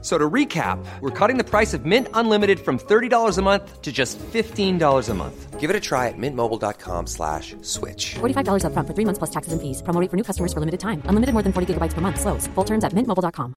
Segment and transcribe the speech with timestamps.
[0.00, 3.90] So to recap, we're cutting the price of Mint Unlimited from $30 a month to
[3.90, 5.58] just $15 a month.
[5.58, 8.14] Give it a try at mintmobile.com slash switch.
[8.20, 9.82] $45 upfront for three months plus taxes and fees.
[9.82, 11.02] Promo rate for new customers for limited time.
[11.10, 12.20] Unlimited more than 40 gigabytes per month.
[12.20, 12.46] Slows.
[12.54, 13.54] Full terms at mintmobile.com.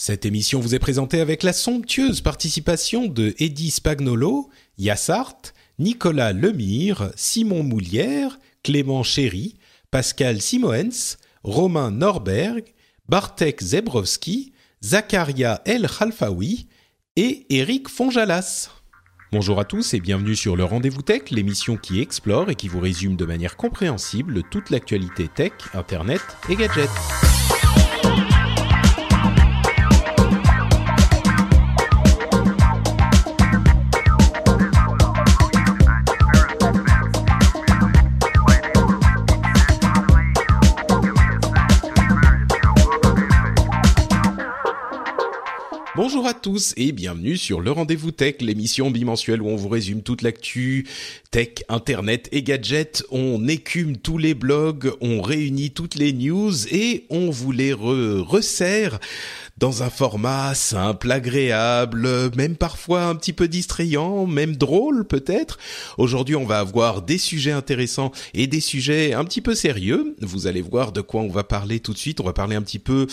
[0.00, 7.12] Cette émission vous est présentée avec la somptueuse participation de Eddie Spagnolo, Yassart, Nicolas Lemire,
[7.14, 9.56] Simon Moulière, Clément Chéry,
[9.90, 12.74] Pascal Simoens, Romain Norberg,
[13.08, 16.68] Bartek Zebrowski, Zakaria El Khalfaoui
[17.16, 18.68] et Eric Fonjalas.
[19.32, 22.80] Bonjour à tous et bienvenue sur le Rendez-vous Tech, l'émission qui explore et qui vous
[22.80, 26.90] résume de manière compréhensible toute l'actualité tech, internet et gadgets.
[46.00, 50.02] Bonjour à tous et bienvenue sur le Rendez-vous Tech, l'émission bimensuelle où on vous résume
[50.02, 50.86] toute l'actu
[51.32, 53.02] tech, internet et gadgets.
[53.10, 58.24] On écume tous les blogs, on réunit toutes les news et on vous les re
[58.24, 59.00] resserre
[59.58, 65.58] dans un format simple, agréable, même parfois un petit peu distrayant, même drôle peut-être.
[65.96, 70.14] Aujourd'hui, on va avoir des sujets intéressants et des sujets un petit peu sérieux.
[70.20, 72.20] Vous allez voir de quoi on va parler tout de suite.
[72.20, 73.06] On va parler un petit peu,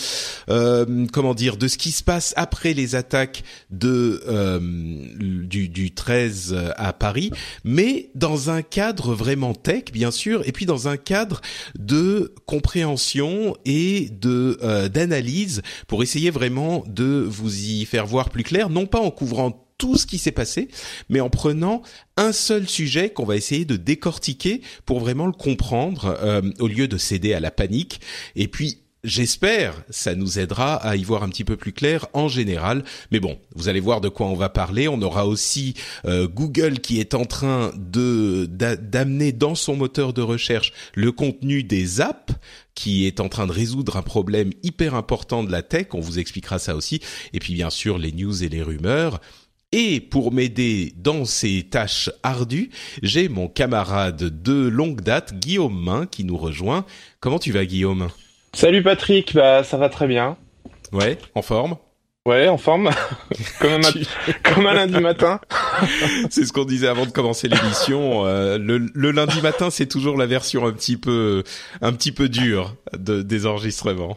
[0.48, 5.92] euh, comment dire, de ce qui se passe après les attaques de euh, du, du
[5.92, 7.30] 13 à Paris,
[7.64, 11.40] mais dans un cadre vraiment tech, bien sûr, et puis dans un cadre
[11.78, 18.44] de compréhension et de euh, d'analyse pour essayer vraiment de vous y faire voir plus
[18.44, 20.68] clair, non pas en couvrant tout ce qui s'est passé,
[21.08, 21.82] mais en prenant
[22.16, 26.88] un seul sujet qu'on va essayer de décortiquer pour vraiment le comprendre euh, au lieu
[26.88, 28.00] de céder à la panique.
[28.36, 32.26] Et puis J'espère, ça nous aidera à y voir un petit peu plus clair en
[32.26, 32.82] général.
[33.12, 34.88] Mais bon, vous allez voir de quoi on va parler.
[34.88, 35.74] On aura aussi
[36.06, 41.62] euh, Google qui est en train de d'amener dans son moteur de recherche le contenu
[41.62, 42.34] des apps
[42.74, 45.86] qui est en train de résoudre un problème hyper important de la tech.
[45.92, 47.00] On vous expliquera ça aussi.
[47.32, 49.20] Et puis bien sûr les news et les rumeurs.
[49.70, 52.70] Et pour m'aider dans ces tâches ardues,
[53.04, 56.84] j'ai mon camarade de longue date, Guillaume Main, qui nous rejoint.
[57.20, 58.08] Comment tu vas, Guillaume?
[58.56, 60.38] Salut Patrick, bah ça va très bien.
[60.90, 61.76] Ouais, en forme
[62.24, 62.88] Ouais, en forme.
[63.60, 63.92] comme, un
[64.42, 65.40] comme un lundi matin.
[66.30, 68.24] c'est ce qu'on disait avant de commencer l'émission.
[68.24, 71.44] Euh, le, le, lundi matin, c'est toujours la version un petit peu,
[71.82, 74.16] un petit peu dure de, des enregistrements.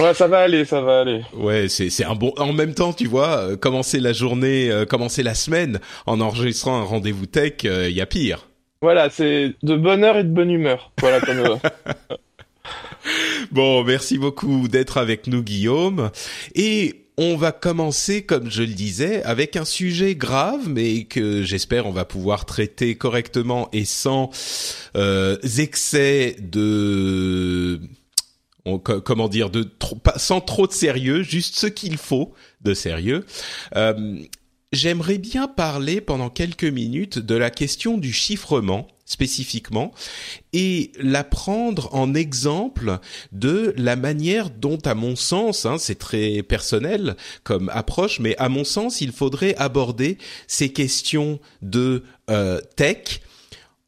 [0.00, 1.20] Ouais, ça va aller, ça va aller.
[1.34, 2.32] Ouais, c'est c'est un bon.
[2.38, 6.80] En même temps, tu vois, euh, commencer la journée, euh, commencer la semaine en enregistrant
[6.80, 8.48] un rendez-vous tech, il euh, y a pire.
[8.80, 10.92] Voilà, c'est de bonne heure et de bonne humeur.
[10.98, 11.42] Voilà comme.
[13.52, 16.10] Bon, merci beaucoup d'être avec nous, Guillaume.
[16.54, 21.86] Et on va commencer, comme je le disais, avec un sujet grave, mais que j'espère
[21.86, 24.30] on va pouvoir traiter correctement et sans
[24.96, 27.80] euh, excès de
[29.04, 32.32] comment dire de trop, pas, sans trop de sérieux, juste ce qu'il faut
[32.62, 33.26] de sérieux.
[33.76, 34.18] Euh,
[34.72, 39.92] J'aimerais bien parler pendant quelques minutes de la question du chiffrement spécifiquement
[40.52, 43.00] et la prendre en exemple
[43.32, 48.48] de la manière dont, à mon sens, hein, c'est très personnel comme approche, mais à
[48.48, 53.22] mon sens, il faudrait aborder ces questions de euh, tech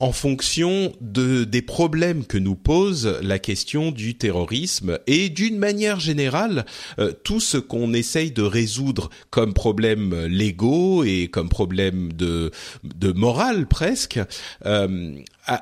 [0.02, 6.00] en fonction de des problèmes que nous pose la question du terrorisme et d'une manière
[6.00, 6.66] générale
[6.98, 12.50] euh, tout ce qu'on essaye de résoudre comme problèmes légaux et comme problèmes de
[12.82, 14.18] de morale presque
[14.66, 15.14] euh,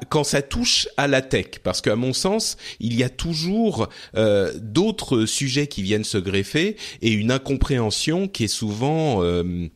[0.08, 1.58] quand ça touche à la tech.
[1.62, 6.76] Parce qu'à mon sens il y a toujours euh, d'autres sujets qui viennent se greffer
[7.02, 9.68] et une incompréhension qui est souvent euh,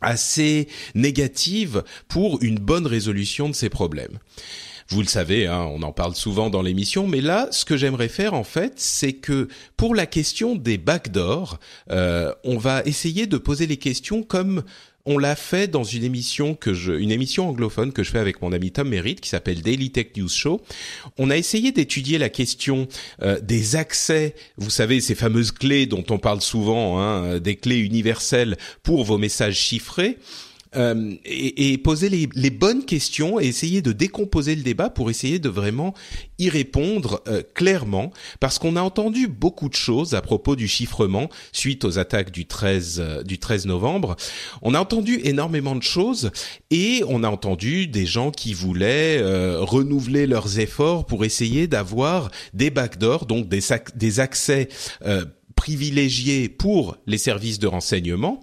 [0.00, 4.18] assez négative pour une bonne résolution de ces problèmes.
[4.88, 8.08] Vous le savez, hein, on en parle souvent dans l'émission, mais là, ce que j'aimerais
[8.08, 11.58] faire en fait, c'est que pour la question des backdoors,
[11.90, 14.62] euh, on va essayer de poser les questions comme
[15.06, 18.42] on l'a fait dans une émission que je, une émission anglophone que je fais avec
[18.42, 20.60] mon ami Tom Merritt qui s'appelle Daily Tech News Show.
[21.16, 22.88] On a essayé d'étudier la question
[23.22, 27.78] euh, des accès, vous savez ces fameuses clés dont on parle souvent, hein, des clés
[27.78, 30.18] universelles pour vos messages chiffrés
[30.74, 35.10] euh, et, et, poser les, les, bonnes questions et essayer de décomposer le débat pour
[35.10, 35.94] essayer de vraiment
[36.38, 38.10] y répondre euh, clairement,
[38.40, 42.46] parce qu'on a entendu beaucoup de choses à propos du chiffrement suite aux attaques du
[42.46, 44.16] 13 euh, du 13 novembre.
[44.62, 46.30] On a entendu énormément de choses
[46.70, 49.22] et on a entendu des gens qui voulaient
[49.58, 53.60] renouveler leurs efforts pour essayer d'avoir des backdoors, donc des,
[53.94, 54.68] des accès
[55.54, 58.42] privilégiés pour les services de renseignement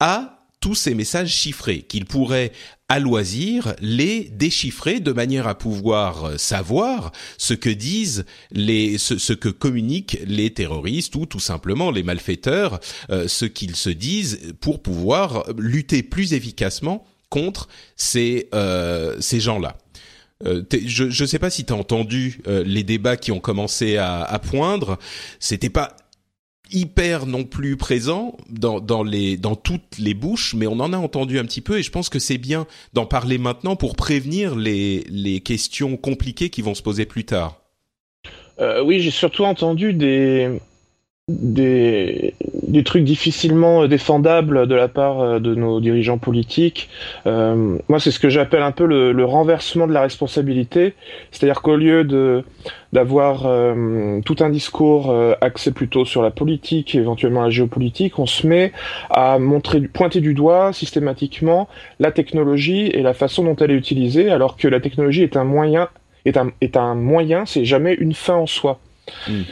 [0.00, 2.52] à tous ces messages chiffrés, qu'il pourrait
[2.90, 9.32] à loisir les déchiffrer de manière à pouvoir euh, savoir ce que disent les ce,
[9.32, 12.80] que communiquent les terroristes ou tout simplement les malfaiteurs
[13.10, 19.76] euh, ce qu'ils se disent pour pouvoir lutter plus efficacement contre ces euh, ces gens-là.
[20.42, 24.38] je ne sais pas si tu as entendu les débats qui ont commencé à, à
[24.38, 24.98] poindre.
[25.38, 25.96] C'était pas
[26.72, 30.96] hyper non plus présent dans, dans, les, dans toutes les bouches, mais on en a
[30.96, 34.56] entendu un petit peu et je pense que c'est bien d'en parler maintenant pour prévenir
[34.56, 37.60] les, les questions compliquées qui vont se poser plus tard.
[38.60, 40.60] Euh, oui, j'ai surtout entendu des,
[41.30, 42.34] des,
[42.84, 46.88] trucs difficilement défendables de la part euh, de nos dirigeants politiques.
[47.26, 50.94] Euh, moi, c'est ce que j'appelle un peu le, renversement de la responsabilité.
[51.30, 52.42] C'est-à-dire qu'au lieu de
[52.92, 58.26] d'avoir euh, tout un discours euh, axé plutôt sur la politique, éventuellement la géopolitique, on
[58.26, 58.72] se met
[59.10, 61.68] à montrer, pointer du doigt systématiquement
[62.00, 65.44] la technologie et la façon dont elle est utilisée, alors que la technologie est un
[65.44, 65.88] moyen,
[66.24, 68.80] est un, est un moyen, c'est jamais une fin en soi.
[69.28, 69.42] Hmm.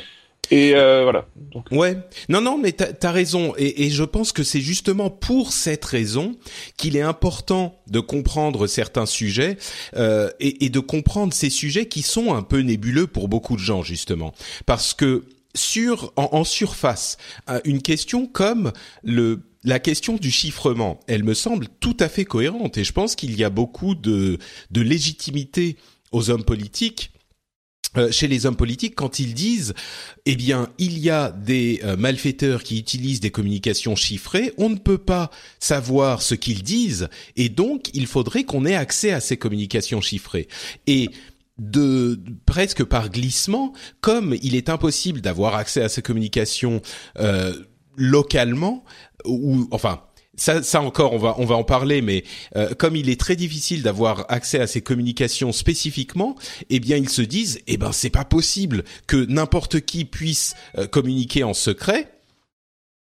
[0.51, 1.27] Et euh, voilà.
[1.53, 1.67] Donc...
[1.71, 1.97] Ouais.
[2.29, 3.55] Non, non, mais t'as as raison.
[3.57, 6.37] Et, je pense que c'est justement pour cette raison
[6.77, 9.57] qu'il est important de comprendre certains sujets
[9.97, 13.83] euh, et, de comprendre ces sujets qui sont un peu nébuleux pour beaucoup de gens,
[13.83, 14.33] justement,
[14.67, 15.25] parce que
[15.55, 17.17] sur en, en surface,
[17.49, 18.73] euh, une question comme
[19.03, 23.17] le la question du chiffrement, elle me semble tout à fait cohérente et je pense
[23.17, 24.39] qu'il y a beaucoup de,
[24.71, 25.77] de légitimité
[26.13, 27.18] aux hommes politiques euh,
[28.11, 29.75] chez les hommes politiques quand ils disent
[30.27, 34.77] eh bien il y a des euh, malfaiteurs qui utilisent des communications chiffrées on ne
[34.77, 39.37] peut pas savoir ce qu'ils disent et donc il faudrait qu'on ait accès à ces
[39.37, 40.49] communications chiffrées.
[40.87, 41.11] Et
[41.59, 46.81] de presque par glissement comme il est impossible d'avoir accès à ces communications
[47.19, 47.53] euh,
[47.97, 48.85] localement
[49.25, 50.03] ou enfin
[50.39, 52.25] ça, ça encore, on va on va en parler, mais
[52.57, 56.37] euh, comme il est très difficile d'avoir accès à ces communications spécifiquement,
[56.71, 60.87] eh bien ils se disent, eh ben c'est pas possible que n'importe qui puisse euh,
[60.87, 62.13] communiquer en secret.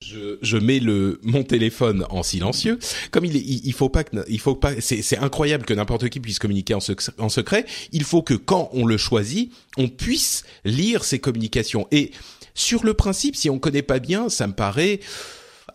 [0.04, 2.80] Je, je, mets le mon téléphone en silencieux.
[3.12, 4.74] Comme il, est, il, faut pas que, il faut pas.
[4.81, 6.80] C'est incroyable que n'importe qui puisse communiquer en,
[7.19, 7.66] en secret.
[7.92, 11.88] Il faut que quand on le choisit, on puisse lire ces communications.
[11.92, 12.12] Et
[12.56, 15.01] sur le principe, si on connaît pas bien, ça me paraît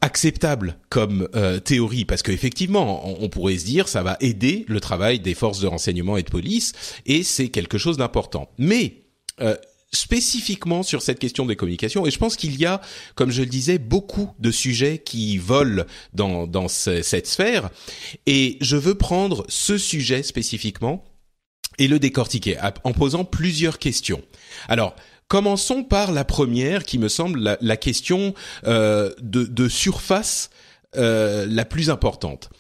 [0.01, 4.81] acceptable comme euh, théorie parce qu'effectivement on, on, pourrait se dire ça va aider le
[4.81, 6.73] travail des forces de renseignement et de police
[7.07, 8.51] et c'est quelque chose d'important.
[8.59, 9.03] Mais
[9.41, 9.57] euh,
[9.93, 12.81] spécifiquement sur cette question des communications et je pense qu'il y a
[13.15, 17.71] comme je le disais beaucoup de sujets qui volent dans dans cette sphère
[18.27, 21.05] et je veux prendre ce sujet spécifiquement
[21.79, 24.23] et le décortiquer en posant plusieurs questions.
[24.69, 24.95] Alors
[25.29, 28.35] Commençons par la première, qui me semble la, question
[28.67, 30.51] euh, de, surface
[30.97, 32.51] euh, la plus importante.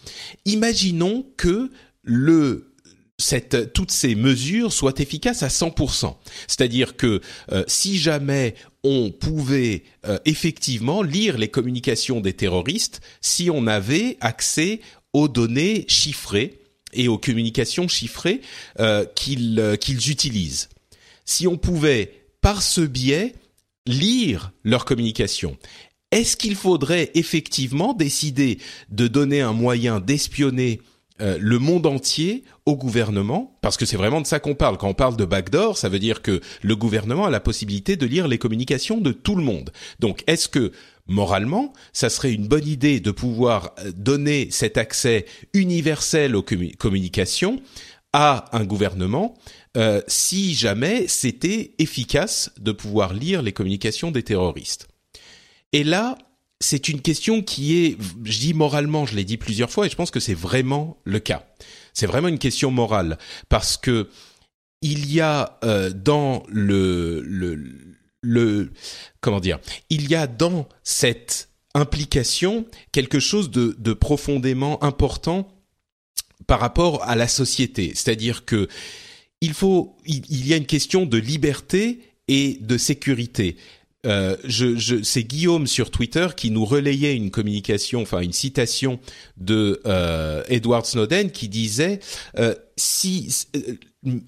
[0.44, 1.70] Imaginons que
[2.02, 2.72] le
[3.18, 6.16] cette, toutes ces mesures soient efficaces à 100%.
[6.46, 8.54] C'est-à-dire que euh, si jamais
[8.84, 9.84] on pouvait
[10.26, 14.80] effectivement lire les communications des terroristes, si on avait accès
[15.12, 16.60] aux données chiffrées
[16.92, 18.40] et aux communications chiffrées
[18.80, 20.68] euh, qu'ils utilisent.
[21.24, 23.34] Si on pouvait par ce biais,
[23.88, 25.56] lire leur communication.
[26.12, 30.80] Est-ce qu'il faudrait effectivement décider de donner un moyen d'espionner
[31.20, 34.76] euh, le monde entier au gouvernement, parce que c'est vraiment de ça qu'on parle.
[34.76, 38.06] Quand on parle de backdoor, ça veut dire que le gouvernement a la possibilité de
[38.06, 39.72] lire les communications de tout le monde.
[39.98, 40.70] Donc, est-ce que
[41.08, 46.44] moralement, ça serait une bonne idée de pouvoir euh, donner cet accès universel aux
[46.78, 47.60] communications
[48.12, 49.34] à un gouvernement
[49.76, 54.88] euh, si jamais c'était efficace de pouvoir lire les communications des terroristes.
[55.72, 56.16] Et là,
[56.60, 59.96] c'est une question qui est, je dis moralement, je l'ai dit plusieurs fois, et je
[59.96, 61.44] pense que c'est vraiment le cas.
[61.92, 63.18] C'est vraiment une question morale
[63.48, 64.08] parce que
[64.82, 67.56] il y a euh, dans le, le
[68.22, 68.72] le
[69.20, 69.58] comment dire,
[69.90, 75.48] il y a dans cette implication quelque chose de, de profondément important
[76.46, 77.92] par rapport à la société.
[77.94, 78.68] C'est-à-dire que
[79.46, 83.56] il faut, il, y a une question de liberté et de sécurité.
[84.06, 89.00] Euh, je, je, c'est Guillaume sur Twitter qui nous relayait une communication, enfin une citation
[89.36, 92.00] de euh, Edward Snowden qui disait
[92.38, 93.46] euh, si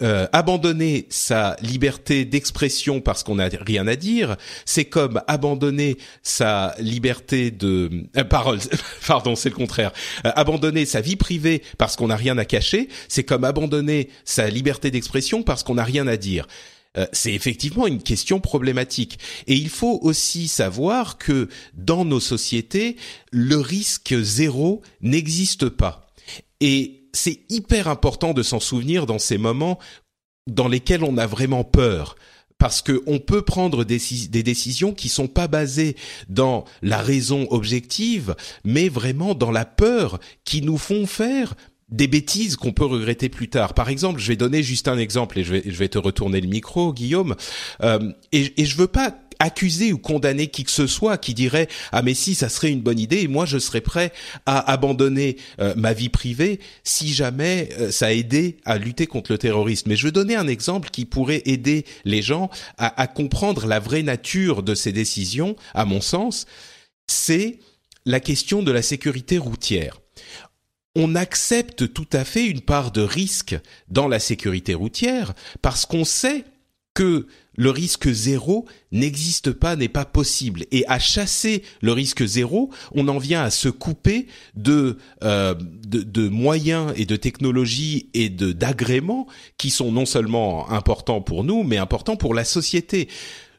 [0.02, 6.74] euh, abandonner sa liberté d'expression parce qu'on n'a rien à dire, c'est comme abandonner sa
[6.80, 8.58] liberté de parole.
[9.06, 9.92] Pardon, c'est le contraire.
[10.24, 14.90] abandonner sa vie privée parce qu'on n'a rien à cacher, c'est comme abandonner sa liberté
[14.90, 16.46] d'expression parce qu'on n'a rien à dire.
[16.98, 19.18] Euh, c'est effectivement une question problématique.
[19.46, 22.96] Et il faut aussi savoir que dans nos sociétés,
[23.30, 26.08] le risque zéro n'existe pas.
[26.60, 29.78] Et c'est hyper important de s'en souvenir dans ces moments
[30.48, 32.16] dans lesquels on a vraiment peur
[32.58, 34.00] parce qu'on peut prendre des,
[34.30, 35.94] des, décisions qui sont pas basées
[36.28, 41.54] dans la raison objective, mais vraiment dans la peur qui nous font faire
[41.90, 43.74] des bêtises qu'on peut regretter plus tard.
[43.74, 46.40] Par exemple, je vais donner juste un exemple et je vais, je vais te retourner
[46.40, 47.34] le micro, Guillaume.
[47.82, 51.68] Euh, et, et je veux pas accuser ou condamner qui que ce soit qui dirait
[51.92, 54.12] ah mais si ça serait une bonne idée et moi je serais prêt
[54.46, 59.38] à abandonner euh, ma vie privée si jamais euh, ça aidait à lutter contre le
[59.38, 63.66] terrorisme mais je veux donner un exemple qui pourrait aider les gens à, à comprendre
[63.66, 66.46] la vraie nature de ces décisions à mon sens
[67.06, 67.60] c'est
[68.06, 70.00] la question de la sécurité routière
[70.96, 73.56] on accepte tout à fait une part de risque
[73.88, 76.44] dans la sécurité routière parce qu'on sait
[76.94, 77.26] que
[77.58, 80.64] le risque zéro n'existe pas, n'est pas possible.
[80.70, 85.54] Et à chasser le risque zéro, on en vient à se couper de, euh,
[86.30, 89.26] moyens et de technologies et de d'agréments
[89.58, 93.08] qui sont non seulement importants pour nous, mais importants pour la société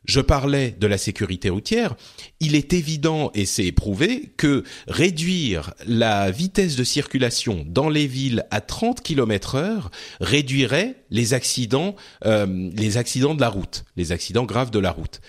[0.05, 1.95] je parlais de la sécurité routière,
[2.39, 8.45] il est évident et c'est prouvé que réduire la vitesse de circulation dans les villes
[8.51, 9.91] à 30 km heure
[10.21, 15.21] réduirait les accidents, euh, les accidents de la route, les accidents graves de la route.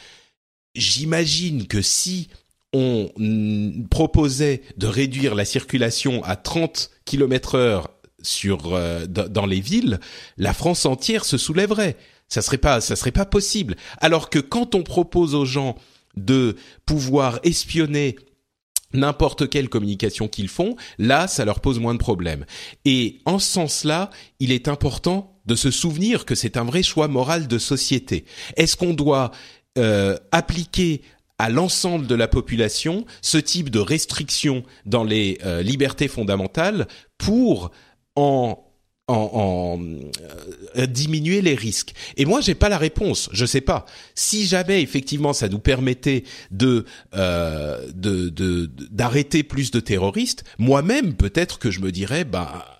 [0.74, 2.28] J'imagine que si
[2.72, 3.10] on
[3.90, 7.90] proposait de réduire la circulation à 30 km heure
[8.44, 9.98] euh, dans les villes,
[10.36, 11.96] la France entière se soulèverait
[12.30, 13.76] ça serait pas, ça serait pas possible.
[13.98, 15.76] Alors que quand on propose aux gens
[16.16, 16.56] de
[16.86, 18.16] pouvoir espionner
[18.92, 22.46] n'importe quelle communication qu'ils font, là, ça leur pose moins de problèmes.
[22.84, 27.08] Et en ce sens-là, il est important de se souvenir que c'est un vrai choix
[27.08, 28.24] moral de société.
[28.56, 29.30] Est-ce qu'on doit
[29.78, 31.02] euh, appliquer
[31.38, 37.70] à l'ensemble de la population ce type de restriction dans les euh, libertés fondamentales pour
[38.14, 38.62] en
[39.10, 39.80] en,
[40.76, 43.28] euh, diminuer les risques Et moi, j'ai pas la réponse.
[43.32, 43.86] Je sais pas.
[44.14, 47.86] Si jamais effectivement ça nous permettait de euh,
[48.90, 52.78] d'arrêter plus de terroristes, moi-même peut-être que je me dirais, bah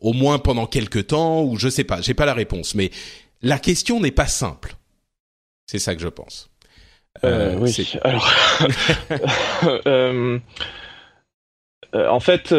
[0.00, 2.00] au moins pendant quelques temps ou je sais pas.
[2.00, 2.74] J'ai pas la réponse.
[2.74, 2.90] Mais
[3.42, 4.76] la question n'est pas simple.
[5.66, 6.50] C'est ça que je pense.
[7.24, 7.92] Euh, oui.
[8.02, 8.32] Alors,
[12.12, 12.52] en fait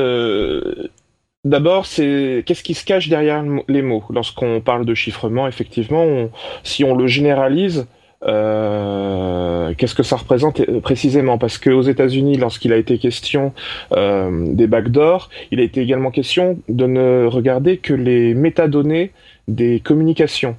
[1.44, 4.04] D'abord, c'est qu'est-ce qui se cache derrière les mots?
[4.12, 6.30] Lorsqu'on parle de chiffrement, effectivement,
[6.64, 7.88] si on le généralise,
[8.24, 11.38] euh, qu'est-ce que ça représente euh, précisément?
[11.38, 13.54] Parce qu'aux États-Unis, lorsqu'il a été question
[13.94, 19.12] euh, des backdoors, il a été également question de ne regarder que les métadonnées
[19.48, 20.56] des communications.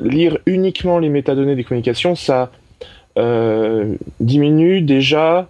[0.00, 2.50] lire uniquement les métadonnées des communications, ça
[4.20, 5.48] diminue déjà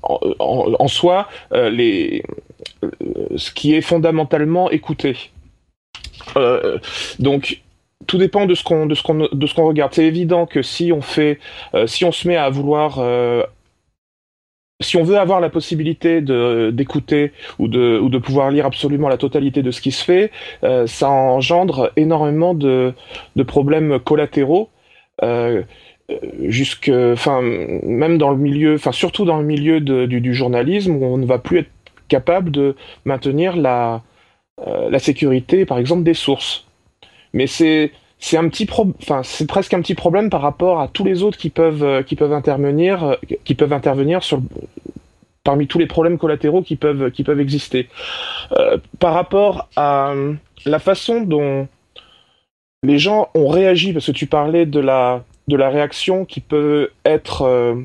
[0.00, 2.22] en, soi les,
[3.36, 5.16] ce qui est fondamentalement écouté.
[6.36, 6.78] Euh,
[7.18, 7.62] donc
[8.06, 9.94] tout dépend de ce qu'on de ce qu'on de ce qu'on regarde.
[9.94, 11.38] C'est évident que si on fait
[11.86, 13.00] si on se met à vouloir
[14.80, 19.16] si on veut avoir la possibilité d'écouter ou de ou de pouvoir lire absolument la
[19.16, 20.30] totalité de ce qui se fait,
[20.86, 22.92] ça engendre énormément de
[23.36, 24.68] de problèmes collatéraux
[26.42, 31.16] jusque, enfin, même dans le milieu, enfin, surtout dans le milieu du, journalisme, où on
[31.16, 31.70] ne va plus être
[32.14, 34.02] capable de maintenir la,
[34.60, 36.64] euh, la sécurité, par exemple, des sources.
[37.32, 37.90] Mais c'est
[38.20, 38.68] c'est un petit
[39.02, 42.02] enfin c'est presque un petit problème par rapport à tous les autres qui peuvent euh,
[42.02, 44.40] qui peuvent intervenir euh, qui peuvent intervenir sur
[45.42, 47.88] parmi tous les problèmes collatéraux qui peuvent qui peuvent exister
[48.98, 50.14] par rapport à
[50.64, 51.68] la façon dont
[52.82, 56.92] les gens ont réagi parce que tu parlais de la de la réaction qui peut
[57.04, 57.76] être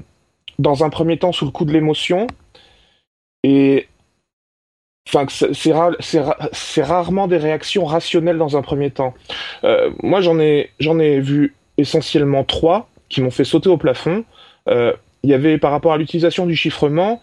[0.57, 2.27] dans un premier temps sous le coup de l'émotion
[3.43, 3.88] et
[5.11, 9.13] enfin c'est rarement des réactions rationnelles dans un premier temps.
[9.63, 14.23] Euh, moi j'en ai j'en ai vu essentiellement trois qui m'ont fait sauter au plafond.
[14.67, 17.21] Euh, il y avait par rapport à l'utilisation du chiffrement,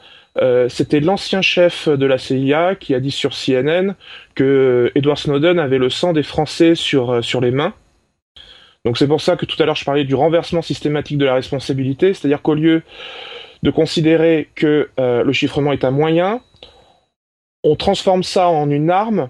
[0.69, 3.95] c'était l'ancien chef de la CIA qui a dit sur CNN
[4.35, 7.73] que Edward Snowden avait le sang des Français sur, les mains.
[8.85, 11.33] Donc c'est pour ça que tout à l'heure je parlais du renversement systématique de la
[11.33, 12.83] responsabilité, c'est-à-dire qu'au lieu
[13.63, 16.41] de considérer que euh, le chiffrement est un moyen,
[17.67, 19.29] on transforme ça en une arme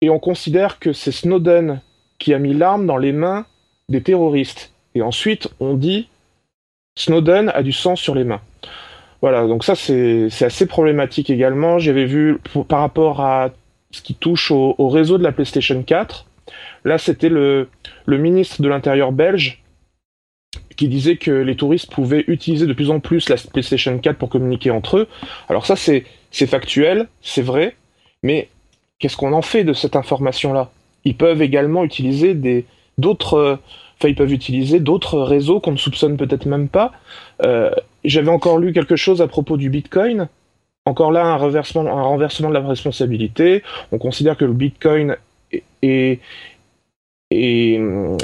[0.00, 1.82] et on considère que c'est Snowden
[2.18, 3.44] qui a mis l'arme dans les mains
[3.90, 4.72] des terroristes.
[4.94, 6.08] Et ensuite, on dit
[6.96, 8.40] Snowden a du sang sur les mains.
[9.20, 11.78] Voilà, donc ça c'est assez problématique également.
[11.78, 13.50] J'avais vu par rapport à
[13.90, 16.26] ce qui touche au, réseau de la PlayStation 4,
[16.84, 17.68] là c'était le,
[18.06, 19.62] le ministre de l'Intérieur belge
[20.76, 24.30] qui disait que les touristes pouvaient utiliser de plus en plus la PlayStation 4 pour
[24.30, 25.08] communiquer entre eux.
[25.48, 26.04] Alors ça c'est
[26.46, 27.76] factuel, c'est vrai,
[28.22, 28.48] mais
[28.98, 30.70] qu'est-ce qu'on en fait de cette information-là?
[31.04, 32.64] Ils peuvent également utiliser des
[32.98, 33.58] d'autres
[33.98, 36.92] enfin ils peuvent utiliser d'autres réseaux qu'on ne soupçonne peut-être même pas.
[37.44, 37.70] Euh,
[38.04, 40.28] j'avais encore lu quelque chose à propos du Bitcoin.
[40.84, 43.62] Encore là, un, reversement, un renversement de la responsabilité.
[43.92, 45.16] On considère que le Bitcoin
[45.82, 46.20] est,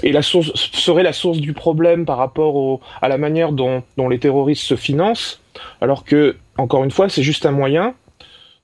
[0.03, 4.65] la source, serait la source du problème par rapport à la manière dont, les terroristes
[4.65, 5.41] se financent,
[5.81, 7.95] alors que, encore une fois, c'est juste un moyen.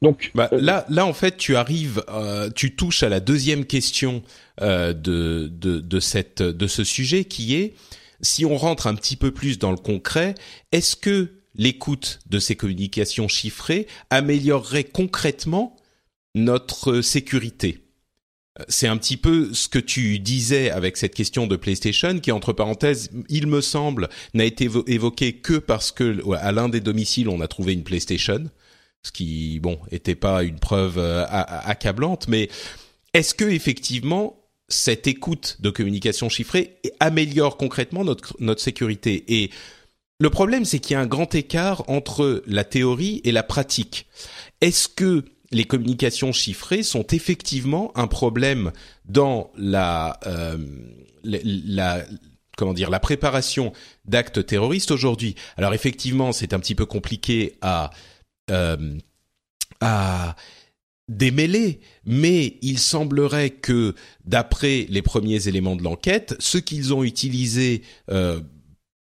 [0.02, 3.64] Donc bah, euh, là, là en fait, tu arrives, euh, tu touches à la deuxième
[3.64, 4.22] question
[4.60, 7.74] euh, de, de, de cette de ce sujet qui est
[8.20, 10.34] si on rentre un petit peu plus dans le concret,
[10.72, 15.76] est-ce que l'écoute de ces communications chiffrées améliorerait concrètement
[16.34, 17.84] notre sécurité?
[18.68, 22.52] C'est un petit peu ce que tu disais avec cette question de PlayStation, qui entre
[22.52, 27.40] parenthèses, il me semble, n'a été évoqué que parce que à l'un des domiciles on
[27.40, 28.44] a trouvé une PlayStation,
[29.02, 32.49] ce qui bon était pas une preuve euh, accablante, mais
[33.12, 39.25] est-ce que effectivement cette écoute de communication chiffrée améliore concrètement notre sécurité?
[39.28, 39.50] Et
[40.20, 44.06] le problème, c'est qu'il y a un grand écart entre la théorie et la pratique.
[44.61, 48.73] Est-ce que les communications chiffrées sont effectivement un problème
[49.04, 50.58] dans la, euh,
[51.23, 52.04] la,
[52.56, 53.73] comment dire la préparation
[54.04, 57.90] d'actes terroristes aujourd'hui Alors effectivement, c'est un petit peu compliqué à
[58.50, 58.99] euh,
[59.80, 60.37] à
[61.08, 63.94] démêlés, mais il semblerait que,
[64.25, 68.40] d'après les premiers éléments de l'enquête, ce qu'ils ont utilisé, euh,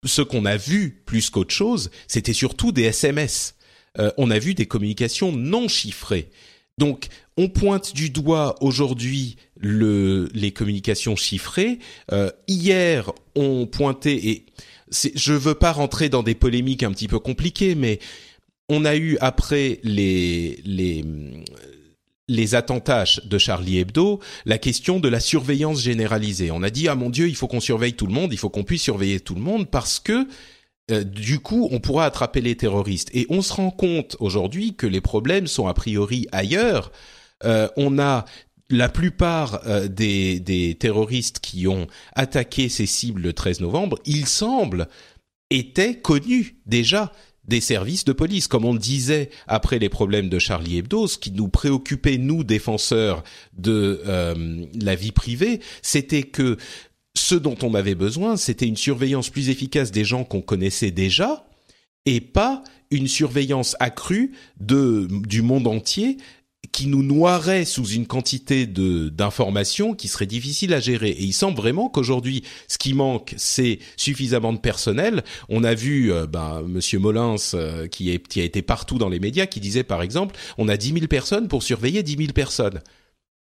[0.04, 3.54] ce qu'on a vu plus qu'autre chose, c'était surtout des SMS.
[3.99, 6.31] Euh, on a vu des communications non chiffrées.
[6.79, 11.79] Donc, on pointe du doigt aujourd'hui le, les communications chiffrées.
[12.12, 14.46] Euh, hier, on pointait et
[15.14, 17.98] je veux pas rentrer dans des polémiques un petit peu compliquées, mais
[18.68, 21.05] on a eu après les les
[22.29, 26.50] les attentats de Charlie Hebdo, la question de la surveillance généralisée.
[26.53, 28.50] On a dit ah mon Dieu, il faut qu'on surveille tout le monde, il faut
[28.50, 30.26] qu'on puisse surveiller tout le monde parce que
[30.90, 33.11] euh, du coup, on pourra attraper les terroristes.
[33.14, 36.92] Et on se rend compte aujourd'hui que les problèmes sont a priori ailleurs.
[37.44, 38.24] Euh, on a
[38.68, 44.88] la plupart euh, des, terroristes qui ont attaqué ces cibles le 13 novembre, il semble,
[45.50, 47.12] étaient connus déjà
[47.48, 48.46] des services de police.
[48.46, 53.24] Comme on disait après les problèmes de Charlie Hebdo, ce qui nous préoccupait, nous, défenseurs
[53.55, 54.00] de
[54.81, 56.59] la vie privée, c'était que
[57.14, 61.46] ce dont on avait besoin, c'était une surveillance plus efficace des gens qu'on connaissait déjà,
[62.07, 66.16] et pas une surveillance accrue du monde entier
[66.73, 71.11] qui nous noierait sous une quantité d'informations qui serait difficile à gérer.
[71.11, 75.25] Et il semble vraiment qu'aujourd'hui, ce qui manque, c'est suffisamment de personnel.
[75.49, 79.20] On a vu euh, ben, Monsieur Molins, euh, qui, qui a été partout dans les
[79.20, 82.81] médias, qui disait par exemple, on a 10 000 personnes pour surveiller 10 000 personnes.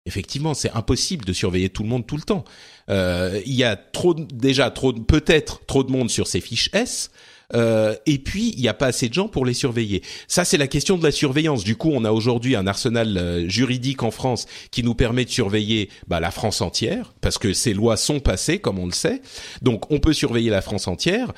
[0.07, 2.45] Effectivement, c'est impossible de surveiller tout le monde tout le temps.
[2.89, 7.11] Euh, il y a trop, déjà trop, peut-être trop de monde sur ces fiches S.
[7.53, 10.01] Euh, et puis il n'y a pas assez de gens pour les surveiller.
[10.27, 11.63] Ça, c'est la question de la surveillance.
[11.63, 15.29] Du coup, on a aujourd'hui un arsenal euh, juridique en France qui nous permet de
[15.29, 19.21] surveiller bah, la France entière, parce que ces lois sont passées, comme on le sait.
[19.61, 21.33] Donc, on peut surveiller la France entière.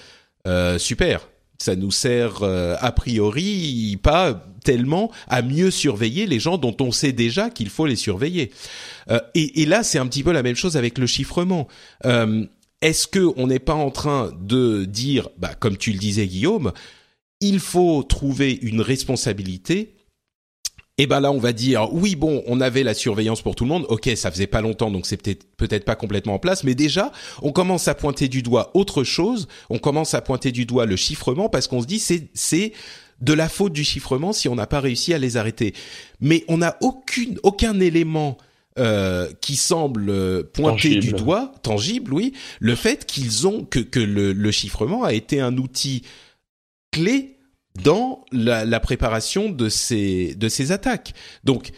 [0.48, 1.28] Euh, super.
[1.62, 7.12] Ça nous sert a priori pas tellement à mieux surveiller les gens dont on sait
[7.12, 8.52] déjà qu'il faut les surveiller.
[9.34, 11.68] Et, et, là, c'est un petit peu la même chose avec le chiffrement.
[12.06, 12.46] Euh,
[12.82, 16.72] est-ce que on n'est pas en train de dire, bah, comme tu le disais Guillaume,
[17.42, 19.96] il faut trouver une responsabilité
[21.00, 23.64] et eh ben là, on va dire oui, bon, on avait la surveillance pour tout
[23.64, 23.86] le monde.
[23.88, 27.14] Ok, ça faisait pas longtemps, donc c'est peut-être peut-être pas complètement en place, mais déjà,
[27.42, 29.48] on commence à pointer du doigt autre chose.
[29.70, 32.74] On commence à pointer du doigt le chiffrement parce qu'on se dit c'est c'est
[33.22, 35.74] de la faute du chiffrement si on n'a pas réussi à les arrêter.
[36.20, 38.38] Mais on n'a aucune aucun élément
[38.78, 44.02] euh, qui semble euh, pointer du doigt, tangible, oui, le fait qu'ils ont que, que
[44.02, 46.04] le, le, chiffrement a été un outil
[46.92, 47.39] clé
[47.84, 51.14] dans la, la, préparation de ces de ces attaques.
[51.44, 51.72] Donc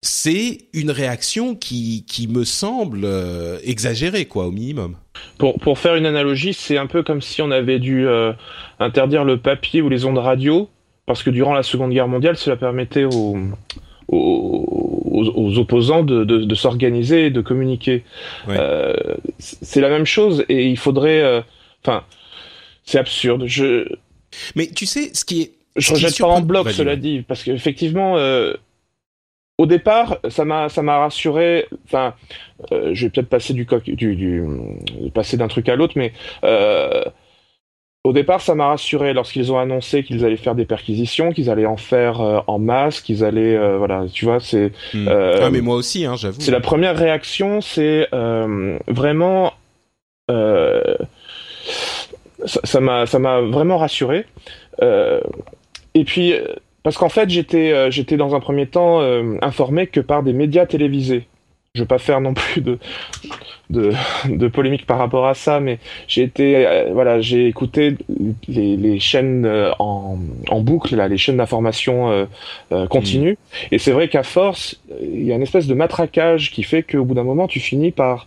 [0.00, 4.96] c'est une réaction qui, qui me semble euh, exagérée, quoi, au minimum.
[5.38, 8.32] Pour, pour faire une analogie, c'est un peu comme si on avait dû euh,
[8.78, 10.70] interdire le papier ou les ondes radio,
[11.06, 13.38] parce que durant la Seconde Guerre mondiale, cela permettait aux,
[14.06, 18.04] aux, aux opposants de, de, de s'organiser et de communiquer.
[18.46, 18.56] Ouais.
[18.56, 18.94] Euh,
[19.40, 21.44] c'est la même chose, et il faudrait...
[21.84, 22.04] Enfin,
[22.84, 23.44] c'est absurde.
[23.46, 23.84] Je,
[24.56, 25.52] Mais tu sais, ce qui est...
[25.76, 28.54] je ce qui rejette pas en bloc, Vas-y, cela dit, parce qu'effectivement, euh,
[29.58, 31.66] au départ, ça m'a, ça m'a rassuré.
[31.84, 32.14] Enfin,
[32.72, 34.44] euh, je vais peut-être passer du coq, du, du,
[35.12, 36.12] passer d'un truc à l'autre, mais
[36.44, 37.04] euh,
[38.04, 41.66] au départ, ça m'a rassuré lorsqu'ils ont annoncé qu'ils allaient faire des perquisitions, qu'ils allaient
[41.66, 45.60] en faire euh, en masse, qu'ils allaient, euh, voilà, tu vois, c'est, euh, ah, mais
[45.60, 46.40] moi aussi, hein, j'avoue.
[46.40, 49.52] c'est la première réaction, c'est euh, vraiment.
[52.44, 54.24] Ça m'a ça m'a vraiment rassuré.
[54.82, 55.20] Euh,
[55.94, 56.44] et puis euh,
[56.82, 60.32] parce qu'en fait j'étais euh, j'étais dans un premier temps euh, informé que par des
[60.32, 61.26] médias télévisés.
[61.74, 62.78] Je veux pas faire non plus de
[63.70, 63.92] de,
[64.24, 67.96] de polémique par rapport à ça, mais j'ai été euh, voilà j'ai écouté
[68.48, 72.10] les, les chaînes euh, en, en boucle là, les chaînes d'information
[72.72, 73.36] euh, continue.
[73.70, 77.04] Et c'est vrai qu'à force, il y a une espèce de matraquage qui fait qu'au
[77.04, 78.26] bout d'un moment, tu finis par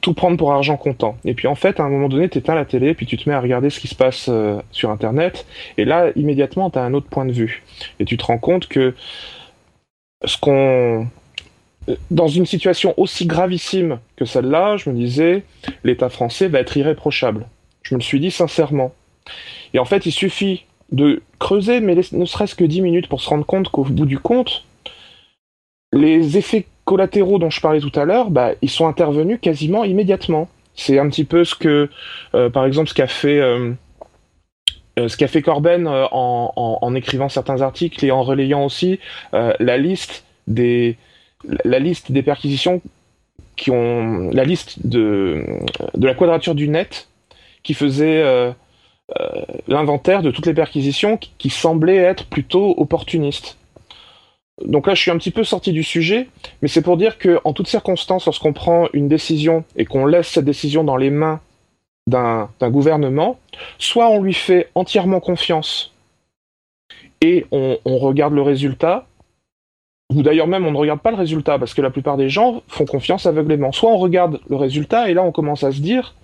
[0.00, 1.16] tout prendre pour argent comptant.
[1.24, 3.28] Et puis en fait, à un moment donné, tu éteins la télé, puis tu te
[3.28, 6.82] mets à regarder ce qui se passe euh, sur Internet, et là, immédiatement, tu as
[6.82, 7.62] un autre point de vue.
[7.98, 8.94] Et tu te rends compte que
[10.24, 11.08] ce qu'on...
[12.10, 15.42] Dans une situation aussi gravissime que celle-là, je me disais,
[15.82, 17.46] l'État français va être irréprochable.
[17.82, 18.92] Je me le suis dit sincèrement.
[19.74, 23.28] Et en fait, il suffit de creuser, mais ne serait-ce que 10 minutes pour se
[23.28, 24.64] rendre compte qu'au bout du compte,
[25.92, 30.48] les effets collatéraux dont je parlais tout à l'heure, bah, ils sont intervenus quasiment immédiatement.
[30.74, 31.88] C'est un petit peu ce que,
[32.34, 33.70] euh, par exemple, ce qu'a fait, euh,
[34.98, 38.98] euh, Corben en, écrivant certains articles et en relayant aussi
[39.32, 40.96] la liste des,
[42.24, 42.82] perquisitions
[43.54, 45.44] qui ont, la liste de,
[45.94, 47.08] la quadrature du net
[47.62, 48.52] qui faisait
[49.68, 53.59] l'inventaire de toutes les perquisitions qui, qui semblaient être plutôt opportunistes.
[54.64, 56.28] Donc là, je suis un petit peu sorti du sujet,
[56.60, 60.28] mais c'est pour dire que, en toutes circonstances, lorsqu'on prend une décision et qu'on laisse
[60.28, 61.40] cette décision dans les mains
[62.06, 63.38] d'un gouvernement,
[63.78, 65.92] soit on lui fait entièrement confiance
[67.20, 69.06] et on, on regarde le résultat,
[70.10, 72.62] ou d'ailleurs même on ne regarde pas le résultat parce que la plupart des gens
[72.66, 73.70] font confiance aveuglément.
[73.72, 76.14] Soit on regarde le résultat et là on commence à se dire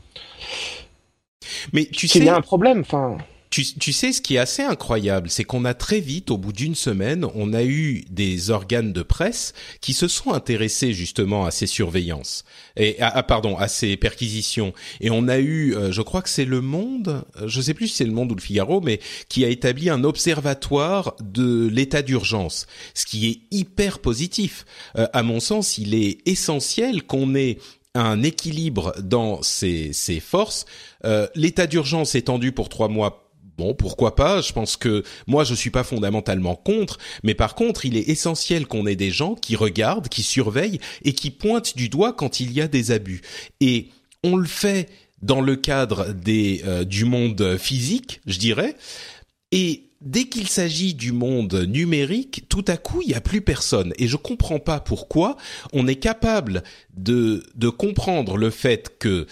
[1.72, 2.80] Mais tu sais, y a un problème.
[2.80, 3.18] Enfin,
[3.48, 6.52] Tu, tu sais, ce qui est assez incroyable, c'est qu'on a très vite, au bout
[6.52, 11.50] d'une semaine, on a eu des organes de presse qui se sont intéressés justement à
[11.52, 12.44] ces surveillances
[12.76, 14.72] et à, à- pardon à ces perquisitions.
[15.00, 17.88] Et on a eu, euh, je crois que c'est Le Monde, euh, je sais plus
[17.88, 22.02] si c'est Le Monde ou Le Figaro, mais qui a établi un observatoire de l'état
[22.02, 24.64] d'urgence, ce qui est hyper positif.
[24.98, 27.58] Euh, à mon sens, il est essentiel qu'on ait
[27.94, 30.66] un équilibre dans ces, ces forces.
[31.04, 33.25] Euh, l'état d'urgence étendu pour trois mois
[33.56, 34.42] Bon, pourquoi pas?
[34.42, 38.66] Je pense que moi, je suis pas fondamentalement contre, mais par contre, il est essentiel
[38.66, 42.52] qu'on ait des gens qui regardent, qui surveillent et qui pointent du doigt quand il
[42.52, 43.22] y a des abus.
[43.60, 43.88] Et
[44.22, 44.90] on le fait
[45.22, 48.76] dans le cadre des euh, du monde physique, je dirais.
[49.52, 53.94] Et dès qu'il s'agit du monde numérique, tout à coup, il n'y a plus personne.
[53.98, 55.36] Et je comprends pas pourquoi
[55.72, 56.62] on est capable
[56.94, 59.26] de de comprendre le fait que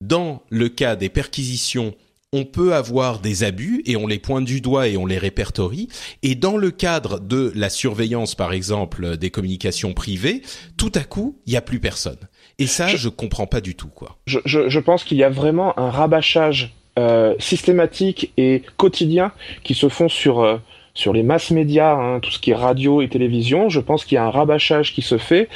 [0.00, 1.94] dans le cas des perquisitions
[2.32, 5.88] on peut avoir des abus et on les pointe du doigt et on les répertorie.
[6.22, 10.42] Et dans le cadre de la surveillance, par exemple, des communications privées,
[10.76, 12.18] tout à coup, il n'y a plus personne.
[12.60, 14.16] Et ça, je, Je- comprends pas du tout, quoi.
[14.26, 19.32] je, je, je pense qu'il y a vraiment un rabâchage euh, systématique et quotidien
[19.64, 20.58] qui se font sur euh,
[20.92, 23.68] sur les masses médias, hein, tout ce qui est radio et télévision.
[23.70, 25.48] Je pense qu'il y a un rabâchage qui se fait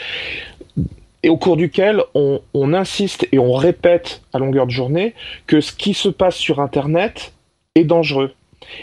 [1.24, 5.14] et au cours duquel on, on insiste et on répète à longueur de journée
[5.46, 7.32] que ce qui se passe sur Internet
[7.74, 8.32] est dangereux.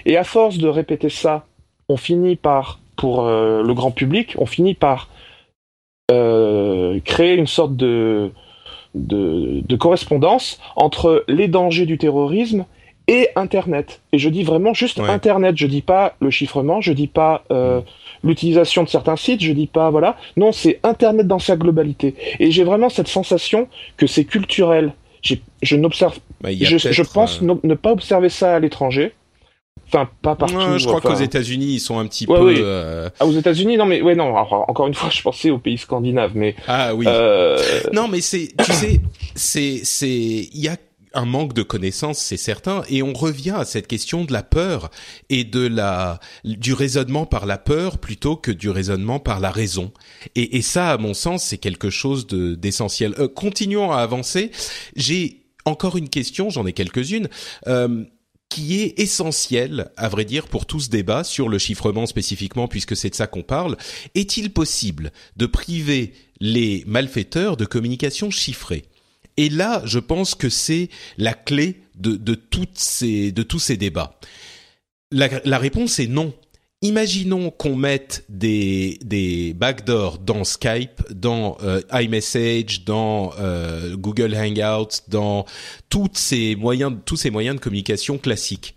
[0.07, 1.45] Et à force de répéter ça,
[1.87, 5.09] on finit par, pour euh, le grand public, on finit par
[6.09, 8.31] euh, créer une sorte de,
[8.95, 12.65] de, de correspondance entre les dangers du terrorisme
[13.07, 14.01] et Internet.
[14.13, 15.09] Et je dis vraiment juste Ouais.
[15.09, 15.57] Internet.
[15.57, 17.81] Je dis pas le chiffrement, je dis pas euh,
[18.23, 20.17] l'utilisation de certains sites, je dis pas voilà.
[20.37, 22.15] Non, c'est Internet dans sa globalité.
[22.39, 24.93] Et j'ai vraiment cette sensation que c'est culturel.
[25.61, 29.13] Je n'observe, Bah, je, pense euh, ne, ne pas observer ça à l'étranger.
[29.87, 30.55] Enfin, pas partout.
[30.55, 32.45] ouais, je crois enfin, qu'aux États-Unis, ils sont un petit Ouais, peu.
[32.47, 32.55] oui.
[32.59, 34.29] euh, ah, aux États-Unis, non mais ouais non.
[34.35, 37.05] alors, encore une fois, je pensais aux pays scandinaves, mais Ah oui.
[37.07, 37.57] euh,
[37.93, 39.01] Non, mais c'est, tu sais,
[39.35, 40.77] c'est, c'est, il y a
[41.13, 44.89] un manque de connaissances, c'est certain, et on revient à cette question de la peur
[45.29, 49.91] et de la du raisonnement par la peur plutôt que du raisonnement par la raison.
[50.35, 53.13] Et, ça, à mon sens, c'est quelque chose de d'essentiel.
[53.19, 54.51] Euh, continuons à avancer.
[54.95, 57.29] J'ai encore une question, j'en ai quelques-unes.
[57.67, 58.05] Euh,
[58.49, 62.97] qui est essentielle, à vrai dire, pour tout ce débat sur le chiffrement spécifiquement, puisque
[62.97, 63.77] c'est de ça qu'on parle.
[64.13, 68.83] Est-il possible de priver les malfaiteurs de communication chiffrée?
[69.37, 73.77] Et là, je pense que c'est la clé de, de, toutes ces, de tous ces
[73.77, 74.19] débats.
[75.11, 76.33] La, réponse est non.
[76.81, 85.01] Imaginons qu'on mette des, des backdoors dans Skype, dans euh, iMessage, dans euh, Google Hangouts,
[85.09, 85.45] dans
[85.89, 88.75] toutes ces moyens, tous ces moyens de communication classiques.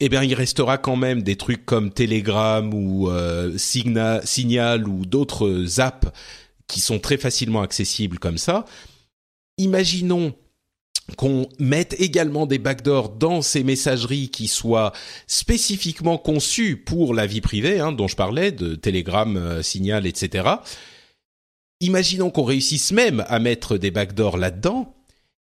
[0.00, 5.80] Eh bien, il restera quand même des trucs comme Telegram ou euh, Signal ou d'autres
[5.80, 6.08] apps
[6.66, 8.64] qui sont très facilement accessibles comme ça
[9.58, 10.34] imaginons
[11.16, 14.92] qu'on mette également des backdoors dans ces messageries qui soient
[15.26, 20.48] spécifiquement conçues pour la vie privée, hein, dont je parlais, de Telegram, euh, Signal, etc.
[21.80, 24.94] Imaginons qu'on réussisse même à mettre des backdoors là-dedans.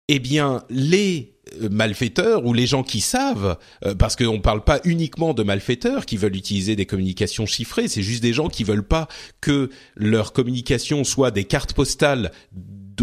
[0.09, 4.63] Eh bien, les euh, malfaiteurs ou les gens qui savent, euh, parce qu'on ne parle
[4.63, 8.65] pas uniquement de malfaiteurs qui veulent utiliser des communications chiffrées, c'est juste des gens qui
[8.65, 9.09] veulent pas
[9.41, 12.31] que leur communication soit des cartes postales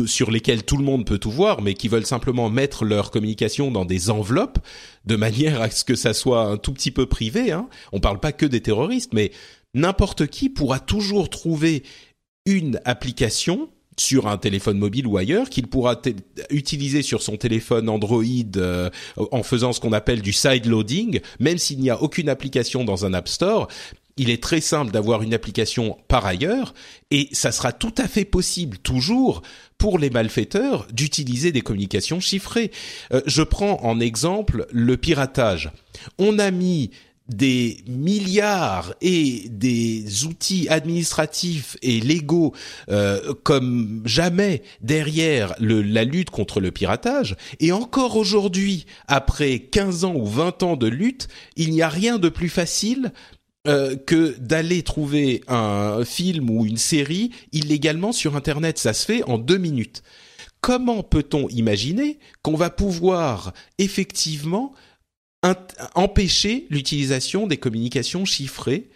[0.06, 3.72] sur lesquels tout le monde peut tout voir, mais qui veulent simplement mettre leur communication
[3.72, 4.60] dans des enveloppes
[5.06, 7.52] de manière à ce que ça soit un tout petit peu privé.
[7.52, 7.68] Hein.
[7.92, 9.32] On parle pas que des terroristes, mais
[9.74, 11.84] n'importe qui pourra toujours trouver
[12.46, 16.00] une application sur un téléphone mobile ou ailleurs qu'il pourra
[16.52, 18.24] utiliser sur son téléphone Android
[18.58, 18.90] euh,
[19.32, 23.06] en faisant ce qu'on appelle du side loading, même s'il n'y a aucune application dans
[23.06, 23.68] un App Store
[24.18, 26.74] il est très simple d'avoir une application par ailleurs
[27.12, 29.42] et ça sera tout à fait possible toujours
[29.78, 32.72] pour les malfaiteurs d'utiliser des communications chiffrées.
[33.14, 35.72] Euh, je prends en exemple le piratage.
[36.18, 36.92] On a mis
[37.30, 42.54] des milliards et des outils administratifs et légaux
[42.90, 47.36] euh, comme jamais derrière le, la lutte contre le piratage.
[47.60, 51.28] Et encore aujourd'hui, après 15 ans ou 20 ans de lutte,
[51.58, 53.12] il n'y a rien de plus facile
[53.68, 58.78] euh, que d'aller trouver un film ou une série illégalement sur Internet.
[58.78, 60.04] Ça se fait en deux minutes.
[60.62, 64.74] Comment peut-on imaginer qu'on va pouvoir effectivement
[65.96, 68.90] empêcher l'utilisation des communications chiffrées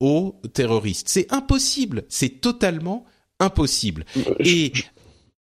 [0.00, 1.08] aux terroristes?
[1.08, 2.04] C'est impossible.
[2.08, 3.04] C'est totalement
[3.38, 4.04] impossible.
[4.16, 4.72] Euh, et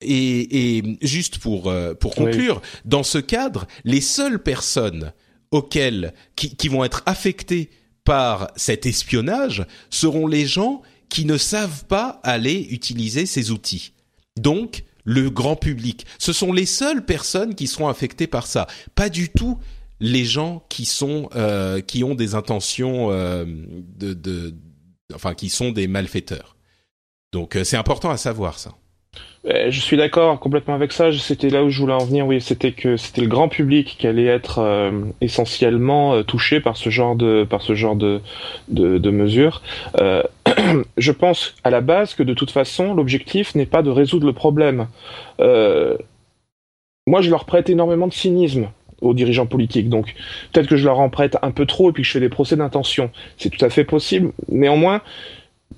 [0.01, 5.13] et, et, juste pour euh, pour conclure, dans ce cadre, les seules personnes
[5.51, 7.71] auxquelles qui, qui vont être affectées
[8.09, 13.93] par cet espionnage seront les gens qui ne savent pas aller utiliser ces outils.
[14.41, 16.07] Donc, le grand public.
[16.19, 18.67] Ce sont les seules personnes qui seront affectées par ça.
[18.95, 19.59] Pas du tout
[20.01, 24.55] les gens qui sont euh, qui ont des intentions euh, de, de,
[25.15, 26.57] enfin qui sont des malfaiteurs.
[27.33, 28.75] Donc euh, c'est important à savoir ça.
[29.47, 31.11] Euh, je suis d'accord complètement avec ça.
[31.13, 32.27] C'était là où je voulais en venir.
[32.27, 36.77] Oui, c'était que c'était le grand public qui allait être euh, essentiellement euh, touché par
[36.77, 37.63] ce genre de par
[39.11, 39.63] mesures.
[40.97, 44.33] je pense à la base que de toute façon, l'objectif n'est pas de résoudre le
[44.33, 44.89] problème.
[45.39, 48.69] moi, je leur prête énormément de cynisme
[49.01, 49.89] aux dirigeants politiques.
[49.89, 50.15] Donc
[50.53, 52.29] peut-être que je leur en prête un peu trop et puis que je fais des
[52.29, 53.11] procès d'intention.
[53.37, 54.33] C'est tout à fait possible.
[54.49, 55.01] Néanmoins,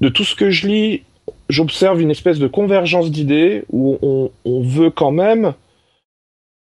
[0.00, 1.02] de tout ce que je lis
[1.50, 3.98] j'observe une espèce de convergence d'idées où
[4.44, 5.54] on, veut quand même,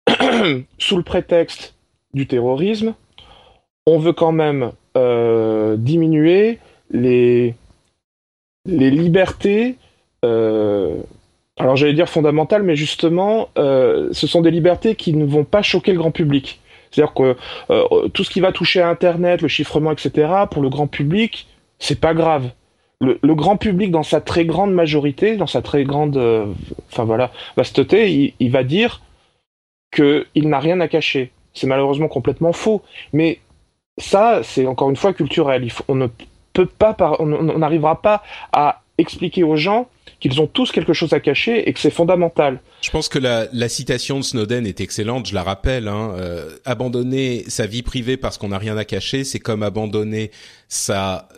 [0.78, 1.74] sous le prétexte
[2.14, 2.94] du terrorisme,
[3.86, 6.58] on veut quand même euh, diminuer
[6.90, 7.54] les,
[8.66, 9.76] les libertés,
[10.24, 10.96] euh,
[11.58, 15.62] alors j'allais dire fondamentales, mais justement, euh, ce sont des libertés qui ne vont pas
[15.62, 16.60] choquer le grand public.
[16.90, 17.36] C'est-à-dire que
[18.08, 21.46] tout ce qui va toucher à Internet, le chiffrement, etc., pour le grand public,
[21.78, 22.50] c'est pas grave
[23.00, 26.46] le, grand public, dans sa très grande majorité, dans sa très grande, euh,
[26.92, 29.00] enfin voilà, vasteté, il, va dire
[29.90, 31.32] qu'il n'a rien à cacher.
[31.54, 32.82] C'est malheureusement complètement faux.
[33.12, 33.40] Mais
[33.98, 35.66] ça, c'est encore une fois culturel.
[35.88, 36.08] on ne
[36.52, 41.20] peut pas, on n'arrivera pas à expliquer aux gens qu'ils ont tous quelque chose à
[41.20, 42.60] cacher et que c'est fondamental.
[42.82, 45.88] Je pense que la, la, citation de Snowden est excellente, je la rappelle.
[45.88, 50.30] Hein, euh, abandonner sa vie privée parce qu'on n'a rien à cacher, c'est comme abandonner
[50.68, 51.28] sa,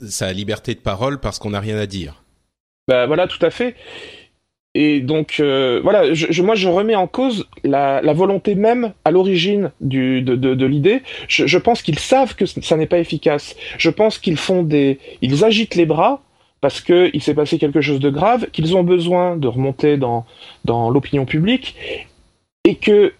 [0.00, 2.22] sa liberté de parole parce qu'on n'a rien à dire.
[2.88, 3.74] Bah voilà, tout à fait.
[4.78, 9.10] Et donc euh, voilà, je, moi je remets en cause la, la volonté même à
[9.10, 11.02] l'origine de, de, de l'idée.
[11.28, 13.56] Je, je pense qu'ils savent que ça n'est pas efficace.
[13.78, 16.22] Je pense qu'ils font des, ils agitent les bras
[16.66, 20.26] parce qu'il s'est passé quelque chose de grave, qu'ils ont besoin de remonter dans,
[20.64, 21.76] dans l'opinion publique.
[22.64, 23.12] et que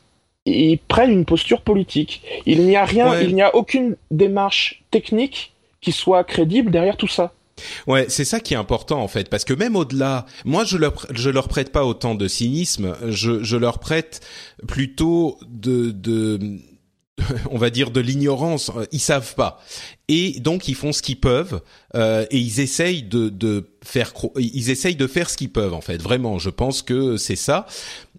[0.47, 2.23] ils prennent une posture politique.
[2.45, 3.25] Il n'y a rien, Ouais.
[3.25, 7.33] il n'y a aucune démarche technique qui soit crédible derrière tout ça.
[7.87, 11.07] Ouais, c'est ça qui est important en fait, parce que même au-delà, moi je leur
[11.13, 14.21] je leur prête pas autant de cynisme, je je leur prête
[14.67, 16.41] plutôt de de
[17.51, 18.71] on va dire de l'ignorance.
[18.93, 19.61] Ils savent pas
[20.09, 21.61] et donc ils font ce qu'ils peuvent
[21.95, 25.81] euh, et ils essayent de de faire ils essayent de faire ce qu'ils peuvent en
[25.81, 26.01] fait.
[26.01, 27.67] Vraiment, je pense que c'est ça.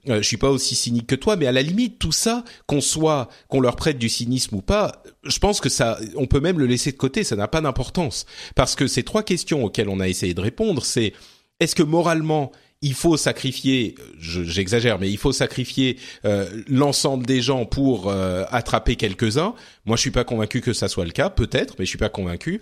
[0.10, 2.82] Euh, je suis pas aussi cynique que toi, mais à la limite, tout ça, qu'on
[2.82, 6.60] soit, qu'on leur prête du cynisme ou pas, je pense que ça, on peut même
[6.60, 8.26] le laisser de côté, ça n'a pas d'importance.
[8.56, 11.14] Parce que ces trois questions auxquelles on a essayé de répondre, c'est
[11.60, 17.42] est-ce que moralement, il faut sacrifier, je- j'exagère, mais il faut sacrifier euh, l'ensemble des
[17.42, 19.56] gens pour euh, attraper quelques-uns.
[19.86, 22.10] Moi, je suis pas convaincu que ça soit le cas, peut-être, mais je suis pas
[22.10, 22.62] convaincu.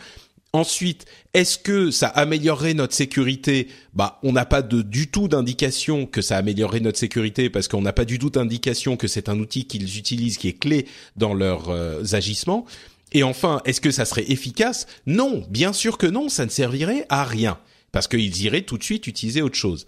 [0.54, 3.68] Ensuite, est-ce que ça améliorerait notre sécurité?
[3.94, 7.82] Bah, on n'a pas de, du tout d'indication que ça améliorerait notre sécurité parce qu'on
[7.82, 10.86] n'a pas du tout d'indication que c'est un outil qu'ils utilisent qui est clé
[11.18, 12.66] dans leurs euh, agissements.
[13.12, 14.88] Et enfin, est-ce que ça serait efficace?
[15.06, 17.58] Non, bien sûr que non, ça ne servirait à rien
[17.96, 19.88] parce qu'ils iraient tout de suite utiliser autre chose.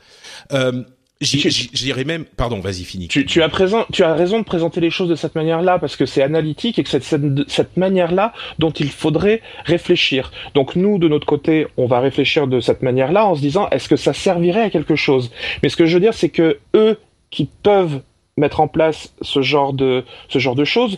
[0.54, 0.84] Euh,
[1.20, 3.10] J'irais même, pardon, vas-y, finis.
[3.10, 5.98] Tu, tu as présent, tu as raison de présenter les choses de cette manière-là parce
[5.98, 10.32] que c'est analytique et que c'est cette, cette manière-là dont il faudrait réfléchir.
[10.54, 13.90] Donc nous, de notre côté, on va réfléchir de cette manière-là en se disant est-ce
[13.90, 15.30] que ça servirait à quelque chose?
[15.64, 16.98] Mais ce que je veux dire, c'est que eux
[17.30, 18.00] qui peuvent
[18.38, 20.98] mettre en place ce genre de ce genre de choses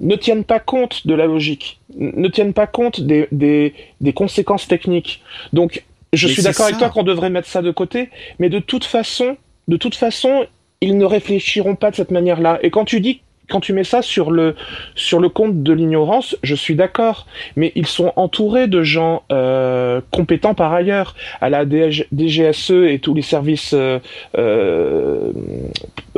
[0.00, 4.66] ne tiennent pas compte de la logique, ne tiennent pas compte des, des, des conséquences
[4.66, 5.22] techniques.
[5.52, 5.84] Donc,
[6.16, 8.84] je Mais suis d'accord avec toi qu'on devrait mettre ça de côté, mais de toute
[8.84, 9.36] façon,
[9.68, 10.46] de toute façon,
[10.80, 12.58] ils ne réfléchiront pas de cette manière-là.
[12.62, 14.54] Et quand tu dis, quand tu mets ça sur le
[14.94, 17.26] sur le compte de l'ignorance, je suis d'accord.
[17.56, 22.98] Mais ils sont entourés de gens euh, compétents par ailleurs, à la DG DGSE et
[23.02, 23.98] tous les services euh,
[24.38, 25.30] euh,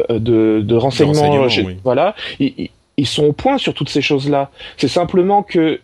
[0.08, 1.12] de, de renseignement.
[1.22, 1.76] renseignement, j'ai- oui.
[1.84, 4.50] Voilà, ils, ils- ils sont au point sur toutes ces choses-là.
[4.78, 5.80] C'est simplement que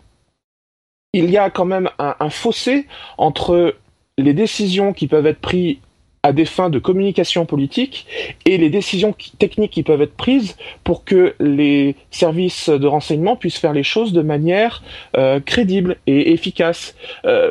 [1.12, 2.87] il y a quand même un, un fossé
[3.18, 3.75] entre
[4.18, 5.77] les décisions qui peuvent être prises
[6.25, 8.07] à des fins de communication politique
[8.44, 13.35] et les décisions qui- techniques qui peuvent être prises pour que les services de renseignement
[13.37, 14.85] puissent faire les choses de manière
[15.16, 16.94] euh, crédible et efficace.
[17.25, 17.51] Euh,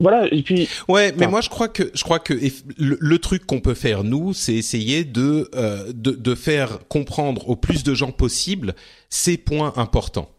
[0.00, 1.30] voilà, et puis Ouais, mais Enfin.
[1.32, 2.32] moi je crois que je crois que
[2.78, 7.56] le truc qu'on peut faire nous, c'est essayer de, euh, de de faire comprendre au
[7.56, 8.74] plus de gens possible
[9.10, 10.30] ces points importants.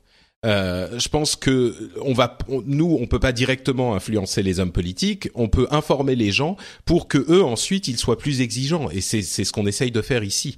[0.46, 4.72] Euh, je pense que on va, on- nous, on peut pas directement influencer les hommes
[4.72, 5.30] politiques.
[5.36, 8.90] On peut informer les gens pour que eux ensuite ils soient plus exigeants.
[8.90, 10.58] Et c'est c'est ce qu'on essaye de faire ici.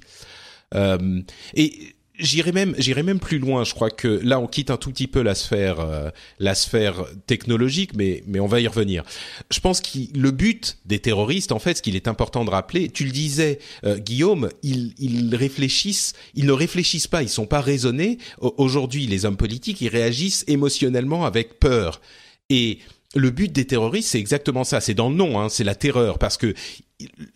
[0.76, 1.22] Euh,
[1.56, 3.64] et j'irai même j'irai même plus loin.
[3.64, 7.06] Je crois que là on quitte un tout petit peu la sphère euh, la sphère
[7.28, 9.04] technologique, mais mais on va y revenir.
[9.52, 12.90] Je pense que le but des terroristes, en fait, ce qu'il est important de rappeler,
[12.90, 17.62] tu le disais, euh, Guillaume, ils, ils réfléchissent, ils ne réfléchissent pas, ils sont pas
[17.62, 18.18] raisonnés.
[18.40, 22.02] Au- Aujourd'hui, les hommes politiques, ils réagissent émotionnellement avec peur.
[22.50, 22.80] Et
[23.16, 24.80] le but des terroristes, c'est exactement ça.
[24.82, 26.54] C'est dans le nom, hein, c'est la terreur, parce que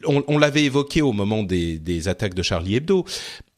[0.05, 3.05] on, on l'avait évoqué au moment des, des attaques de Charlie Hebdo.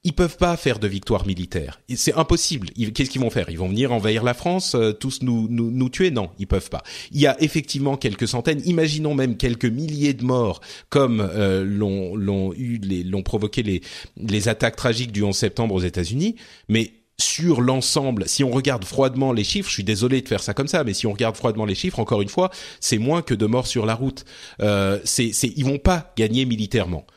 [0.04, 1.82] Ils peuvent pas faire de victoire militaire.
[1.96, 2.70] C'est impossible.
[2.94, 3.50] Qu'est-ce qu'ils vont faire?
[3.50, 6.12] Ils vont venir envahir la France, euh, tous nous, nous tuer?
[6.12, 6.84] Non, ils peuvent pas.
[7.12, 12.54] Il y a effectivement quelques centaines, imaginons même quelques milliers de morts, comme euh, l'ont
[12.54, 13.82] eu l'ont provoqué les
[14.18, 16.36] les attaques tragiques du 11 septembre aux États-Unis.
[16.70, 20.54] Mais sur l'ensemble, si on regarde froidement les chiffres, je suis désolé de faire ça
[20.54, 23.34] comme ça, mais si on regarde froidement les chiffres, encore une fois, c'est moins que
[23.34, 24.24] de morts sur la route.
[24.62, 27.08] Euh, c'est, c'est, ils vont pas gagner militairement.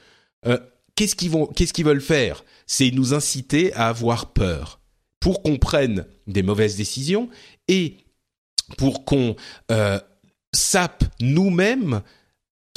[0.46, 0.58] Euh,
[1.08, 2.44] qu'est-ce qu'ils veulent faire?
[2.66, 4.80] C'est nous inciter à avoir peur
[5.18, 7.28] pour qu'on prenne des mauvaises décisions
[7.68, 7.96] et
[8.78, 9.36] pour qu'on
[9.70, 9.98] euh,
[10.52, 12.02] sape nous-mêmes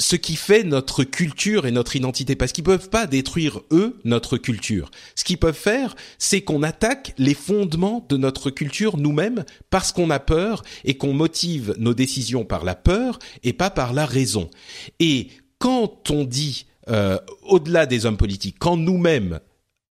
[0.00, 4.36] ce qui fait notre culture et notre identité, parce qu'ils peuvent pas détruire eux notre
[4.36, 4.90] culture.
[5.14, 10.10] Ce qu'ils peuvent faire, c'est qu'on attaque les fondements de notre culture nous-mêmes parce qu'on
[10.10, 14.50] a peur et qu'on motive nos décisions par la peur et pas par la raison.
[14.98, 19.40] Et quand on dit euh, au-delà des hommes politiques, quand nous-mêmes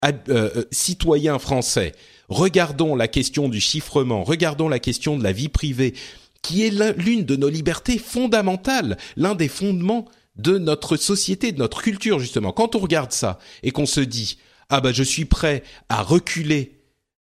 [0.01, 1.93] ad- euh, citoyens français
[2.29, 5.93] regardons la question du chiffrement, regardons la question de la vie privée,
[6.41, 10.05] qui est l'un- l'une de nos libertés fondamentales, l'un des fondements
[10.37, 12.51] de notre société, de notre culture justement.
[12.53, 14.37] Quand on regarde ça et qu'on se dit
[14.69, 16.79] ah bah je suis prêt à reculer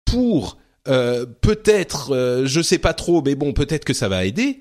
[0.04, 4.60] pour euh, peut-être, euh, je sais pas trop, mais bon peut-être que ça va aider,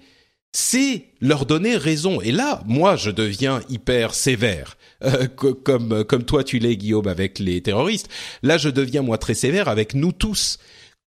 [0.59, 2.19] c'est leur donner raison.
[2.19, 7.07] Et là, moi, je deviens hyper sévère, euh, co- comme comme toi tu l'es, Guillaume,
[7.07, 8.09] avec les terroristes.
[8.41, 10.57] Là, je deviens moi très sévère avec nous tous.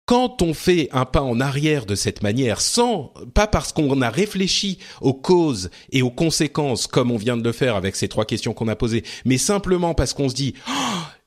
[0.07, 4.11] Quand on fait un pas en arrière de cette manière, sans pas parce qu'on a
[4.11, 8.25] réfléchi aux causes et aux conséquences, comme on vient de le faire avec ces trois
[8.27, 10.73] questions qu'on a posées, mais simplement parce qu'on se dit Oh,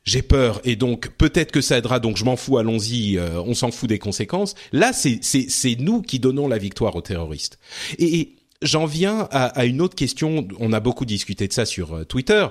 [0.03, 3.53] j'ai peur et donc peut-être que ça aidera donc je m'en fous allons-y euh, on
[3.53, 4.55] s'en fout des conséquences.
[4.71, 7.59] Là c'est c'est c'est nous qui donnons la victoire aux terroristes.
[7.99, 11.95] Et, j'en viens à, à, une autre question on a beaucoup discuté de ça sur
[11.95, 12.47] euh, Twitter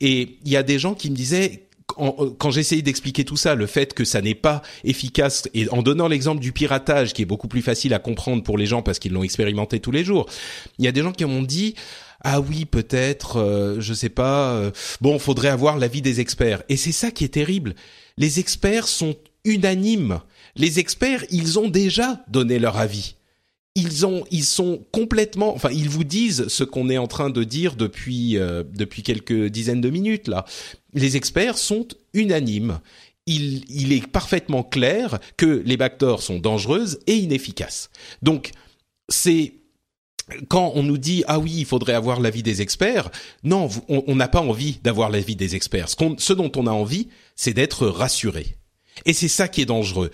[0.00, 3.54] et il y a des gens qui me disaient euh, quand j'essayais d'expliquer tout ça,
[3.54, 7.26] le fait que ça n'est pas efficace, et en donnant l'exemple du piratage, qui est
[7.26, 10.26] beaucoup plus facile à comprendre pour les gens parce qu'ils l'ont expérimenté tous les jours,
[10.78, 11.74] il y a des gens qui m'ont dit
[12.22, 14.70] ah oui peut-être euh, je sais pas euh,
[15.00, 16.62] bon faudrait avoir l'avis des experts.
[16.68, 17.74] Et c'est ça qui est terrible.
[18.16, 20.20] Les experts sont unanimes.
[20.56, 23.16] Les experts ils ont déjà donné leur avis.
[23.74, 27.42] Ils ont ils sont complètement enfin ils vous disent ce qu'on est en train de
[27.42, 30.44] dire depuis euh, depuis quelques dizaines de minutes là.
[30.94, 32.80] Les experts sont unanimes.
[33.26, 37.88] Il, il est parfaitement clair que les backdoors sont dangereuses et inefficaces.
[38.20, 38.50] Donc
[39.08, 39.61] c'est
[40.48, 43.10] quand on nous dit ah oui il faudrait avoir l'avis des experts,
[43.44, 45.88] non on n'a pas envie d'avoir l'avis des experts.
[45.88, 48.56] Ce, ce dont on a envie, c'est d'être rassuré.
[49.06, 50.10] Et c'est ça qui est dangereux.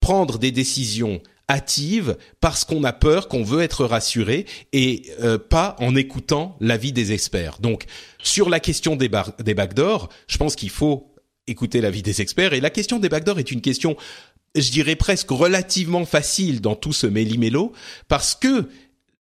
[0.00, 5.76] Prendre des décisions hâtives parce qu'on a peur, qu'on veut être rassuré et euh, pas
[5.80, 7.58] en écoutant l'avis des experts.
[7.60, 7.84] Donc
[8.22, 9.10] sur la question des,
[9.40, 11.12] des backdoors, je pense qu'il faut
[11.46, 12.52] écouter l'avis des experts.
[12.52, 13.96] Et la question des backdoors est une question
[14.54, 17.72] je dirais presque relativement facile dans tout ce méli-mélo
[18.08, 18.68] parce que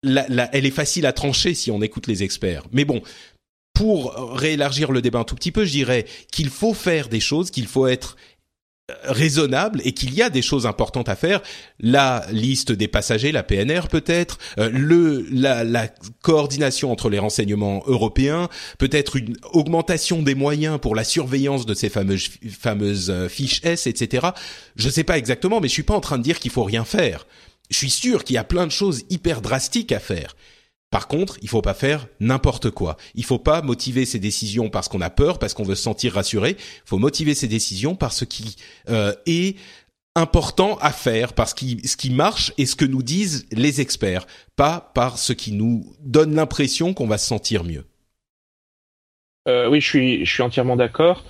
[0.04, 2.64] elle est facile à trancher si on écoute les experts.
[2.72, 3.02] Mais bon,
[3.74, 7.50] pour réélargir le débat un tout petit peu, je dirais qu'il faut faire des choses,
[7.52, 8.18] qu'il faut être
[8.90, 11.42] euh, raisonnable et qu'il y a des choses importantes à faire.
[11.80, 15.88] La liste des passagers, la PNR peut-être, euh, le la, la,
[16.22, 21.90] coordination entre les renseignements européens, peut-être une augmentation des moyens pour la surveillance de ces
[21.90, 24.28] fameuses fameuses euh, fiches S, etc.
[24.76, 26.86] Je sais pas exactement, mais je suis pas en train de dire qu'il faut rien
[26.86, 27.26] faire
[27.70, 30.36] je suis sûr qu'il y a plein de choses hyper drastiques à faire.
[30.92, 32.98] Par contre, il faut pas faire n'importe quoi.
[33.14, 36.14] Il faut pas motiver ses décisions parce qu'on a peur, parce qu'on veut se sentir
[36.14, 36.58] rassuré.
[36.58, 38.56] Il faut motiver ses décisions par ce qui
[38.90, 39.56] euh, est
[40.16, 44.26] important à faire, parce que ce qui marche et ce que nous disent les experts,
[44.56, 47.86] pas par ce qui nous donne l'impression qu'on va se sentir mieux.
[49.48, 51.24] Euh, oui, je suis, je suis entièrement d'accord.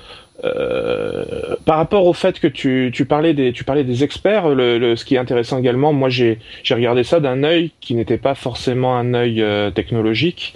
[0.46, 5.94] Euh, par rapport au fait que tu, parlais des experts, ce qui est intéressant également,
[5.94, 10.56] moi j'ai regardé ça d'un œil qui n'était pas forcément un œil euh, technologique.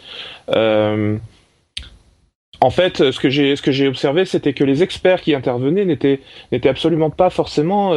[0.49, 1.17] Euh,
[2.61, 3.29] en fait, ce que
[3.71, 6.21] j'ai observé, c'était que les experts qui intervenaient n'étaient
[6.69, 7.93] absolument pas forcément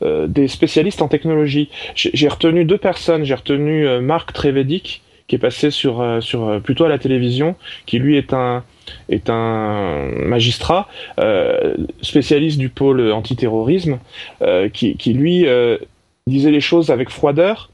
[0.00, 1.68] des spécialistes en technologie.
[1.94, 3.24] J'ai retenu deux personnes.
[3.24, 7.54] J'ai retenu Marc Trevedic qui est passé sur sur plutôt à la télévision,
[7.86, 8.64] qui lui est un
[9.08, 13.98] est un magistrat euh, spécialiste du pôle antiterrorisme
[14.42, 15.78] euh, qui, qui, lui euh,
[16.26, 17.70] disait les choses avec froideur.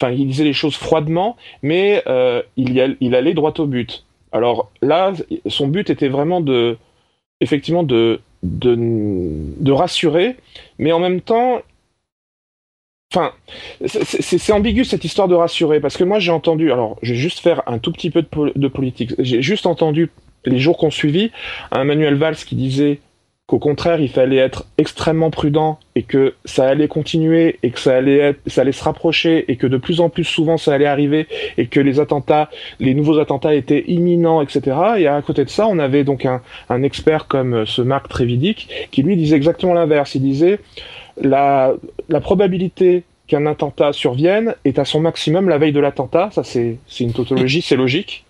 [0.00, 2.04] Enfin, il disait les choses froidement, mais
[2.56, 4.04] il, y il allait droit au but.
[4.30, 5.12] Alors là,
[5.46, 6.76] son but était vraiment de,
[7.40, 10.36] effectivement, de, de, de rassurer,
[10.78, 11.62] mais en même temps,
[13.14, 13.32] Enfin,
[13.86, 17.38] c'est ambigu cette histoire de rassurer, parce que moi j'ai entendu, alors je vais juste
[17.38, 20.10] faire un tout petit peu de, politique, j'ai juste entendu
[20.44, 21.30] les jours qu'on suivi,
[21.72, 23.00] un Manuel Valls qui disait
[23.46, 27.96] qu'au contraire, il fallait être extrêmement prudent et que ça allait continuer et que ça
[27.96, 30.84] allait être, ça allait se rapprocher et que de plus en plus souvent ça allait
[30.84, 34.76] arriver et que les attentats, les nouveaux attentats étaient imminents, etc.
[34.98, 38.08] Et à côté de ça, on avait donc un, un expert comme euh, ce Marc
[38.08, 40.14] Trévidic qui lui disait exactement l'inverse.
[40.14, 40.60] Il disait
[41.20, 41.74] la,
[42.20, 46.30] probabilité qu'un attentat survienne est à son maximum la veille de l'attentat.
[46.32, 48.24] Ça, c'est une tautologie, c'est logique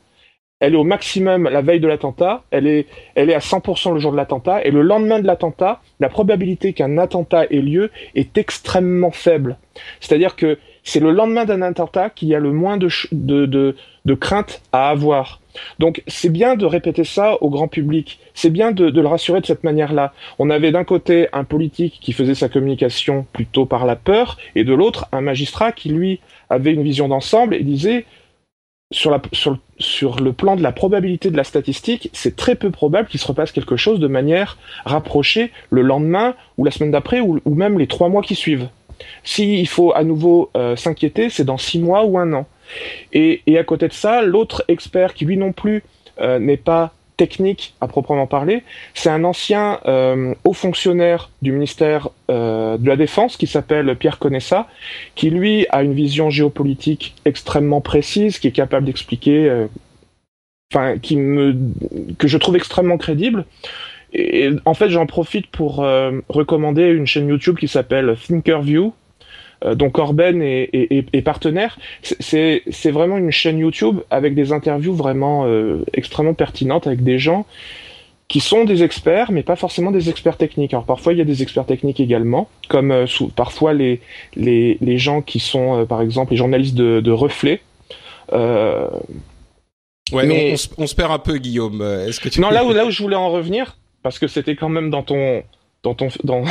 [0.60, 4.00] elle est au maximum la veille de l'attentat, elle est, elle est à 100% le
[4.00, 8.36] jour de l'attentat, et le lendemain de l'attentat, la probabilité qu'un attentat ait lieu est
[8.36, 9.56] extrêmement faible.
[10.00, 13.76] C'est-à-dire que c'est le lendemain d'un attentat qu'il y a le moins de, de, de,
[14.04, 15.40] de crainte à avoir.
[15.78, 19.46] Donc c'est bien de répéter ça au grand public, c'est bien de, le rassurer de
[19.46, 20.12] cette manière-là.
[20.38, 24.64] On avait d'un côté un politique qui faisait sa communication plutôt par la peur, et
[24.64, 28.04] de l'autre un magistrat qui lui avait une vision d'ensemble et disait
[28.90, 33.26] sur, le plan de la probabilité de la statistique, c'est très peu probable qu'il se
[33.26, 34.56] repasse quelque chose de manière
[34.86, 38.68] rapprochée le lendemain ou la semaine d'après ou, ou, même les trois mois qui suivent.
[39.24, 42.46] S'il faut à nouveau euh, s'inquiéter, c'est dans six mois ou un an.
[43.12, 45.82] Et, à côté de ça, l'autre expert qui lui non plus
[46.20, 48.62] euh, n'est pas technique à proprement parler.
[48.94, 54.20] C'est un ancien euh, haut fonctionnaire du ministère euh, de la Défense qui s'appelle Pierre
[54.20, 54.68] Conessa,
[55.16, 59.66] qui lui a une vision géopolitique extrêmement précise, qui est capable d'expliquer,
[60.72, 63.46] enfin, que je trouve extrêmement crédible.
[64.12, 65.84] Et en fait, j'en profite pour
[66.28, 68.94] recommander une chaîne YouTube qui s'appelle Thinkerview,
[69.64, 71.78] euh, dont Corben est, est, partenaire.
[72.02, 77.44] C'est vraiment une chaîne YouTube avec des interviews vraiment euh, extrêmement pertinentes avec des gens
[78.28, 80.74] qui sont des experts, mais pas forcément des experts techniques.
[80.74, 84.00] Alors parfois il y a des experts techniques également, comme euh, sous, parfois les,
[84.36, 87.60] les, les gens qui sont, euh, par exemple, les journalistes de, de reflet.
[88.32, 88.88] Euh,
[90.10, 91.82] Ouais, Mais- on, on se- on se perd un peu, Guillaume.
[91.82, 94.56] Est-ce que tu non, là où, là où je voulais en revenir, parce que c'était
[94.56, 95.42] quand même dans ton
[95.84, 96.42] dans ton dans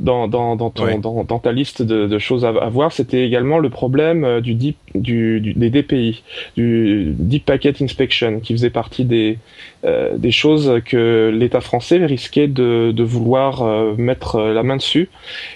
[0.00, 0.98] dans dans, dans, ton, Ouais.
[0.98, 4.40] dans, dans ta liste de, de choses à, à voir, c'était également le problème euh,
[4.40, 6.22] du deep du, du- des DPI,
[6.56, 9.38] du Deep Packet Inspection, qui faisait partie des
[9.84, 14.76] euh, des choses que l'État français risquait de, de vouloir euh, mettre euh, la main
[14.76, 15.10] dessus,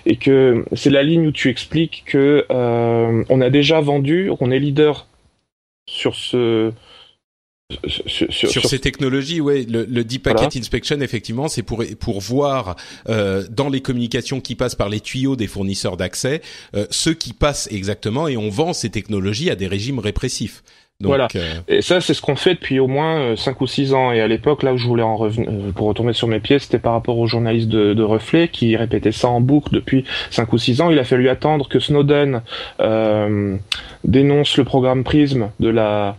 [0.05, 4.51] et que c'est la ligne où tu expliques que euh, on a déjà vendu, on
[4.51, 5.07] est leader
[5.89, 6.73] sur ce
[7.87, 11.85] sur, sur- sur sur ces technologies, ouais, le, le Deep Packet Inspection, effectivement, c'est pour
[12.01, 12.77] pour voir
[13.11, 16.41] euh, dans les communications qui passent par les tuyaux des fournisseurs d'accès
[16.75, 20.63] euh, ceux qui passent exactement, et on vend ces technologies à des régimes répressifs.
[21.01, 21.29] Donc, Voilà.
[21.37, 24.11] euh, Et ça, c'est ce qu'on fait depuis au moins 5 ou 6 ans.
[24.11, 26.59] Et à l'époque, là où je voulais en revenir, euh, pour retomber sur mes pieds,
[26.59, 30.53] c'était par rapport aux journalistes de, de Reflet qui répétaient ça en boucle depuis 5
[30.53, 30.91] ou 6 ans.
[30.91, 32.43] Il a fallu attendre que Snowden
[32.81, 33.57] euh,
[34.03, 36.17] dénonce le programme PRISM de la,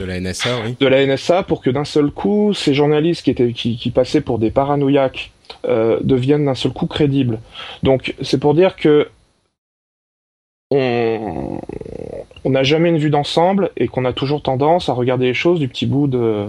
[0.00, 0.76] de la NSA, oui.
[0.80, 4.38] de la NSA pour que d'un seul coup, ces journalistes qui, étaient, qui, passaient pour
[4.38, 5.30] des paranoïaques
[5.66, 7.38] euh, deviennent d'un seul coup crédibles.
[7.82, 9.08] Donc, c'est pour dire que
[10.72, 11.60] on
[12.44, 15.68] n'a jamais une vue d'ensemble et qu'on a toujours tendance à regarder les choses du
[15.68, 16.46] petit bout de.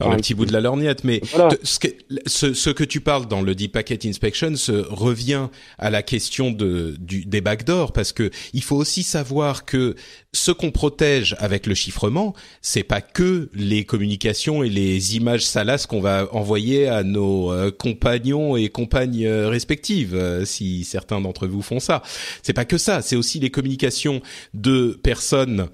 [0.00, 1.56] Par le petit bout de la lorgnette, mais Voilà.
[1.62, 1.88] ce, que,
[2.26, 5.48] ce, ce que tu parles dans le Deep Packet Inspection se revient
[5.78, 9.94] à la question de, du, des backdoors parce que il faut aussi savoir que
[10.32, 15.86] ce qu'on protège avec le chiffrement, c'est pas que les communications et les images salaces
[15.86, 21.46] qu'on va envoyer à nos euh, compagnons et compagnes euh, respectives, euh, si certains d'entre
[21.46, 22.02] vous font ça.
[22.42, 24.20] C'est pas que ça, c'est aussi les communications
[24.54, 25.68] de personnes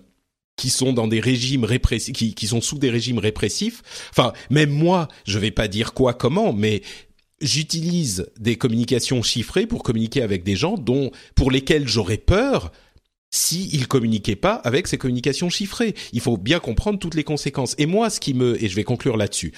[0.56, 3.82] qui sont dans des régimes répressifs, qui, qui sont sous des régimes répressifs.
[4.10, 6.82] Enfin, même moi, je vais pas dire quoi, comment, mais
[7.40, 12.72] j'utilise des communications chiffrées pour communiquer avec des gens dont, pour lesquels j'aurais peur
[13.30, 15.94] si ils communiquaient pas avec ces communications chiffrées.
[16.12, 17.74] Il faut bien comprendre toutes les conséquences.
[17.78, 19.52] Et moi, ce qui me, et je vais conclure là-dessus.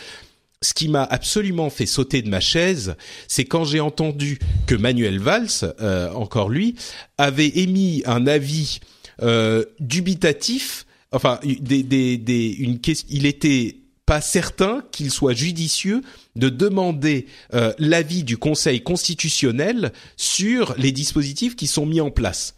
[0.61, 2.97] Ce qui m'a absolument fait sauter de ma chaise,
[3.29, 6.75] c'est quand j'ai entendu que Manuel Valls, euh, encore lui,
[7.17, 8.81] avait émis un avis
[9.23, 13.77] euh, dubitatif, enfin, des, des, des, une question, il était
[14.09, 16.01] pas certain qu'il soit judicieux
[16.35, 22.55] de demander euh, l'avis du Conseil constitutionnel sur les dispositifs qui sont mis en place.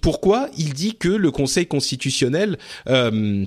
[0.00, 3.46] Pourquoi il dit que le Conseil constitutionnel euh,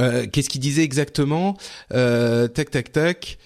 [0.00, 1.56] euh, Qu'est-ce qu'il disait exactement
[1.90, 3.38] Tac, tac, tac.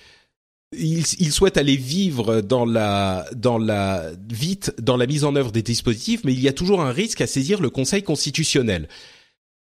[0.74, 5.52] Il, il souhaite aller vivre dans la, dans la vite dans la mise en œuvre
[5.52, 8.88] des dispositifs, mais il y a toujours un risque à saisir le Conseil constitutionnel.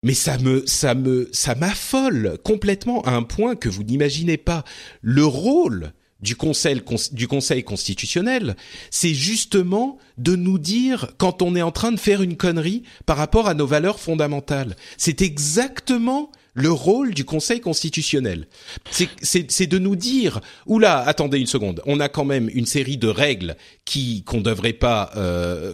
[0.06, 4.64] Mais ça me, ça me, ça m'affole complètement à un point que vous n'imaginez pas.
[5.02, 6.80] Le rôle du Conseil,
[7.12, 8.56] du Conseil constitutionnel,
[8.92, 13.18] c'est justement de nous dire quand on est en train de faire une connerie par
[13.18, 14.76] rapport à nos valeurs fondamentales.
[14.96, 18.48] C'est exactement le rôle du Conseil constitutionnel.
[18.92, 23.08] C'est- de nous dire, oula, attendez une seconde, on a quand même une série de
[23.08, 25.74] règles qui qu'on devrait pas euh,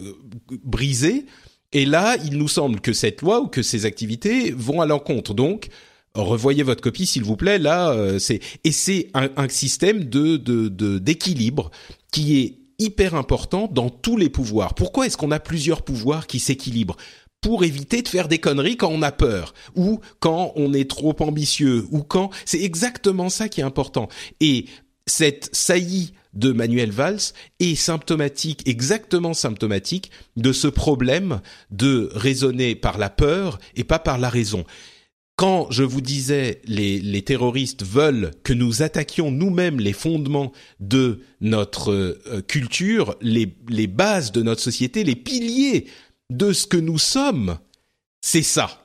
[0.64, 1.26] briser.
[1.72, 5.34] Et là, il nous semble que cette loi ou que ces activités vont à l'encontre.
[5.34, 5.68] Donc,
[6.14, 7.58] revoyez votre copie, s'il vous plaît.
[7.58, 11.70] Là, euh, c'est et c'est un, un système de de- de- d'équilibre
[12.12, 14.74] qui est hyper important dans tous les pouvoirs.
[14.74, 16.96] Pourquoi est-ce qu'on a plusieurs pouvoirs qui s'équilibrent?
[17.40, 21.16] Pour éviter de faire des conneries quand on a peur ou quand on est trop
[21.20, 24.08] ambitieux ou quand c'est exactement ça qui est important.
[24.40, 24.66] Et
[25.06, 32.98] cette saillie de Manuel Valls est symptomatique, exactement symptomatique de ce problème de raisonner par
[32.98, 34.64] la peur et pas par la raison.
[35.36, 41.90] Quand je vous disais les, terroristes veulent que nous attaquions nous-mêmes les fondements de notre
[41.92, 43.46] euh, culture, les
[43.86, 45.86] bases de notre société, les piliers
[46.30, 47.58] de ce que nous sommes,
[48.20, 48.81] c'est ça.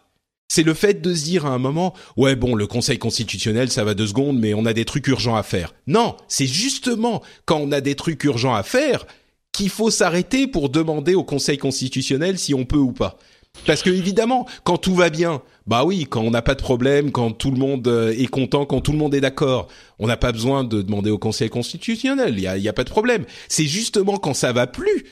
[0.48, 3.84] C'est le fait de se dire à un moment, ouais bon, le Conseil constitutionnel, ça
[3.84, 5.74] va deux secondes, mais on a des trucs urgents à faire.
[5.88, 9.06] Non, c'est justement quand on a des trucs urgents à faire
[9.52, 13.18] qu'il faut s'arrêter pour demander au Conseil constitutionnel si on peut ou pas.
[13.66, 17.12] Parce que évidemment, quand tout va bien, bah oui, quand on n'a pas de problème,
[17.12, 19.68] quand tout le monde euh, est content, quand tout le monde est d'accord,
[20.00, 22.36] on n'a pas besoin de demander au Conseil constitutionnel.
[22.38, 23.26] Il y a, a pas de problème.
[23.50, 25.06] C'est justement quand ça va plus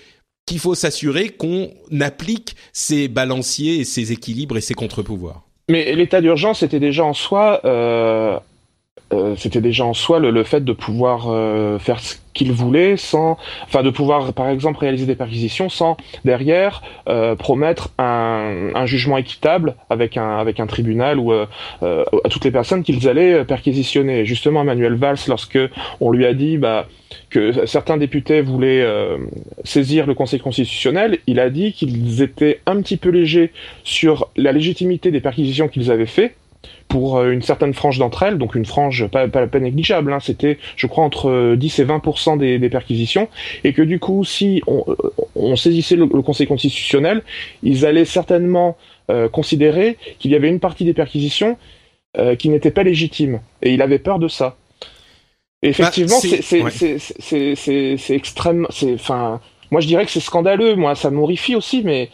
[0.45, 1.69] qu'il faut s'assurer qu'on
[2.01, 5.43] applique ces balanciers et ces équilibres et ces contre-pouvoirs.
[5.69, 8.39] Mais l'état d'urgence était déjà en soi euh,
[9.13, 13.37] euh, c'était déjà en soi le, fait de pouvoir euh, faire ce qu'il voulait sans,
[13.63, 15.95] enfin de pouvoir par exemple réaliser des perquisitions sans
[16.25, 21.47] derrière euh, promettre un, jugement équitable avec un avec un tribunal ou à
[22.29, 24.25] toutes les personnes qu'ils allaient perquisitionner.
[24.25, 25.59] Justement, Manuel Valls, lorsque
[26.01, 26.87] on lui a dit bah,
[27.29, 28.85] que certains députés voulaient
[29.63, 33.51] saisir le Conseil constitutionnel, il a dit qu'ils étaient un petit peu légers
[33.83, 36.35] sur la légitimité des perquisitions qu'ils avaient fait
[36.87, 40.19] pour euh, une certaine frange d'entre elles, donc une frange pas, pas, pas négligeable, hein,
[40.19, 43.27] c'était je crois entre 10 et 20% des, des, perquisitions,
[43.63, 44.95] et que du coup si on, euh,
[45.35, 47.23] on saisissait le, le, Conseil constitutionnel,
[47.63, 48.77] ils allaient certainement
[49.11, 51.57] euh, considérer qu'il y avait une partie des perquisitions
[52.17, 54.55] euh, qui n'était pas légitime, et il avait peur de ça.
[55.61, 58.15] Et effectivement, bah, c'est ouais.
[58.15, 62.09] extrêmement, c'est, enfin, moi je dirais que c'est scandaleux, moi ça m'horrifie aussi, mais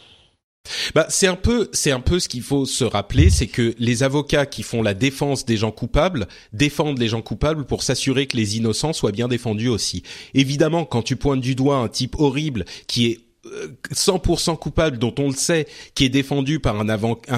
[0.94, 4.04] bah, c'est un peu, c'est un peu ce qu'il faut se rappeler, c'est que les
[4.04, 8.38] avocats qui font la défense des gens coupables défendent les gens coupables pour s'assurer que
[8.38, 10.04] les innocents soient bien défendus aussi.
[10.34, 13.20] Évidemment, quand tu pointes du doigt un type horrible qui est
[13.92, 16.90] 100% euh, coupable, dont on le sait, qui est défendu par un,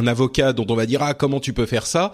[0.07, 2.11] avocat dont on va dire ah comment tu peux faire ça,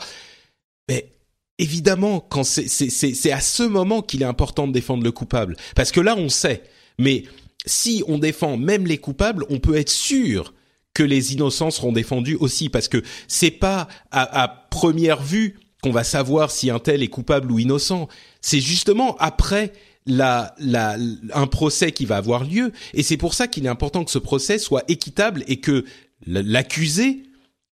[0.88, 1.10] mais
[1.58, 5.92] évidemment quand c'est c'est à ce moment qu'il est important de défendre le coupable, parce
[5.92, 6.62] que là on sait,
[7.00, 7.24] mais
[7.66, 10.54] si on défend même les coupables, on peut être sûr
[10.94, 15.92] que les innocents seront défendus aussi, parce que c'est pas à, à première vue qu'on
[15.92, 18.08] va savoir si un tel est coupable ou innocent.
[18.42, 19.72] C'est justement après
[20.06, 20.98] la, la,
[21.34, 24.20] un procès qui va avoir lieu, et c'est pour ça qu'il est important que ce
[24.20, 25.86] procès soit équitable et que
[26.26, 27.24] l'accusé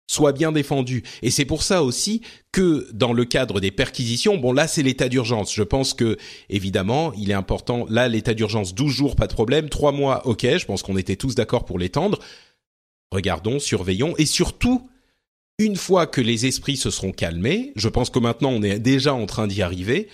[0.07, 1.03] soit bien défendu.
[1.21, 5.07] Et c'est pour ça aussi que dans le cadre des perquisitions, bon là c'est l'état
[5.09, 5.53] d'urgence.
[5.53, 6.17] Je pense que
[6.49, 7.85] évidemment il est important.
[7.89, 10.45] Là l'état d'urgence 12 jours pas de problème, 3 mois ok.
[10.57, 12.19] Je pense qu'on était tous d'accord pour l'étendre
[13.13, 14.89] regardons, surveillons, et surtout,
[15.59, 19.13] une fois que les esprits se seront calmés, je pense que maintenant on est déjà
[19.13, 20.09] en train d'y arriver,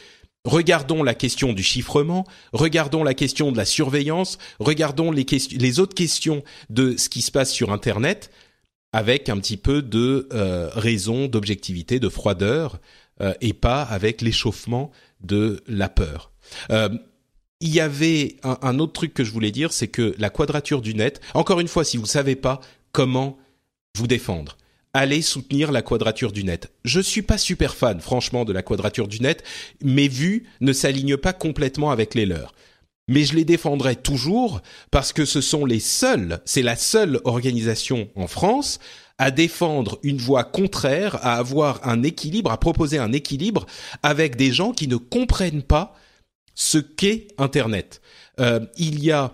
[0.46, 6.44] regardons la question du chiffrement, regardons la question de la surveillance, regardons les, autres questions
[6.70, 8.32] de ce qui se passe sur Internet,
[8.92, 12.80] avec un petit peu de euh, raison, d'objectivité, de froideur,
[13.22, 14.92] euh, et pas avec l'échauffement
[15.22, 16.32] de la peur.
[16.72, 16.90] Euh,
[17.62, 20.82] il y avait un, un, autre truc que je voulais dire, c'est que la quadrature
[20.82, 23.38] du net, encore une fois, si vous savez pas, comment
[23.96, 24.58] vous défendre.
[24.94, 26.72] Allez soutenir la quadrature du net.
[26.84, 29.44] Je suis pas super fan, franchement, de la quadrature du net.
[29.84, 32.54] Mes vues ne s'alignent pas complètement avec les leurs.
[33.08, 34.62] Mais je les défendrai toujours
[34.92, 38.80] parce que ce sont les seuls, c'est la seule organisation en France
[39.18, 43.66] à défendre une voie contraire, à avoir un équilibre, à proposer un équilibre
[44.02, 45.96] avec des gens qui ne comprennent pas
[46.56, 48.02] ce qu'est Internet.
[48.40, 49.34] Euh, il y a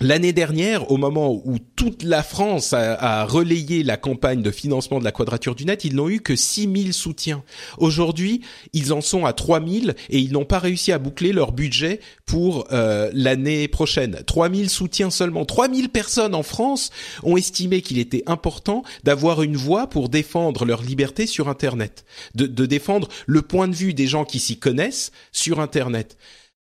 [0.00, 5.04] L'année dernière, au moment où toute la France a, relayé la campagne de financement de
[5.04, 7.44] la Quadrature du Net, ils n'ont eu que 6000 soutiens.
[7.78, 8.40] Aujourd'hui,
[8.72, 12.66] ils en sont à 3000 et ils n'ont pas réussi à boucler leur budget pour
[12.72, 14.20] euh, l'année prochaine.
[14.26, 15.44] 3000 soutiens seulement.
[15.44, 16.90] 3000 personnes en France
[17.22, 22.46] ont estimé qu'il était important d'avoir une voix pour défendre leur liberté sur Internet, de,
[22.46, 26.16] de défendre le point de vue des gens qui s'y connaissent sur Internet.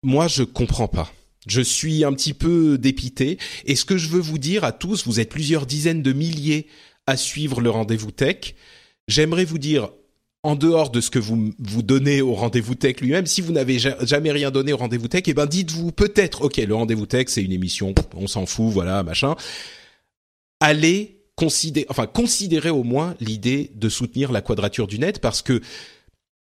[0.04, 1.12] Moi, je comprends pas.
[1.48, 3.38] Je suis un petit peu dépité.
[3.66, 6.68] Et ce que je veux vous dire à tous, vous êtes plusieurs dizaines de milliers
[7.08, 8.56] à suivre le rendez-vous tech.
[9.08, 9.90] J'aimerais vous dire,
[10.44, 13.80] en dehors de ce que vous vous donnez au rendez-vous tech lui-même, si vous n'avez
[13.80, 17.44] jamais rien donné au rendez-vous tech, eh ben dites-vous peut-être, ok, le rendez-vous tech c'est
[17.44, 19.36] une émission, on s'en fout, voilà, machin.
[20.62, 25.62] Allez considérer, enfin considérez au moins l'idée de soutenir la quadrature du net parce que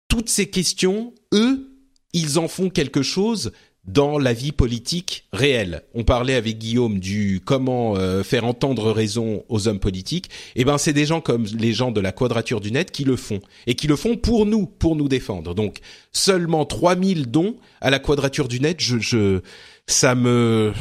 [0.09, 1.69] toutes ces questions, eux,
[2.13, 3.53] ils en font quelque chose
[3.87, 5.83] dans la vie politique réelle.
[5.95, 10.31] On parlait avec Guillaume du comment euh, faire entendre raison aux hommes politiques.
[10.57, 13.17] Eh ben c'est des gens comme les gens de la quadrature du net qui le
[13.17, 15.55] font et qui le font pour nous, pour nous défendre.
[15.55, 15.79] Donc
[16.13, 19.41] seulement 3000 dons à la quadrature du net, je, je
[19.87, 20.73] ça me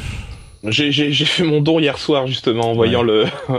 [0.70, 3.06] j'ai fait mon don hier soir justement en voyant ouais.
[3.06, 3.24] le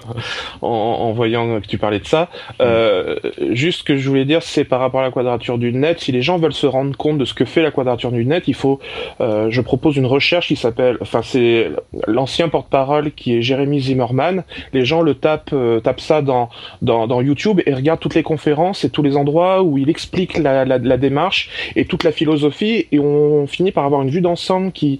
[0.62, 2.30] en, en, voyant que tu parlais de ça.
[2.62, 3.16] Euh,
[3.52, 6.00] juste ce que je voulais dire, c'est par rapport à la quadrature du net.
[6.00, 8.44] Si les gens veulent se rendre compte de ce que fait la quadrature du net,
[8.48, 8.80] il faut.
[9.22, 10.98] Euh, je propose une recherche qui s'appelle.
[11.02, 11.70] Enfin, c'est
[12.08, 14.44] l'ancien porte-parole qui est Jérémy Zimmerman.
[14.74, 16.50] Les gens le tapent euh, tapent ça dans,
[16.82, 20.38] dans, dans YouTube et regardent toutes les conférences et tous les endroits où il explique
[20.38, 24.22] la, la, la démarche et toute la philosophie et on finit par avoir une vue
[24.22, 25.00] d'ensemble qui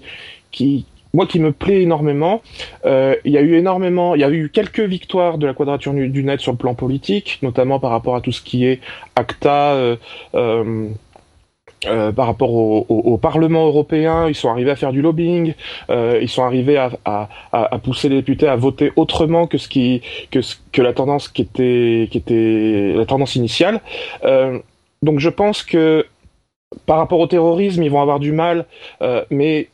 [0.50, 0.86] qui
[1.18, 2.42] moi qui me plaît énormément.
[2.86, 5.92] Euh, il y a eu énormément, il y a eu quelques victoires de la quadrature
[5.92, 8.78] du net sur le plan politique, notamment par rapport à tout ce qui est
[9.16, 9.72] ACTA.
[9.74, 9.96] Euh,
[10.34, 15.54] euh, par rapport au, Parlement européen, ils sont arrivés à faire du lobbying,
[15.88, 17.28] ils sont arrivés à,
[17.84, 23.36] pousser les députés à voter autrement que ce que, la tendance qui était la tendance
[23.36, 23.80] initiale.
[25.02, 26.06] Donc je pense que
[26.84, 28.66] par rapport au terrorisme, ils vont avoir du mal,
[29.30, 29.68] mais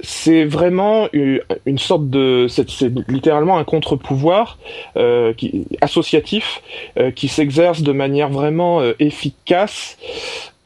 [0.00, 4.58] c'est vraiment une, sorte de, c'est littéralement un contre-pouvoir
[4.96, 5.32] euh,
[5.80, 6.62] associatif
[6.98, 9.96] euh, qui s'exerce de manière vraiment euh, efficace.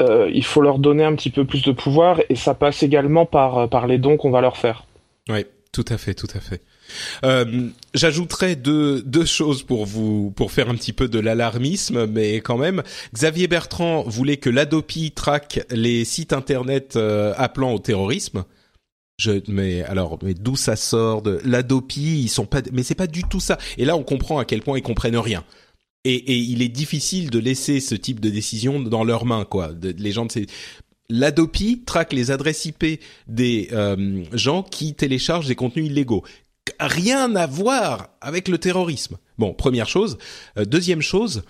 [0.03, 3.25] Euh, il faut leur donner un petit peu plus de pouvoir et ça passe également
[3.25, 4.85] par par les dons qu'on va leur faire.
[5.31, 6.61] Oui, tout à fait, tout à fait.
[7.25, 12.37] Euh, J'ajouterais deux, deux choses pour vous pour faire un petit peu de l'alarmisme, mais
[12.43, 12.83] quand même,
[13.15, 16.99] Xavier Bertrand voulait que l'Adopi traque les sites internet
[17.39, 18.45] appelant au terrorisme.
[19.23, 23.07] Je, mais alors, mais d'où ça sort de l'Adopi Ils sont pas, mais c'est pas
[23.07, 23.57] du tout ça.
[23.79, 25.45] Et là, on comprend à quel point ils comprennent rien.
[26.05, 29.75] Et, et il est difficile de laisser ce type de décision dans leurs mains, quoi.
[29.75, 30.47] De, les gens de ces
[31.09, 36.25] l'Adopi traque les adresses IP des euh, gens qui téléchargent des contenus illégaux.
[36.81, 39.19] Rien à voir avec le terrorisme.
[39.39, 40.19] Bon, première chose.
[40.59, 41.45] Euh, deuxième chose,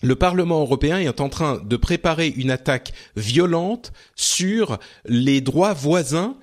[0.00, 6.36] le Parlement européen est en train de préparer une attaque violente sur les droits voisins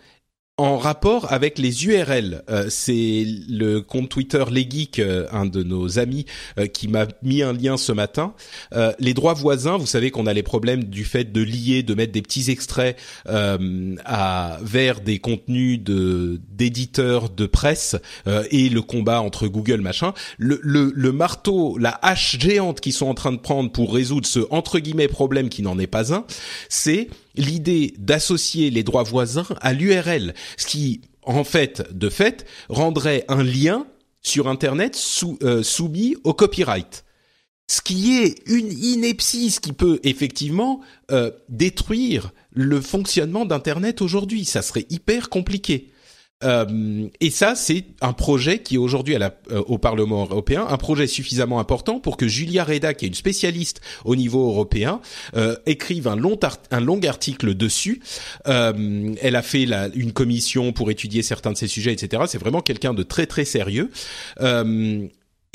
[0.57, 2.43] en rapport avec les URL.
[2.49, 6.25] Euh, c'est le compte Twitter Les Geeks, euh, un de nos amis,
[6.57, 8.33] euh, qui m'a mis un lien ce matin.
[8.99, 12.11] les droits voisins, vous savez qu'on a les problèmes du fait de lier, de mettre
[12.11, 17.95] des petits extraits à, vers des contenus de d'éditeurs de presse
[18.51, 20.13] et le combat entre Google machin.
[20.37, 24.27] Le, le, le marteau, la hache géante qu'ils sont en train de prendre pour résoudre
[24.27, 26.25] ce entre guillemets problème qui n'en est pas un,
[26.69, 33.25] c'est l'idée d'associer les droits voisins à l'URL, ce qui, en fait, de fait, rendrait
[33.27, 33.85] un lien
[34.21, 34.99] sur Internet
[35.43, 37.05] euh, soumis au copyright.
[37.67, 40.81] Ce qui est une ineptie, ce qui peut effectivement
[41.11, 44.45] euh, détruire le fonctionnement d'Internet aujourd'hui.
[44.45, 45.91] Ça serait hyper compliqué.
[46.43, 49.29] Euh, et ça, c'est un projet qui est aujourd'hui euh,
[49.67, 53.81] au Parlement européen, un projet suffisamment important pour que Julia Reda, qui est une spécialiste
[54.03, 54.99] au niveau européen,
[55.35, 56.37] euh, écrive un long,
[57.05, 58.01] article dessus.
[58.45, 62.23] Elle a fait la, une commission pour étudier certains de ces sujets, etc.
[62.27, 63.89] C'est vraiment quelqu'un de très très sérieux.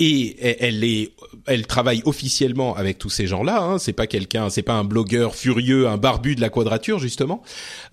[0.03, 1.13] Et elle est,
[1.47, 3.61] elle travaille officiellement avec tous ces gens-là.
[3.63, 3.79] Hein.
[3.79, 7.43] C'est pas quelqu'un, c'est pas un blogueur furieux, un barbu de la quadrature justement.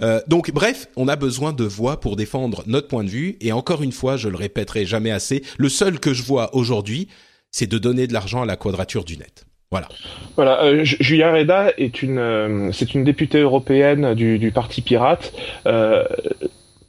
[0.01, 3.37] Euh, donc bref, on a besoin de voix pour défendre notre point de vue.
[3.41, 5.43] Et encore une fois, je le répéterai jamais assez.
[5.57, 7.09] Le seul que je vois aujourd'hui,
[7.51, 9.45] c'est de donner de l'argent à la quadrature du net.
[9.69, 9.89] Voilà.
[10.35, 10.63] Voilà.
[10.63, 15.33] Euh, Julia Reda est une, euh, c'est une députée européenne du, du Parti Pirate.
[15.65, 16.05] Euh,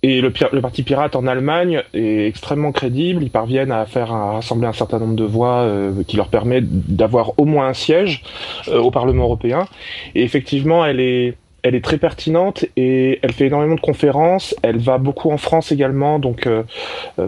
[0.03, 3.23] et le, le, parti pirate en Allemagne est extrêmement crédible.
[3.23, 6.61] Ils parviennent à faire à rassembler un certain nombre de voix euh, qui leur permet
[6.63, 8.23] d'avoir au moins un siège
[8.69, 9.67] euh, au Parlement européen.
[10.15, 14.55] Et effectivement, elle est, elle est très pertinente et elle fait énormément de conférences.
[14.63, 16.63] Elle va beaucoup en France également, donc euh,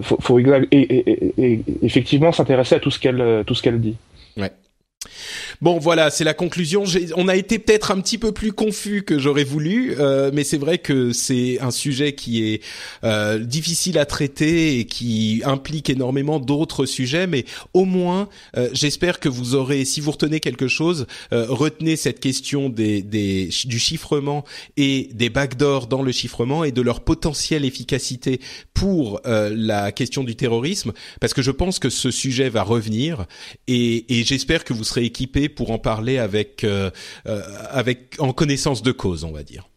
[0.02, 3.96] faut, faut et, et, et, effectivement s'intéresser à tout ce qu'elle tout ce qu'elle dit.
[4.36, 4.52] Ouais.
[5.62, 6.84] Bon, voilà, c'est la conclusion.
[7.16, 10.56] On a été peut-être un petit peu plus confus que j'aurais voulu, euh, mais c'est
[10.56, 12.62] vrai que c'est un sujet qui est
[13.04, 17.26] euh, difficile à traiter et qui implique énormément d'autres sujets.
[17.26, 17.44] Mais
[17.74, 22.20] au moins, euh, j'espère que vous aurez, si vous retenez quelque chose, euh, retenez cette
[22.20, 24.46] question des, des, du chiffrement
[24.78, 28.40] et des backdoors dans le chiffrement et de leur potentielle efficacité
[28.72, 33.26] pour euh, la question du terrorisme, parce que je pense que ce sujet va revenir
[33.68, 36.90] et, et j'espère que vous serez équipés pour en parler avec euh,
[37.26, 39.68] euh, avec en connaissance de cause, on va dire.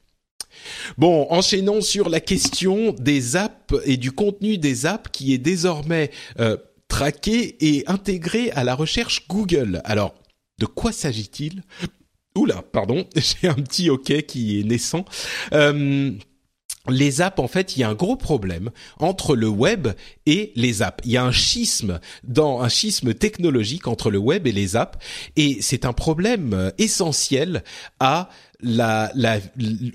[0.97, 6.11] Bon, enchaînons sur la question des apps et du contenu des apps qui est désormais
[6.39, 6.57] euh,
[6.87, 9.81] traqué et intégré à la recherche Google.
[9.83, 10.13] Alors,
[10.59, 11.63] de quoi s'agit-il?
[12.35, 15.05] Oula, pardon, j'ai un petit OK qui est naissant.
[15.53, 16.11] Euh,
[16.89, 18.69] les apps, en fait, il y a un gros problème
[18.99, 19.87] entre le web
[20.25, 21.01] et les apps.
[21.05, 24.97] Il y a un schisme dans un schisme technologique entre le web et les apps,
[25.37, 27.63] et c'est un problème euh, essentiel
[27.99, 28.29] à
[28.63, 29.39] la, la,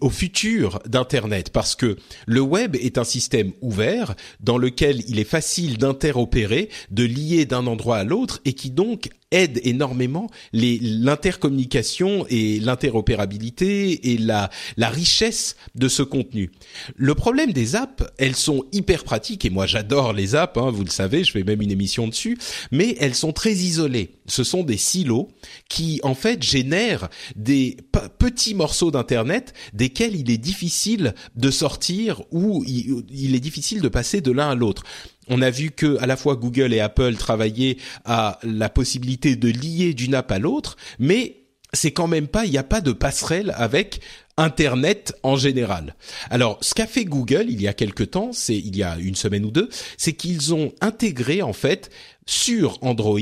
[0.00, 1.96] au futur d'Internet parce que
[2.26, 7.66] le web est un système ouvert dans lequel il est facile d'interopérer, de lier d'un
[7.66, 15.56] endroit à l'autre et qui donc aide énormément l'intercommunication et l'interopérabilité et la, la richesse
[15.74, 16.50] de ce contenu.
[16.96, 20.84] Le problème des apps, elles sont hyper pratiques et moi j'adore les apps, hein, vous
[20.84, 22.38] le savez, je fais même une émission dessus,
[22.70, 24.17] mais elles sont très isolées.
[24.28, 25.28] Ce sont des silos
[25.68, 27.76] qui en fait génèrent des
[28.18, 34.20] petits morceaux d'internet desquels il est difficile de sortir ou il est difficile de passer
[34.20, 34.84] de l'un à l'autre.
[35.28, 39.48] On a vu que à la fois Google et Apple travaillaient à la possibilité de
[39.48, 42.92] lier d'une app à l'autre, mais c'est quand même pas, il n'y a pas de
[42.92, 44.00] passerelle avec
[44.38, 45.94] Internet en général.
[46.30, 49.16] Alors, ce qu'a fait Google il y a quelque temps, c'est il y a une
[49.16, 51.90] semaine ou deux, c'est qu'ils ont intégré en fait
[52.24, 53.18] sur Android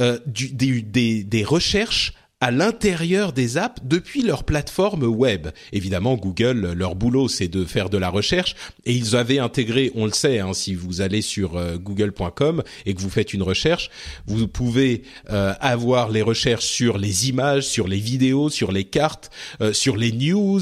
[0.00, 5.46] euh, des recherches à l'intérieur des apps depuis leur plateforme web.
[5.72, 10.06] Évidemment, Google, leur boulot, c'est de faire de la recherche et ils avaient intégré, on
[10.06, 13.90] le sait, hein, si vous allez sur euh, google.com et que vous faites une recherche,
[14.26, 19.30] vous pouvez euh, avoir les recherches sur les images, sur les vidéos, sur les cartes,
[19.60, 20.60] euh, sur les news,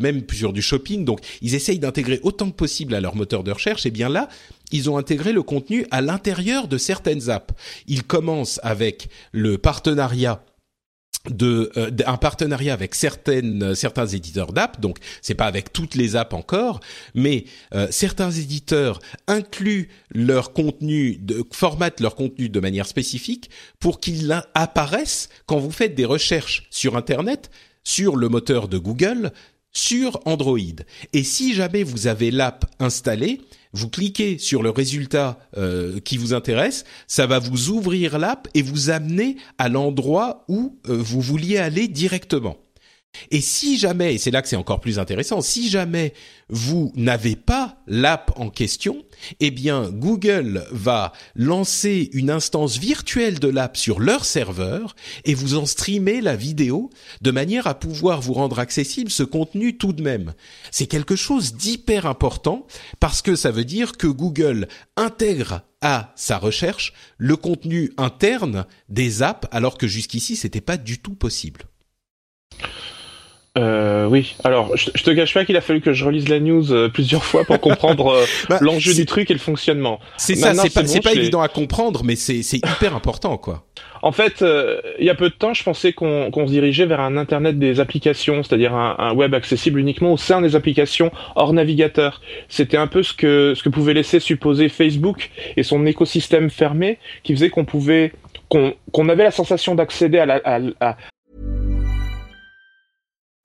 [0.00, 1.04] même sur du shopping.
[1.04, 3.86] Donc, ils essayent d'intégrer autant que possible à leur moteur de recherche.
[3.86, 4.28] Et bien là,
[4.72, 7.54] ils ont intégré le contenu à l'intérieur de certaines apps.
[7.86, 10.42] Ils commencent avec le partenariat
[11.28, 15.94] de euh, un partenariat avec certaines euh, certains éditeurs d'app donc c'est pas avec toutes
[15.94, 16.80] les apps encore
[17.14, 17.44] mais
[17.74, 23.50] euh, certains éditeurs incluent leur contenu de formatent leur contenu de manière spécifique
[23.80, 27.50] pour qu'il apparaisse quand vous faites des recherches sur internet
[27.84, 29.32] sur le moteur de Google
[29.72, 30.58] sur Android.
[31.12, 33.40] Et si jamais vous avez l'app installée
[33.72, 38.62] vous cliquez sur le résultat euh, qui vous intéresse, ça va vous ouvrir l'app et
[38.62, 42.56] vous amener à l'endroit où euh, vous vouliez aller directement.
[43.30, 46.14] Et si jamais, et c'est là que c'est encore plus intéressant, si jamais
[46.48, 49.04] vous n'avez pas l'app en question,
[49.40, 55.56] eh bien Google va lancer une instance virtuelle de l'app sur leur serveur et vous
[55.56, 56.90] en streamer la vidéo
[57.20, 60.34] de manière à pouvoir vous rendre accessible ce contenu tout de même.
[60.70, 62.66] C'est quelque chose d'hyper important
[62.98, 69.22] parce que ça veut dire que Google intègre à sa recherche le contenu interne des
[69.22, 71.62] apps alors que jusqu'ici c'était pas du tout possible.
[73.58, 76.72] Euh, oui, alors je, te cache pas qu'il a fallu que je relise la news
[76.72, 79.98] euh, plusieurs fois pour comprendre euh, bah, l'enjeu du truc et le fonctionnement.
[80.18, 83.64] C'est ça, c'est pas, pas évident à comprendre, mais c'est hyper important quoi.
[84.02, 87.00] En fait, euh, il y a peu de temps, je pensais qu'on se dirigeait vers
[87.00, 91.52] un Internet des applications, c'est-à-dire un, un, web accessible uniquement au sein des applications hors
[91.52, 92.22] navigateur.
[92.48, 96.98] C'était un peu ce que, ce que pouvait laisser supposer Facebook et son écosystème fermé,
[97.24, 98.12] qui faisait qu'on pouvait
[98.48, 100.96] qu'on avait la sensation d'accéder à, la, à, à,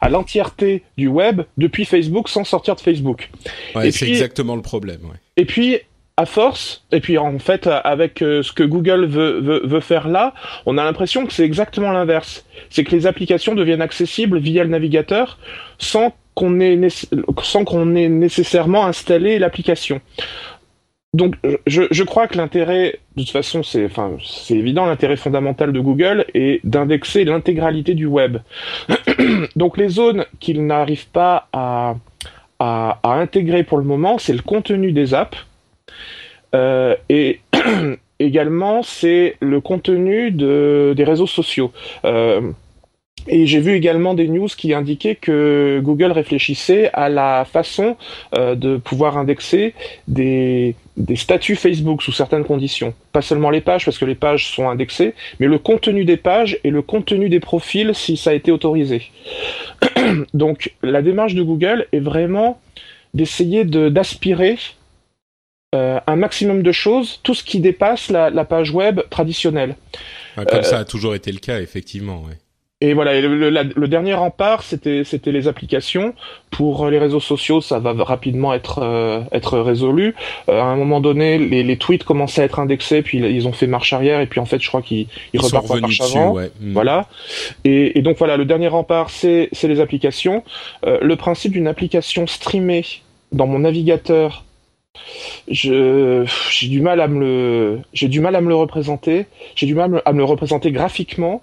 [0.00, 3.30] À l'entièreté du web depuis Facebook sans sortir de Facebook.
[3.74, 5.00] Ouais, c'est exactement le problème.
[5.04, 5.16] Ouais.
[5.36, 5.78] Et puis,
[6.18, 10.08] à force, et puis en fait avec euh, ce que Google veut, veut, veut faire
[10.08, 10.34] là,
[10.66, 12.44] on a l'impression que c'est exactement l'inverse.
[12.70, 15.38] C'est que les applications deviennent accessibles via le navigateur
[15.78, 16.88] sans qu'on ait,
[17.42, 20.00] sans qu'on ait nécessairement installé l'application.
[21.18, 21.34] Donc
[21.66, 25.80] je, je, crois que l'intérêt, de toute façon c'est enfin, c'est évident, l'intérêt fondamental de
[25.80, 28.38] Google est d'indexer l'intégralité du web.
[29.56, 31.96] Donc les zones qu'il n'arrive pas à,
[32.60, 35.44] à, à intégrer pour le moment, c'est le contenu des apps
[36.54, 37.40] euh, et
[38.20, 41.72] également, c'est le contenu de, des réseaux sociaux.
[42.04, 42.52] Euh,
[43.26, 47.96] et j'ai vu également des news qui indiquaient que Google réfléchissait à la façon
[48.34, 49.74] euh, de pouvoir indexer
[50.06, 52.92] des, des statuts Facebook sous certaines conditions.
[53.12, 56.58] Pas seulement les pages, parce que les pages sont indexées, mais le contenu des pages
[56.64, 59.10] et le contenu des profils si ça a été autorisé.
[60.34, 62.60] Donc la démarche de Google est vraiment
[63.14, 64.58] d'essayer d'aspirer
[65.74, 69.76] euh, un maximum de choses, tout ce qui dépasse la, la page web traditionnelle.
[70.36, 72.22] Ah, comme euh, ça a toujours été le cas, effectivement.
[72.22, 72.38] Ouais.
[72.80, 76.14] Et voilà, le, le, le, dernier rempart, c'était c'était les applications.
[76.52, 80.14] Pour les réseaux sociaux, ça va rapidement être euh, être résolu.
[80.48, 83.52] Euh, à un moment donné, les, les, tweets commençaient à être indexés, puis ils ont
[83.52, 86.34] fait marche arrière, et puis en fait, je crois qu'ils ils, repartent marche dessus, avant.
[86.34, 86.52] Ouais.
[86.60, 86.72] Mm.
[86.72, 87.08] Voilà.
[87.64, 90.44] Et, et, donc voilà, le dernier rempart, c'est c'est les applications.
[90.86, 92.84] Euh, le principe d'une application streamée
[93.32, 94.44] dans mon navigateur
[95.48, 99.66] je j'ai du mal à me le j'ai du mal à me le représenter j'ai
[99.66, 101.42] du mal à me le représenter graphiquement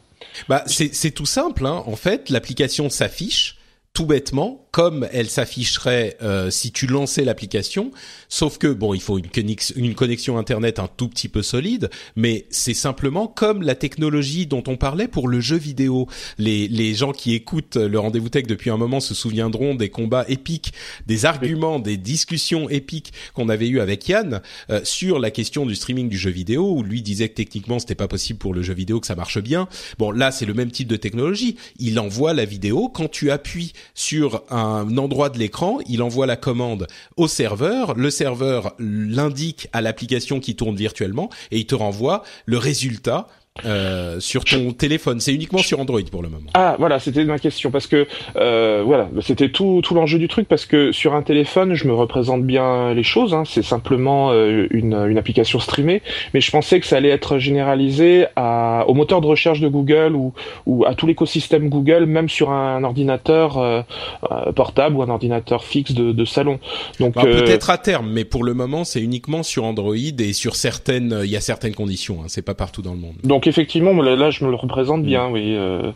[0.49, 1.83] bah c'est tout simple hein.
[1.85, 3.57] en fait l'application s'affiche
[3.93, 7.91] tout bêtement comme elle s'afficherait euh, si tu lançais l'application.
[8.27, 12.45] Sauf que bon, il faut une, une connexion internet un tout petit peu solide, mais
[12.49, 16.09] c'est simplement comme la technologie dont on parlait pour le jeu vidéo.
[16.37, 20.25] Les, les gens qui écoutent le rendez-vous tech depuis un moment se souviendront des combats
[20.27, 20.73] épiques,
[21.07, 25.75] des arguments, des discussions épiques qu'on avait eu avec Yann euh, sur la question du
[25.75, 28.73] streaming du jeu vidéo, où lui disait que techniquement c'était pas possible pour le jeu
[28.73, 29.69] vidéo que ça marche bien.
[29.99, 31.55] Bon, là c'est le même type de technologie.
[31.79, 34.64] Il envoie la vidéo quand tu appuies sur un
[34.97, 36.87] endroit de l'écran, il envoie la commande
[37.17, 42.57] au serveur, le serveur l'indique à l'application qui tourne virtuellement et il te renvoie le
[42.57, 43.27] résultat
[43.63, 45.21] euh, sur ton téléphone.
[45.21, 46.49] C'est uniquement sur Android pour le moment.
[46.55, 50.47] Ah voilà, c'était ma question parce que euh, voilà, c'était tout tout l'enjeu du truc
[50.47, 53.33] parce que sur un téléphone, je me représente bien les choses.
[53.33, 56.01] Hein, c'est simplement euh, une, une application streamée,
[56.33, 60.15] mais je pensais que ça allait être généralisé à, au moteur de recherche de Google
[60.15, 60.33] ou,
[60.65, 63.81] ou à tout l'écosystème Google, même sur un ordinateur euh,
[64.53, 66.59] portable ou un ordinateur fixe de, de salon.
[66.99, 70.57] Donc bah, peut-être à terme, mais pour le moment, c'est uniquement sur Android et sur
[70.57, 72.19] certaines, il y a certaines conditions.
[72.21, 73.15] Hein, c'est pas partout dans le monde.
[73.23, 75.55] Donc effectivement, là, je me le représente bien, oui.
[75.55, 75.91] Euh,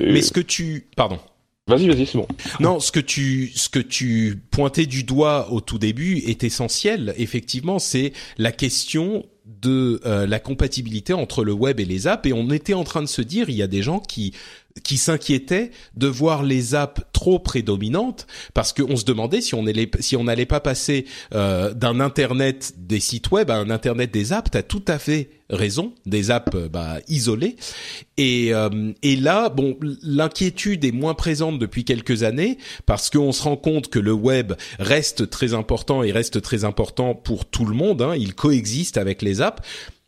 [0.00, 1.18] Mais ce que tu, pardon.
[1.66, 2.28] Vas-y, vas-y, c'est bon.
[2.60, 7.14] Non, ce que tu, ce que tu pointais du doigt au tout début est essentiel.
[7.16, 12.26] Effectivement, c'est la question de euh, la compatibilité entre le web et les apps.
[12.28, 14.34] Et on était en train de se dire, il y a des gens qui
[14.82, 19.88] qui s'inquiétaient de voir les apps trop prédominantes parce qu'on se demandait si on allait
[20.00, 24.32] si on n'allait pas passer euh, d'un internet des sites web à un internet des
[24.32, 24.50] apps.
[24.50, 27.54] T'as tout à fait raison, des apps euh, bah, isolées.
[28.16, 33.44] Et, euh, et là, bon, l'inquiétude est moins présente depuis quelques années parce qu'on se
[33.44, 37.76] rend compte que le web reste très important et reste très important pour tout le
[37.76, 38.02] monde.
[38.02, 38.14] Hein.
[38.16, 39.62] Il coexiste avec les apps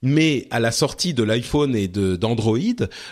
[0.06, 2.58] mais à la sortie de l'iPhone et d'Android,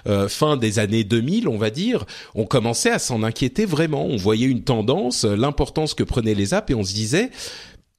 [0.07, 2.05] euh, fin des années 2000, on va dire,
[2.37, 4.07] on commençait à s'en inquiéter vraiment.
[4.07, 7.31] On voyait une tendance, euh, l'importance que prenaient les apps, et on se disait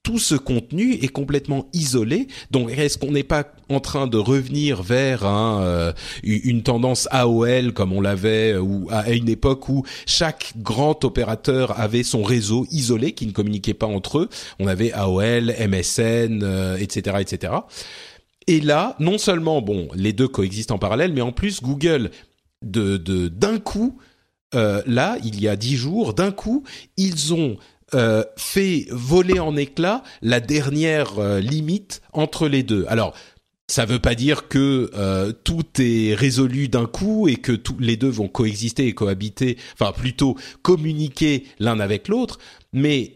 [0.02, 2.28] tout ce contenu est complètement isolé.
[2.52, 5.92] Donc, est-ce qu'on n'est pas en train de revenir vers euh,
[6.24, 8.56] une tendance AOL comme on l'avait
[8.92, 13.88] à une époque où chaque grand opérateur avait son réseau isolé qui ne communiquait pas
[13.88, 14.30] entre eux?
[14.60, 17.54] On avait AOL, MSN, etc., etc.
[18.48, 22.12] Et là, non seulement, bon, les deux coexistent en parallèle, mais en plus, Google,
[22.62, 23.98] de d'un coup,
[24.56, 26.64] euh, là, il y a dix jours, d'un coup,
[26.98, 27.58] ils ont
[27.94, 32.86] euh, fait voler en éclats la dernière euh, limite entre les deux.
[32.88, 33.14] Alors,
[33.68, 34.92] ça veut pas dire que
[35.44, 39.92] tout est résolu d'un coup et que tous les deux vont coexister et cohabiter, enfin
[39.92, 42.38] plutôt communiquer l'un avec l'autre,
[42.74, 43.16] mais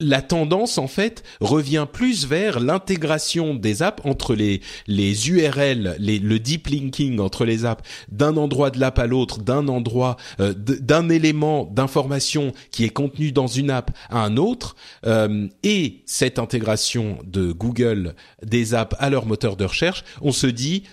[0.00, 6.38] la tendance en fait revient plus vers l'intégration des apps entre les les URL, le
[6.38, 7.84] deep linking entre les apps.
[8.10, 13.32] D'un endroit de l'app à l'autre, d'un endroit euh, d'un élément d'information qui est contenu
[13.32, 14.76] dans une app à un autre
[15.06, 20.46] euh, et cette intégration de Google des apps à leur moteur de recherche, on se
[20.46, 20.84] dit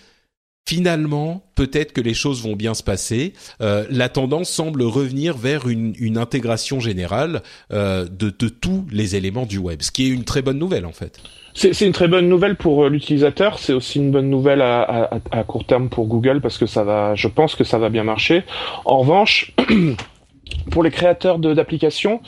[0.68, 3.32] finalement, peut-être que les choses vont bien se passer.
[3.61, 7.41] Euh, la tendance semble revenir vers une, une intégration générale
[7.72, 10.86] euh, de, de, tous les éléments du web, ce qui est une très bonne nouvelle
[10.86, 11.22] en fait.
[11.55, 13.59] C'est une très bonne nouvelle pour euh, l'utilisateur.
[13.59, 16.84] C'est aussi une bonne nouvelle à, à, à, court terme pour Google parce que ça
[16.84, 18.43] va, je pense que ça va bien marcher.
[18.84, 19.53] En revanche.
[20.72, 22.22] pour les créateurs d'applications,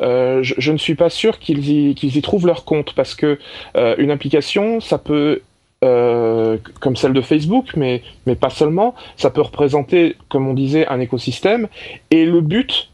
[0.00, 3.14] euh, je, je, ne suis pas sûr qu'ils y, qu'ils y trouvent leur compte parce
[3.14, 3.38] que
[3.76, 5.42] euh, une application, ça peut
[5.82, 8.94] euh, comme celle de Facebook, mais, mais pas seulement.
[9.16, 11.68] Ça peut représenter, comme on disait, un écosystème.
[12.10, 12.90] Et le but,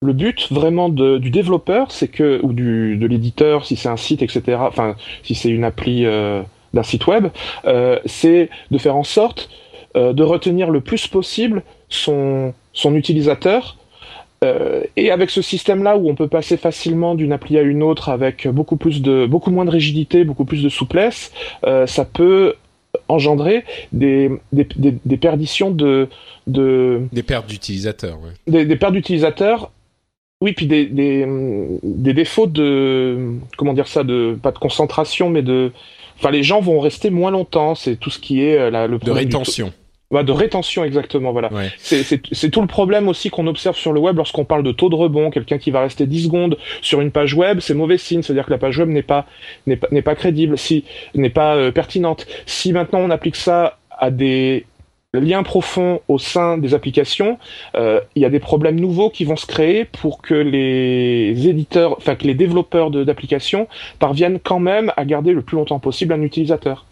[0.00, 4.22] le but vraiment du développeur, c'est que, ou du, de l'éditeur, si c'est un site,
[4.22, 7.28] etc., enfin, si c'est une appli euh, d'un site web,
[7.66, 9.50] euh, c'est de faire en sorte
[9.96, 13.76] de retenir le plus possible son, son utilisateur
[14.44, 18.08] euh, et avec ce système-là où on peut passer facilement d'une appli à une autre
[18.08, 21.32] avec beaucoup plus de, beaucoup moins de rigidité, beaucoup plus de souplesse,
[21.64, 22.54] euh, ça peut
[23.08, 26.08] engendrer des, des, des, des perditions de,
[26.46, 28.30] de des pertes d'utilisateurs, ouais.
[28.46, 29.70] des, des pertes d'utilisateurs.
[30.42, 31.26] Oui, puis des, des,
[31.82, 35.70] des défauts de comment dire ça, de pas de concentration, mais de,
[36.16, 37.74] enfin les gens vont rester moins longtemps.
[37.74, 39.70] C'est tout ce qui est euh, la, le de rétention.
[40.10, 41.52] Bah, de rétention exactement, voilà.
[41.52, 41.70] Ouais.
[41.78, 44.96] C'est tout le problème aussi qu'on observe sur le web lorsqu'on parle de taux de
[44.96, 45.30] rebond.
[45.30, 48.50] Quelqu'un qui va rester 10 secondes sur une page web, c'est mauvais signe, c'est-à-dire que
[48.50, 49.26] la page web n'est pas
[49.68, 50.84] n'est pas n'est pas crédible, si
[51.14, 52.26] n'est pas euh, pertinente.
[52.44, 54.66] Si maintenant on applique ça à des
[55.14, 57.38] liens profonds au sein des applications,
[57.76, 61.96] euh, il y a des problèmes nouveaux qui vont se créer pour que les éditeurs,
[61.98, 63.68] enfin que les développeurs d'applications
[64.00, 66.86] parviennent quand même à garder le plus longtemps possible un utilisateur.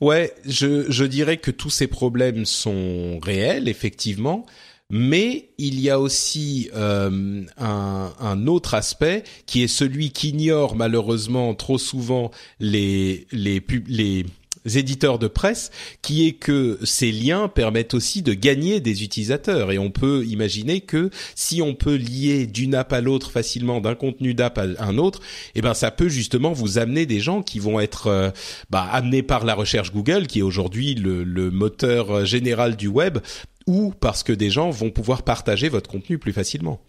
[0.00, 4.44] Ouais, je, je dirais que tous ces problèmes sont réels, effectivement.
[4.90, 11.54] mais il y a aussi euh, un, un, autre aspect qui est celui qu'ignore malheureusement
[11.54, 12.30] trop souvent
[12.60, 14.26] les les les
[14.64, 15.70] éditeurs de presse,
[16.02, 19.72] qui est que ces liens permettent aussi de gagner des utilisateurs.
[19.72, 23.94] Et on peut imaginer que si on peut lier d'une app à l'autre facilement, d'un
[23.94, 25.20] contenu d'app à un autre,
[25.54, 28.30] eh ben ça peut justement vous amener des gens qui vont être euh,
[28.70, 33.18] bah, amenés par la recherche Google, qui est aujourd'hui le, le moteur général du web,
[33.66, 36.80] ou parce que des gens vont pouvoir partager votre contenu plus facilement.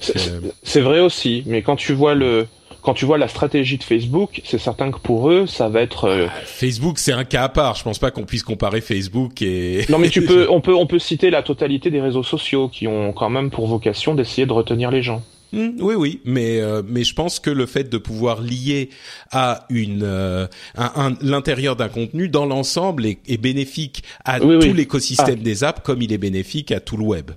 [0.00, 2.46] C'est euh, vrai aussi, mais quand tu vois le
[2.88, 6.06] quand tu vois la stratégie de Facebook, c'est certain que pour eux, ça va être
[6.06, 7.74] euh, ah, Facebook, c'est un cas à part.
[7.74, 10.86] Je pense pas qu'on puisse comparer Facebook et Non, mais tu peux on peut on
[10.86, 14.54] peut citer la totalité des réseaux sociaux qui ont quand même pour vocation d'essayer de
[14.54, 15.22] retenir les gens.
[15.52, 18.88] Hmm, oui, oui, mais euh, mais je pense que le fait de pouvoir lier
[19.32, 20.46] à une euh,
[20.78, 25.44] un, l'intérieur d'un contenu dans l'ensemble est, est, bénéfique à tout l'écosystème ah.
[25.44, 27.32] des apps comme il est bénéfique à tout le web.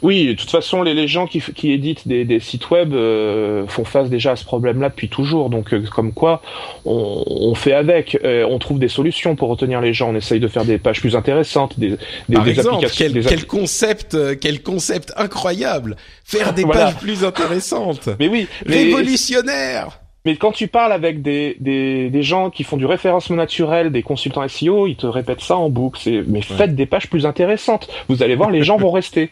[0.00, 3.66] Oui, de toute façon, les, les gens qui, qui éditent des, des sites web euh,
[3.66, 5.50] font face déjà à ce problème-là depuis toujours.
[5.50, 6.40] Donc, euh, comme quoi,
[6.84, 8.16] on, on fait avec.
[8.22, 10.10] Euh, on trouve des solutions pour retenir les gens.
[10.10, 11.96] On essaye de faire des pages plus intéressantes, des, des,
[12.28, 12.78] des applications.
[12.96, 18.08] Quel, quel concept, quel concept incroyable Faire des pages plus intéressantes.
[18.20, 20.00] Mais oui, révolutionnaire.
[20.24, 24.02] Mais quand tu parles avec des, des, des, gens qui font du référencement naturel, des
[24.02, 26.00] consultants SEO, ils te répètent ça en boucle.
[26.26, 27.88] Mais faites des pages plus intéressantes.
[28.08, 29.30] Vous allez voir, les gens vont rester.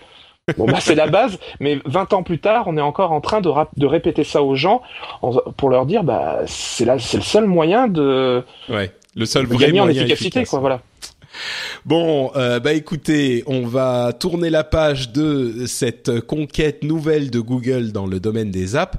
[0.59, 3.41] Bon, bah, c'est la base, mais 20 ans plus tard, on est encore en train
[3.41, 4.83] de, de répéter ça aux gens
[5.57, 9.81] pour leur dire, bah, c'est c'est le seul moyen de, ouais, le seul vrai gagner
[9.81, 10.83] en efficacité, quoi, voilà.
[11.85, 17.93] Bon, euh, bah écoutez, on va tourner la page de cette conquête nouvelle de Google
[17.93, 18.99] dans le domaine des apps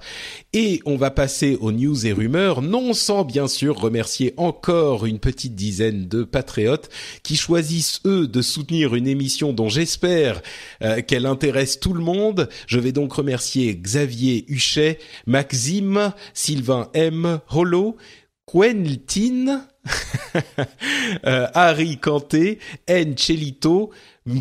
[0.53, 5.19] et on va passer aux news et rumeurs, non sans bien sûr remercier encore une
[5.19, 6.89] petite dizaine de patriotes
[7.23, 10.41] qui choisissent eux de soutenir une émission dont j'espère
[10.81, 12.49] euh, qu'elle intéresse tout le monde.
[12.67, 17.97] Je vais donc remercier Xavier Huchet, Maxime, Sylvain M, Holo,
[18.45, 19.65] Quentin,
[21.25, 23.17] euh, Harry Kanté, N.
[23.17, 23.91] Chelito,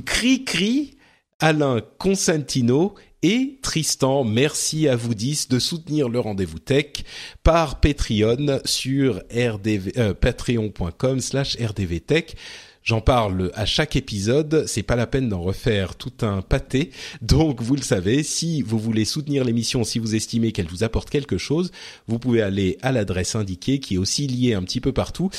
[0.05, 0.97] Cri
[1.40, 4.24] Alain Consentino et Tristan.
[4.24, 7.05] Merci à vous 10 de soutenir le rendez-vous tech
[7.42, 12.36] par Patreon sur euh, patreon.com slash rdvtech.
[12.85, 16.91] J'en parle à chaque épisode, c'est pas la peine d'en refaire tout un pâté.
[17.22, 21.09] Donc vous le savez, si vous voulez soutenir l'émission, si vous estimez qu'elle vous apporte
[21.09, 21.72] quelque chose,
[22.09, 25.30] vous pouvez aller à l'adresse indiquée qui est aussi liée un petit peu partout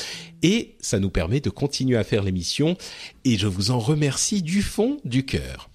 [0.42, 2.78] et ça nous permet de continuer à faire l'émission
[3.26, 5.70] et je vous en remercie du fond du cœur.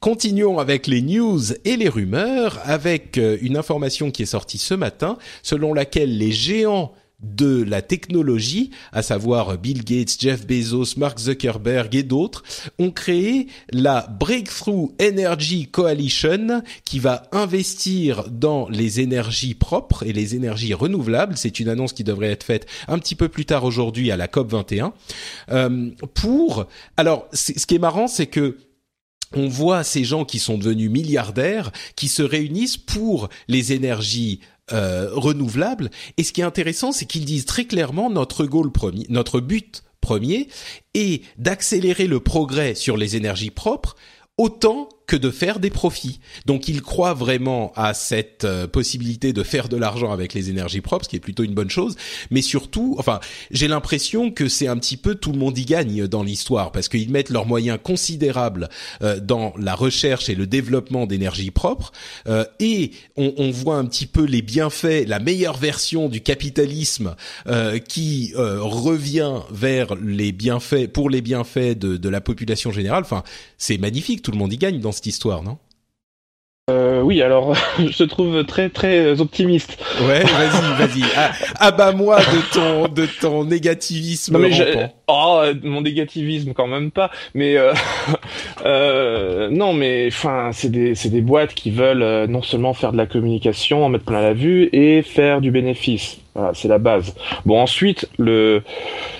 [0.00, 4.74] Continuons avec les news et les rumeurs avec euh, une information qui est sortie ce
[4.74, 11.18] matin selon laquelle les géants de la technologie, à savoir Bill Gates, Jeff Bezos, Mark
[11.18, 12.42] Zuckerberg et d'autres,
[12.78, 20.34] ont créé la Breakthrough Energy Coalition qui va investir dans les énergies propres et les
[20.34, 21.36] énergies renouvelables.
[21.36, 24.28] C'est une annonce qui devrait être faite un petit peu plus tard aujourd'hui à la
[24.28, 24.92] COP 21.
[25.50, 26.66] Euh, pour
[26.96, 28.58] alors, ce qui est marrant, c'est que
[29.34, 34.40] on voit ces gens qui sont devenus milliardaires qui se réunissent pour les énergies
[34.72, 35.90] euh, renouvelables.
[36.16, 39.82] Et ce qui est intéressant, c'est qu'ils disent très clairement notre goal premier, notre but
[40.00, 40.48] premier
[40.94, 43.96] est d'accélérer le progrès sur les énergies propres
[44.38, 46.20] autant que de faire des profits.
[46.46, 50.82] Donc il croit vraiment à cette euh, possibilité de faire de l'argent avec les énergies
[50.82, 51.96] propres, ce qui est plutôt une bonne chose.
[52.30, 53.18] Mais surtout, enfin,
[53.50, 56.88] j'ai l'impression que c'est un petit peu tout le monde y gagne dans l'histoire parce
[56.88, 58.68] qu'ils mettent leurs moyens considérables
[59.02, 61.90] euh, dans la recherche et le développement d'énergie propre
[62.28, 67.16] euh, et on, voit un petit peu les bienfaits, la meilleure version du capitalisme
[67.88, 73.02] qui revient vers les bienfaits pour les bienfaits de, de la population générale.
[73.02, 73.24] Enfin,
[73.58, 75.58] c'est magnifique, tout le monde y gagne dans histoire, non?
[76.70, 79.76] Euh, oui, alors je te trouve très très optimiste.
[80.02, 81.02] Ouais, vas-y, vas-y.
[81.16, 84.34] Ah, abat-moi de ton de ton négativisme.
[84.34, 87.10] Non mais oh, mon négativisme quand même pas.
[87.34, 87.72] Mais euh,
[88.66, 92.98] euh, non, mais enfin, c'est des c'est des boîtes qui veulent non seulement faire de
[92.98, 96.18] la communication, en mettre plein la vue et faire du bénéfice.
[96.34, 97.14] Voilà, c'est la base.
[97.44, 98.62] Bon, ensuite, le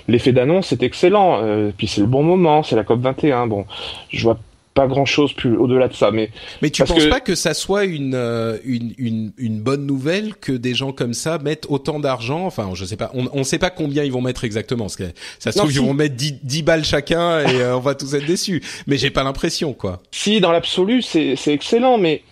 [0.06, 1.40] l'effet d'annonce est excellent.
[1.42, 3.46] Euh, puis c'est le bon moment, c'est la COP 21.
[3.48, 3.66] Bon,
[4.10, 4.38] je vois
[4.80, 6.10] pas grand chose plus au-delà de ça.
[6.10, 6.30] Mais
[6.62, 10.52] mais tu penses pas que ça soit une, euh, une, une une bonne nouvelle que
[10.52, 12.46] des gens comme ça mettent autant d'argent?
[12.46, 13.10] Enfin, je sais pas.
[13.14, 14.84] On on sait pas combien ils vont mettre exactement.
[14.84, 17.80] Parce que ça se trouve ils vont mettre 10, 10 balles chacun et euh, on
[17.80, 18.62] va tous être déçus.
[18.86, 20.00] Mais j'ai pas l'impression quoi.
[20.10, 22.22] Si dans l'absolu c'est c'est excellent, mais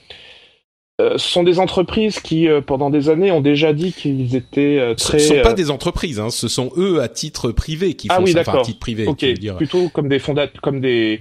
[1.01, 5.19] euh, ce sont des entreprises qui, pendant des années, ont déjà dit qu'ils étaient très.
[5.19, 8.17] Ce ne sont pas des entreprises, hein, ce sont eux à titre privé qui ah
[8.17, 9.07] font oui, ça, enfin, à titre privé.
[9.07, 9.25] Ok,
[9.59, 11.21] plutôt comme des fondateurs, comme des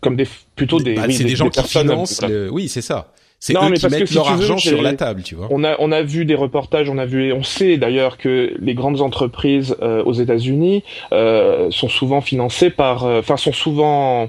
[0.00, 2.20] comme des plutôt des, bah, oui, c'est des, gens qui financent.
[2.20, 2.34] voilà.
[2.34, 2.50] le...
[2.50, 3.12] Oui, c'est ça.
[3.40, 5.22] C'est Non, eux mais qui parce que mettent si leur veux, argent sur la table,
[5.22, 5.46] tu vois.
[5.50, 8.74] On a on a vu des reportages, on a vu, on sait d'ailleurs que les
[8.74, 10.82] grandes entreprises euh, aux États-Unis
[11.12, 14.28] euh, sont souvent financées par, euh, enfin sont souvent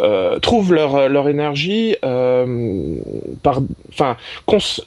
[0.00, 2.94] euh, trouvent leur leur énergie euh,
[3.42, 3.60] par,
[3.92, 4.16] enfin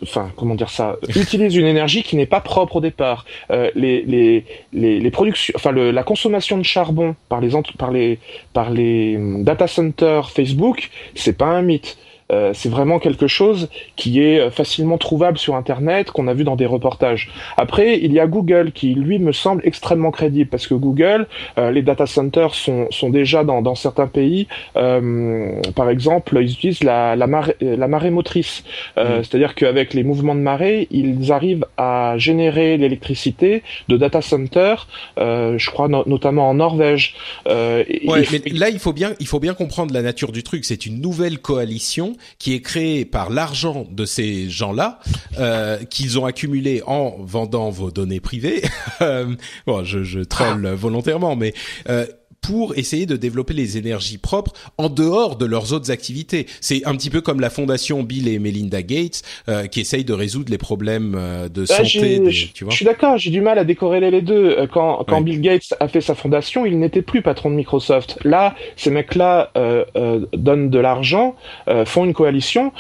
[0.02, 3.24] enfin comment dire ça, utilisent une énergie qui n'est pas propre au départ.
[3.52, 7.78] Euh, les les les, les productions, enfin le, la consommation de charbon par les entre-
[7.78, 8.18] par les
[8.52, 11.98] par les data centers Facebook, c'est pas un mythe.
[12.32, 16.44] Euh, c'est vraiment quelque chose qui est euh, facilement trouvable sur Internet, qu'on a vu
[16.44, 17.30] dans des reportages.
[17.58, 21.28] Après, il y a Google qui, lui, me semble extrêmement crédible, parce que Google,
[21.58, 24.48] euh, les data centers sont, sont déjà dans, dans certains pays,
[24.78, 28.64] euh, par exemple, ils utilisent la, la, marée, la marée motrice.
[28.98, 34.88] Euh, C'est-à-dire qu'avec les mouvements de marée, ils arrivent à générer l'électricité de data centers,
[35.18, 37.16] euh, je crois no- notamment en Norvège.
[37.48, 40.44] Euh, Ouais, et- mais là, il faut bien, il faut bien comprendre la nature du
[40.44, 40.66] truc.
[40.66, 45.00] C'est une nouvelle coalition qui est créée par l'argent de ces gens-là
[45.38, 48.62] euh, qu'ils ont accumulé en vendant vos données privées.
[49.02, 49.34] Euh,
[49.66, 51.54] bon, je, je troll volontairement, mais
[51.88, 52.06] euh,
[52.42, 56.48] pour essayer de développer les énergies propres en dehors de leurs autres activités.
[56.62, 60.14] C'est un petit peu comme la fondation Bill et Melinda Gates euh, qui essayent de
[60.14, 62.20] résoudre les problèmes euh, de Ah, santé.
[62.20, 64.56] des- tu vois je suis d'accord, j'ai du mal à décorréler les deux.
[64.58, 65.24] Euh, Quand, quand Ouais.
[65.24, 68.18] Bill Gates a fait sa fondation, il n'était plus patron de Microsoft.
[68.24, 71.36] Là, ces mecs-là euh, euh, donnent de l'argent,
[71.68, 72.72] euh, font une coalition.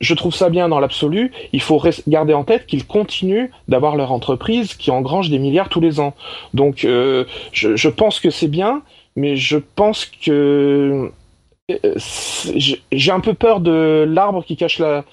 [0.00, 1.32] Je trouve ça bien dans l'absolu.
[1.52, 5.80] Il faut garder en tête qu'ils continuent d'avoir leur entreprise qui engrange des milliards tous
[5.80, 6.14] les ans.
[6.52, 8.82] Donc, euh, je, je pense que c'est bien,
[9.16, 11.10] mais je pense que
[11.70, 11.94] euh,
[12.92, 15.04] j'ai un peu peur de l'arbre qui cache la,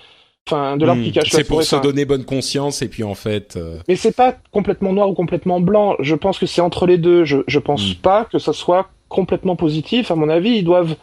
[0.48, 1.06] enfin, de l'arbre Hmm.
[1.06, 3.56] qui cache la C'est pour se Enfin, donner bonne conscience et puis en fait.
[3.58, 5.96] euh, mais c'est pas complètement noir ou complètement blanc.
[6.00, 7.26] Je pense que c'est entre les deux.
[7.26, 7.96] Je, je pense Mm.
[8.02, 10.12] pas que ça soit complètement positif.
[10.12, 10.96] À mon avis, ils doivent,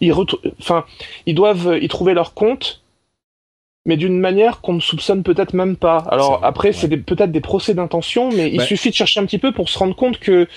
[0.00, 0.12] ils
[0.60, 0.84] enfin,
[1.26, 2.83] ils doivent y trouver leur compte,
[3.86, 5.98] mais d'une manière qu'on ne soupçonne peut-être même pas.
[6.10, 6.72] Alors après, ouais.
[6.72, 8.64] c'est peut-être des procès d'intention, mais il Bah.
[8.64, 10.48] suffit de chercher un petit peu pour se rendre compte que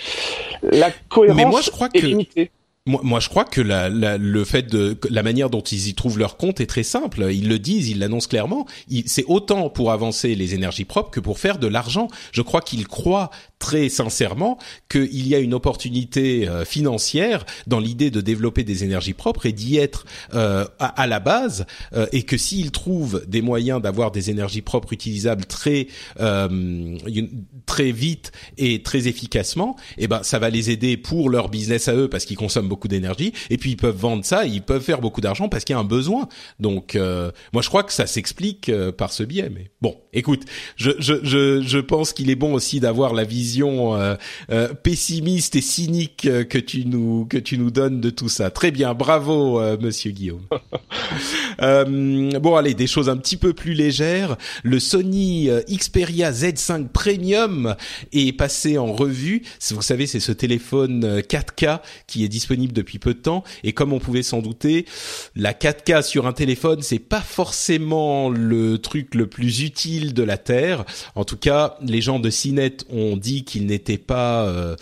[0.64, 2.52] la cohérence Mais moi, je crois est que- limitée.
[2.88, 5.94] Moi, moi, je crois que la, la- le fait de la manière dont ils y
[5.94, 7.28] trouvent leur compte est très simple.
[7.32, 8.66] Ils le disent, ils l'annoncent clairement.
[9.06, 12.08] C'est autant pour avancer les énergies propres que pour faire de l'argent.
[12.32, 18.12] Je crois qu'ils croient très sincèrement qu'il y a une opportunité euh, financière dans l'idée
[18.12, 20.06] de développer des énergies propres et d'y être
[20.36, 24.62] euh, à, à la base, euh, et que s'ils trouvent des moyens d'avoir des énergies
[24.62, 25.88] propres utilisables très
[26.20, 26.96] euh,
[27.66, 31.96] très vite et très efficacement, eh ben ça va les aider pour leur business à
[31.96, 35.02] eux parce qu'ils consomment beaucoup d'énergie et puis ils peuvent vendre ça, ils peuvent faire
[35.02, 36.30] beaucoup d'argent parce qu'il y a un besoin.
[36.60, 39.50] Donc euh, moi je crois que ça s'explique euh, par ce biais.
[39.54, 40.44] Mais bon, écoute,
[40.76, 44.16] je je je, je pense qu'il est bon aussi d'avoir la vision euh,
[44.52, 48.52] euh, pessimiste et cynique euh, que tu nous que tu nous donnes de tout ça.
[48.52, 50.46] Très bien, bravo euh, Monsieur Guillaume.
[51.60, 54.38] Bon, allez, des choses un petit peu plus légères.
[54.64, 57.76] Le Sony Xperia Z5 Premium
[58.14, 59.44] est passé en revue.
[59.72, 63.44] Vous savez, c'est ce téléphone euh, 4K qui est disponible depuis peu de temps.
[63.64, 64.86] Et comme on pouvait s'en douter,
[65.36, 70.38] la 4K sur un téléphone, c'est pas forcément le truc le plus utile de la
[70.38, 70.86] terre.
[71.16, 74.76] En tout cas, les gens de CNET ont dit qu'il n'était pas euh,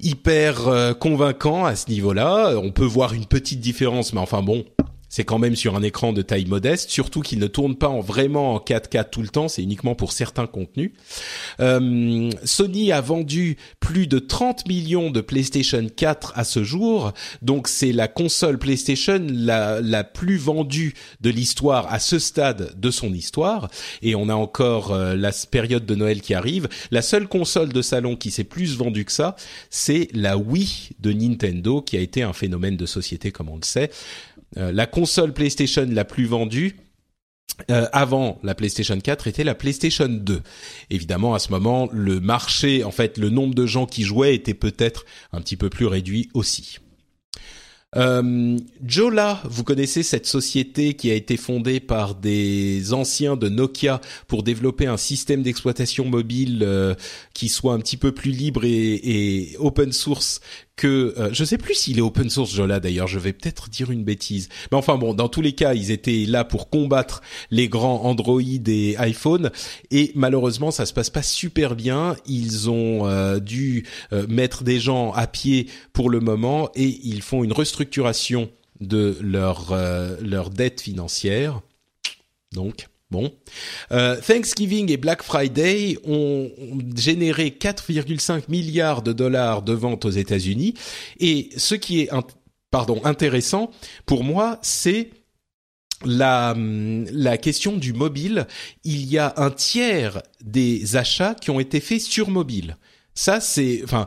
[0.00, 2.54] hyper euh, convaincant à ce niveau-là.
[2.56, 4.64] On peut voir une petite différence, mais enfin bon,
[5.14, 8.00] c'est quand même sur un écran de taille modeste, surtout qu'il ne tourne pas en
[8.00, 10.90] vraiment en 4K tout le temps, c'est uniquement pour certains contenus.
[11.60, 17.12] Euh, Sony a vendu plus de 30 millions de PlayStation 4 à ce jour,
[17.42, 22.90] donc c'est la console PlayStation la, la plus vendue de l'histoire à ce stade de
[22.90, 23.70] son histoire,
[24.02, 26.68] et on a encore euh, la période de Noël qui arrive.
[26.90, 29.36] La seule console de salon qui s'est plus vendue que ça,
[29.70, 33.64] c'est la Wii de Nintendo, qui a été un phénomène de société comme on le
[33.64, 33.92] sait.
[34.56, 36.76] Euh, la console PlayStation la plus vendue
[37.70, 40.42] euh, avant la PlayStation 4 était la PlayStation 2.
[40.90, 44.54] Évidemment, à ce moment, le marché, en fait, le nombre de gens qui jouaient était
[44.54, 46.78] peut-être un petit peu plus réduit aussi.
[47.96, 54.00] Euh, Jola, vous connaissez cette société qui a été fondée par des anciens de Nokia
[54.26, 56.96] pour développer un système d'exploitation mobile
[57.34, 60.40] qui soit un petit peu plus libre et open source
[60.76, 63.90] que euh, je sais plus s'il est open source Jola d'ailleurs, je vais peut-être dire
[63.90, 64.48] une bêtise.
[64.70, 68.40] Mais enfin bon, dans tous les cas, ils étaient là pour combattre les grands Android
[68.40, 69.50] et iPhone
[69.90, 72.16] et malheureusement, ça se passe pas super bien.
[72.26, 77.22] Ils ont euh, dû euh, mettre des gens à pied pour le moment et ils
[77.22, 81.60] font une restructuration de leur euh, leur dette financière.
[82.52, 83.32] Donc Bon,
[83.92, 86.50] euh, Thanksgiving et Black Friday ont
[86.96, 90.74] généré 4,5 milliards de dollars de ventes aux États-Unis
[91.20, 92.10] et ce qui est
[92.72, 93.70] pardon, intéressant
[94.04, 95.10] pour moi, c'est
[96.04, 96.56] la,
[97.40, 98.48] question du mobile.
[98.82, 102.76] Il y a un tiers des achats qui ont été faits sur mobile.
[103.14, 104.06] Ça, c'est, enfin,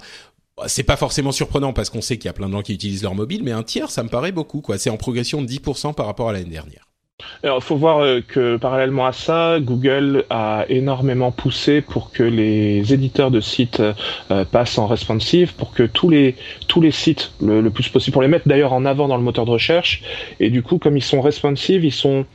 [0.65, 3.03] c'est pas forcément surprenant parce qu'on sait qu'il y a plein de gens qui utilisent
[3.03, 4.61] leur mobile, mais un tiers, ça me paraît beaucoup.
[4.77, 6.86] C'est en progression de 10% par rapport à l'année dernière.
[7.41, 12.21] Alors, il faut voir euh, que parallèlement à ça, Google a énormément poussé pour que
[12.21, 16.35] les éditeurs de sites euh, passent en responsive, pour que tous les
[16.67, 19.45] tous les sites le, plus possible, pour les mettre d'ailleurs en avant dans le moteur
[19.45, 20.03] de recherche.
[20.39, 22.25] Et du coup, comme ils sont responsive, ils sont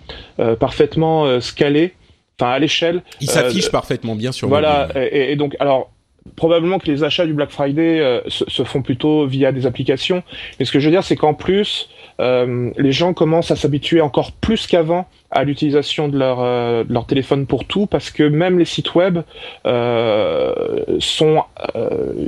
[0.40, 1.94] euh, parfaitement scalés,
[2.40, 3.02] enfin à l'échelle.
[3.20, 4.48] Ils s'affichent parfaitement bien sur.
[4.48, 4.88] Voilà.
[4.96, 5.92] Et, et, donc, alors
[6.34, 10.24] probablement que les achats du Black Friday se, se, font plutôt via des applications.
[10.58, 11.88] Mais ce que je veux dire, c'est qu'en plus,
[12.20, 17.46] euh, les gens commencent à s'habituer encore plus qu'avant à l'utilisation de leur, euh, téléphone
[17.46, 19.20] pour tout, parce que même les sites web
[19.66, 20.52] euh,
[20.98, 21.42] sont,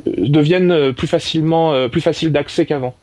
[0.07, 2.95] deviennent plus facilement plus faciles d'accès qu'avant.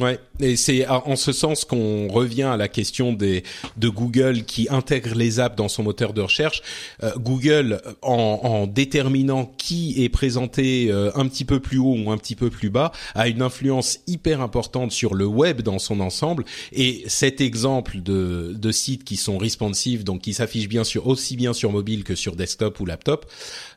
[0.00, 3.42] Ouais, et c'est en ce sens qu'on revient à la question des
[3.76, 6.62] de Google qui intègre les apps dans son moteur de recherche.
[7.02, 12.10] Euh, Google, en, en, déterminant qui est présenté euh, un petit peu plus haut ou
[12.10, 16.00] un petit peu plus bas, a une influence hyper importante sur le web dans son
[16.00, 16.46] ensemble.
[16.72, 21.36] Et cet exemple de de sites qui sont responsive, donc qui s'affichent bien sur aussi
[21.36, 23.30] bien sur mobile que sur desktop ou laptop,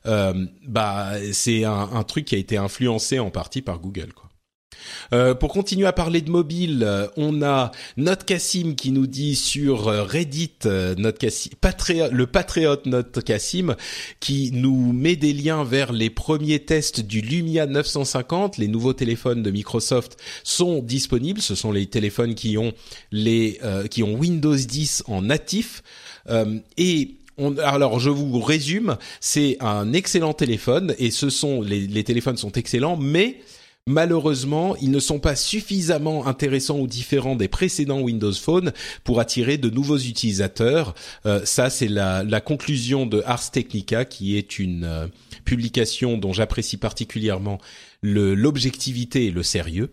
[0.05, 4.13] euh, bah c'est un, un truc qui a été influencé en partie par Google.
[4.13, 4.22] Quoi.
[5.13, 9.35] Euh, pour continuer à parler de mobile, euh, on a notre Cassim qui nous dit
[9.35, 10.51] sur euh, Reddit,
[10.97, 11.51] notre Cassim,
[12.11, 13.75] le patriote notre Cassim,
[14.19, 18.57] qui nous met des liens vers les premiers tests du Lumia 950.
[18.57, 21.41] Les nouveaux téléphones de Microsoft sont disponibles.
[21.41, 22.73] Ce sont les téléphones qui ont
[23.11, 23.59] les
[23.89, 25.83] qui ont Windows 10 en natif
[26.77, 32.03] et on, alors je vous résume, c'est un excellent téléphone et ce sont les, les
[32.03, 33.39] téléphones sont excellents, mais
[33.85, 38.71] Malheureusement, ils ne sont pas suffisamment intéressants ou différents des précédents Windows Phone
[39.03, 40.95] pour attirer de nouveaux utilisateurs.
[41.25, 45.07] Euh, ça, c'est la, conclusion de Ars Technica, qui est une euh,
[45.43, 47.59] publication dont j'apprécie particulièrement
[48.01, 49.89] l'objectivité et le sérieux.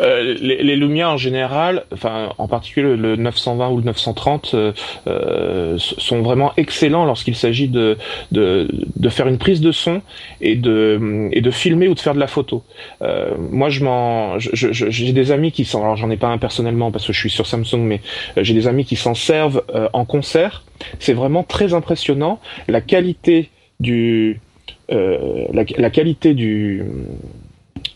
[0.00, 4.72] Euh, les, les, Lumia en général, enfin en particulier le 920 ou le 930, euh,
[5.06, 7.96] euh, sont vraiment excellents lorsqu'il s'agit de,
[8.32, 10.02] de, de, faire une prise de son
[10.40, 12.64] et de, et de filmer ou de faire de la photo.
[13.02, 16.90] Euh, moi, je m'en, j'ai des amis qui sont, alors j'en ai pas un personnellement
[16.90, 18.00] parce que je suis sur Samsung, mais
[18.36, 19.62] j'ai des amis qui s'en servent
[19.92, 20.64] en concert.
[20.98, 24.40] C'est vraiment très impressionnant la qualité du,
[24.88, 26.82] la, la qualité du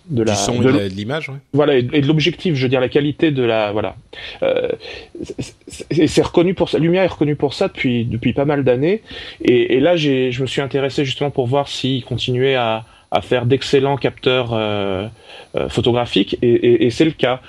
[0.09, 1.37] de la du son de et de l'image ouais.
[1.53, 3.97] voilà et, de l'objectif je veux dire la qualité de la voilà.
[4.43, 4.69] Euh,
[5.91, 9.03] c'est reconnu pour ça Lumia est reconnu pour ça depuis depuis pas mal d'années.
[9.43, 13.21] Et, et, là j'ai je me suis intéressé justement pour voir s'il continuait à, à
[13.21, 15.07] faire d'excellents capteurs euh,
[15.57, 16.39] euh, photographiques.
[16.43, 17.41] Et, et, et c'est le cas.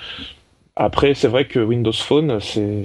[0.76, 2.82] Après c'est vrai que Windows Phone c'est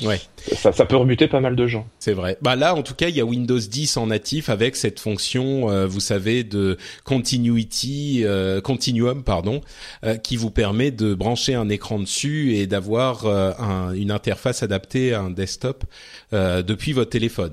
[0.00, 0.20] Ouais.
[0.56, 1.86] Ça, ça peut rebuter pas mal de gens.
[1.98, 2.38] C'est vrai.
[2.40, 5.70] Bah là, en tout cas, il y a Windows 10 en natif avec cette fonction,
[5.70, 9.60] euh, vous savez, de continuity, euh, continuum, pardon,
[10.04, 15.12] euh, qui vous permet de brancher un écran dessus et d'avoir un, une interface adaptée
[15.14, 15.84] à un desktop
[16.32, 17.52] depuis votre téléphone.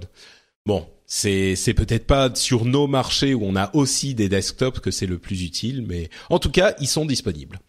[0.66, 4.92] Bon, c'est c'est peut-être pas sur nos marchés où on a aussi des desktops que
[4.92, 7.60] c'est le plus utile, mais en tout cas, ils sont disponibles.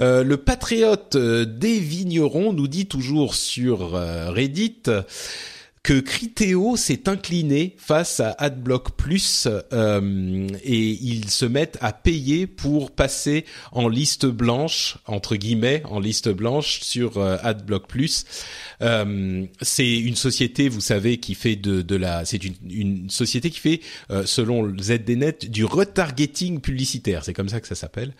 [0.00, 4.82] Euh, le patriote euh, des vignerons nous dit toujours sur euh, Reddit
[5.82, 12.46] que Criteo s'est incliné face à AdBlock Plus euh, et ils se mettent à payer
[12.46, 18.24] pour passer en liste blanche entre guillemets en liste blanche sur euh, AdBlock Plus.
[18.80, 23.50] Euh, c'est une société, vous savez, qui fait de, de la, c'est une, une, société
[23.50, 23.80] qui fait,
[24.10, 27.24] euh, selon ZDNet, du retargeting publicitaire.
[27.24, 28.14] C'est comme ça que ça s'appelle.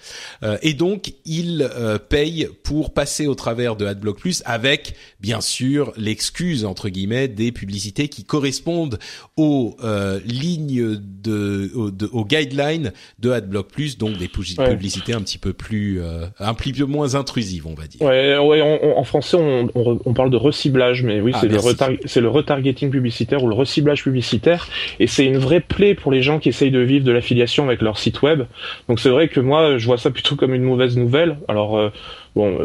[0.62, 1.68] Et donc, ils
[2.08, 7.51] payent pour passer au travers de AdBlock Plus avec, bien sûr, l'excuse entre guillemets des
[7.52, 8.98] publicités qui correspondent
[9.36, 15.52] aux euh, lignes de, aux, guidelines de AdBlock Plus, donc des publicités un petit peu
[15.52, 18.02] plus, euh, un petit peu moins intrusives, on va dire.
[18.02, 18.62] Ouais, ouais
[18.96, 21.58] en français, on, on, parle de reciblage, mais oui, ah, c'est le,
[22.04, 24.68] c'est le retargeting publicitaire ou le reciblage publicitaire,
[25.00, 27.82] et c'est une vraie plaie pour les gens qui essayent de vivre de l'affiliation avec
[27.82, 28.42] leur site web.
[28.88, 31.38] Donc c'est vrai que moi, je vois ça plutôt comme une mauvaise nouvelle.
[31.48, 31.90] Alors euh,
[32.34, 32.58] bon,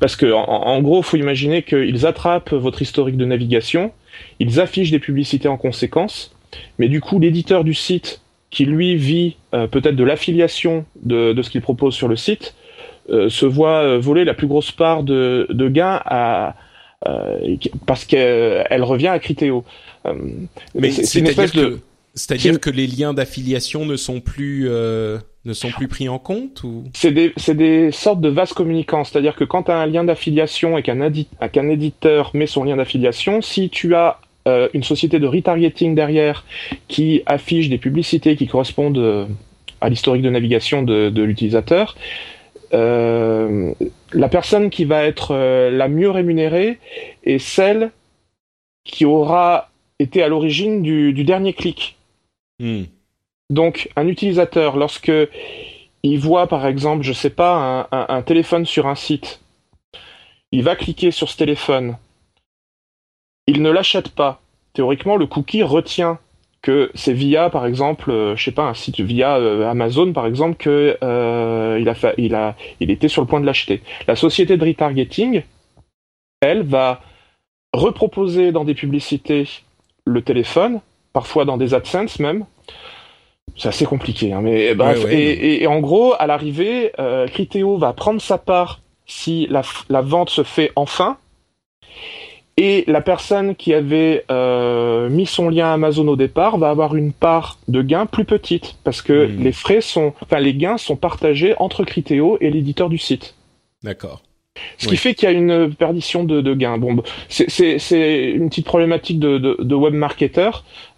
[0.00, 3.92] parce que en, en gros, faut imaginer qu'ils attrapent votre historique de navigation
[4.40, 6.34] ils affichent des publicités en conséquence,
[6.78, 8.20] mais du coup, l'éditeur du site,
[8.50, 12.54] qui lui vit euh, peut-être de l'affiliation de, ce qu'il propose sur le site,
[13.10, 16.54] euh, se voit euh, voler la plus grosse part de, de gains à,
[17.84, 19.64] parce qu'elle revient à Criteo.
[20.74, 21.80] mais c'est une espèce de...
[22.14, 24.70] C'est-à-dire que les liens d'affiliation ne sont plus
[25.44, 26.84] ne sont plus pris en compte ou?
[26.94, 30.04] C'est des, c'est des sortes de vases communicants, c'est-à-dire que quand tu as un lien
[30.04, 31.10] d'affiliation et qu'un,
[31.52, 36.44] qu'un éditeur met son lien d'affiliation, si tu as euh, une société de retargeting derrière
[36.88, 39.26] qui affiche des publicités qui correspondent euh,
[39.80, 41.96] à l'historique de navigation de, de l'utilisateur,
[42.72, 43.72] euh,
[44.12, 46.78] la personne qui va être euh, la mieux rémunérée
[47.24, 47.90] est celle
[48.84, 51.96] qui aura été à l'origine du, du dernier clic.
[52.58, 52.84] Hmm.
[53.50, 55.12] Donc, un utilisateur, lorsque
[56.02, 59.40] il voit, par exemple, je sais pas, un, téléphone sur un site,
[60.52, 61.96] il va cliquer sur ce téléphone,
[63.46, 64.40] il ne l'achète pas.
[64.72, 66.18] Théoriquement, le cookie retient
[66.62, 70.26] que c'est via, par exemple, euh, je sais pas, un site via euh, Amazon, par
[70.26, 71.78] exemple, que euh,
[72.80, 73.82] était sur le point de l'acheter.
[74.08, 75.42] La société de retargeting,
[76.40, 77.02] elle, va
[77.74, 79.46] reproposer dans des publicités
[80.06, 80.80] le téléphone,
[81.12, 82.46] parfois dans des AdSense même.
[83.56, 84.98] C'est assez compliqué, hein, mais bref.
[84.98, 88.80] Ouais, ouais, et, et- et en gros, à l'arrivée, euh, Criteo va prendre sa part
[89.06, 91.18] si la, vente se fait enfin.
[92.56, 97.12] Et la personne qui avait euh, mis son lien Amazon au départ va avoir une
[97.12, 99.42] part de gain plus petite parce que Mhm.
[99.42, 103.34] les frais sont, enfin les gains sont partagés entre Criteo et l'éditeur du site.
[103.82, 104.22] D'accord.
[104.78, 104.90] Ce Oui.
[104.92, 106.78] qui fait qu'il y a une perdition de, de gains.
[106.78, 107.48] Bon, c'est-
[107.80, 110.50] c'est une petite problématique de, de, de web marketer,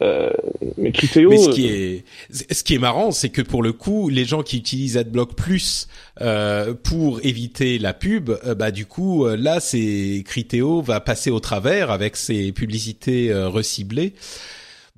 [0.02, 0.30] euh,
[0.76, 1.30] mais Criteo.
[1.30, 1.96] Mais ce qui euh,
[2.30, 5.34] est ce qui est marrant, c'est que pour le coup, les gens qui utilisent AdBlock
[5.34, 5.88] Plus
[6.20, 11.30] euh, pour éviter la pub, euh, bah du coup euh, là, c'est Criteo va passer
[11.30, 14.12] au travers avec ses publicités euh, reciblées.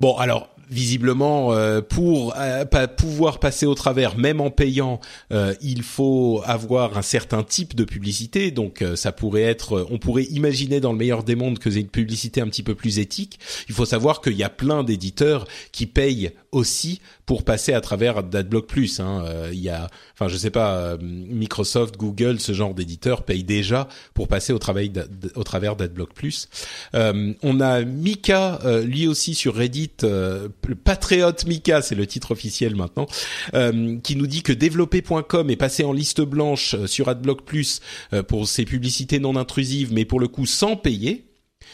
[0.01, 4.99] Bon, alors visiblement, euh, pour euh, pouvoir passer au travers, même en payant,
[5.31, 8.51] euh, il faut avoir un certain type de publicité.
[8.51, 11.87] Donc, ça pourrait être, on pourrait imaginer dans le meilleur des mondes que c'est une
[11.87, 13.39] publicité un petit peu plus éthique.
[13.67, 18.23] Il faut savoir qu'il y a plein d'éditeurs qui payent aussi pour passer à travers
[18.23, 18.99] d'AdBlock Plus.
[18.99, 19.23] Hein.
[19.23, 23.87] Euh, y a, enfin, je sais pas, euh, Microsoft, Google, ce genre d'éditeurs payent déjà
[24.15, 24.91] pour passer au, travail
[25.35, 26.49] au travers d'AdBlock Plus.
[26.95, 32.07] Euh, on a Mika, euh, lui aussi sur Reddit, euh, le patriote Mika, c'est le
[32.07, 33.05] titre officiel maintenant,
[33.53, 37.79] euh, qui nous dit que développer.com est passé en liste blanche sur AdBlock Plus
[38.27, 41.28] pour ses publicités non intrusives, mais pour le coup sans payer.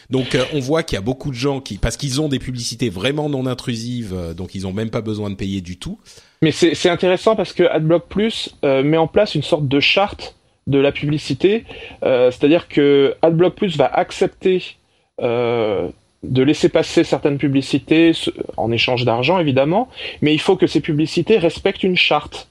[0.10, 2.40] Donc euh, on voit qu'il y a beaucoup de gens qui, parce qu'ils ont des
[2.40, 6.00] publicités vraiment non intrusives, euh, donc ils ont même pas besoin de payer du tout.
[6.42, 10.36] Mais c'est intéressant parce que AdBlock Plus euh, met en place une sorte de charte
[10.68, 11.64] de la publicité,
[12.02, 14.78] c'est-à-dire que AdBlock Plus va accepter
[15.22, 18.12] de laisser passer certaines publicités
[18.58, 19.90] en échange d'argent évidemment,
[20.22, 22.50] mais il faut que ces publicités respectent une charte.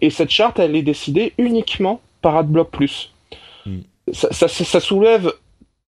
[0.00, 3.12] Et cette charte, elle est décidée uniquement par AdBlock Plus.
[3.66, 3.80] Hmm.
[4.12, 5.32] Ça, ça- ça- ça soulève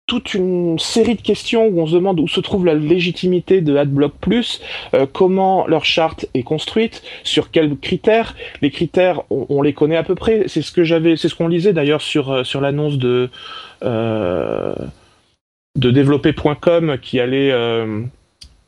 [0.05, 3.75] toute une série de questions où on se demande où se trouve la légitimité de
[3.75, 4.61] AdBlock Plus,
[4.93, 8.35] euh, comment leur charte est construite, sur quels critères.
[8.61, 10.43] Les critères, on, on les connaît à peu près.
[10.47, 13.29] C'est ce que j'avais, c'est ce qu'on lisait d'ailleurs sur euh, sur l'annonce de
[13.83, 14.75] euh,
[15.77, 17.51] de développer.com qui allait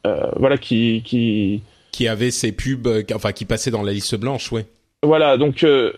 [0.05, 4.51] euh, voilà qui qui Qui avaient ces pubs, enfin qui passaient dans la liste blanche,
[4.51, 4.65] ouais.
[5.03, 5.93] voilà donc euh,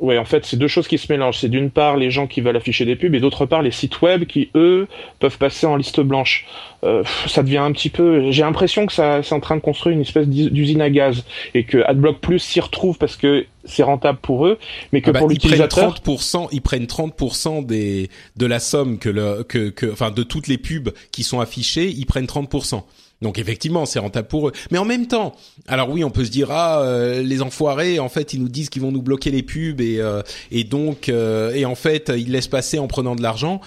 [0.00, 2.40] ouais en fait c'est deux choses qui se mélangent c'est d'une part les gens qui
[2.40, 4.88] veulent afficher des pubs et d'autre part les sites web qui eux
[5.20, 6.46] peuvent passer en liste blanche
[6.84, 9.94] Euh, ça devient un petit peu j'ai l'impression que ça c'est en train de construire
[9.94, 11.24] une espèce d'us- d'usine à gaz
[11.54, 14.58] et que AdBlock Plus s'y retrouve parce que c'est rentable pour eux
[14.92, 18.58] mais que Ah bah, pour ils prennent l'utilisateur 30%, ils prennent 30% des de la
[18.58, 22.26] somme que le que que enfin de toutes les pubs qui sont affichées, ils prennent
[22.26, 22.82] 30%.
[23.22, 24.52] Donc effectivement, c'est rentable pour eux.
[24.70, 25.34] Mais en même temps,
[25.66, 28.68] alors oui, on peut se dire ah euh, les enfoirés, en fait, ils nous disent
[28.68, 32.30] qu'ils vont nous bloquer les pubs et euh, et donc euh, et en fait, ils
[32.30, 33.60] laissent passer en prenant de l'argent.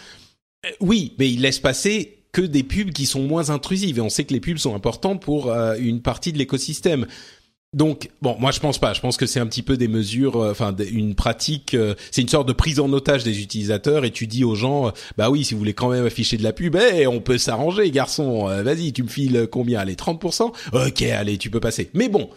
[0.66, 4.10] Euh, Oui, mais ils laissent passer que des pubs qui sont moins intrusives et on
[4.10, 7.08] sait que les pubs sont importantes pour euh, une partie de l'écosystème.
[7.76, 8.94] Donc bon, moi je pense pas.
[8.94, 11.74] Je pense que c'est un petit peu des mesures, euh, enfin une pratique.
[11.74, 14.88] euh, c'est une sorte de prise en otage des utilisateurs et tu dis aux gens,
[14.88, 17.38] euh, bah oui, si vous voulez quand même afficher de la pub, eh, on peut
[17.38, 18.46] s'arranger, garçon.
[18.46, 19.80] Vas-y, tu me files combien?
[19.82, 20.54] Allez, 30%.
[20.72, 21.90] Ok, allez, tu peux passer.
[21.94, 22.30] Mais bon,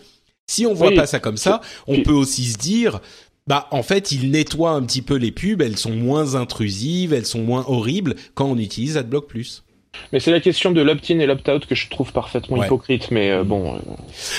[0.49, 0.97] si on voit Oui.
[0.97, 3.01] pas ça comme ça, on peut aussi se dire.
[3.47, 5.63] Bah, en fait, ils nettoient un petit peu les pubs.
[5.63, 9.63] Elles sont moins intrusives, elles sont moins horribles quand on utilise AdBlock Plus.
[10.13, 12.67] Mais c'est la question de l'opt-in et l'opt-out que je trouve parfaitement Ouais.
[12.67, 13.79] hypocrite mais euh, bon euh,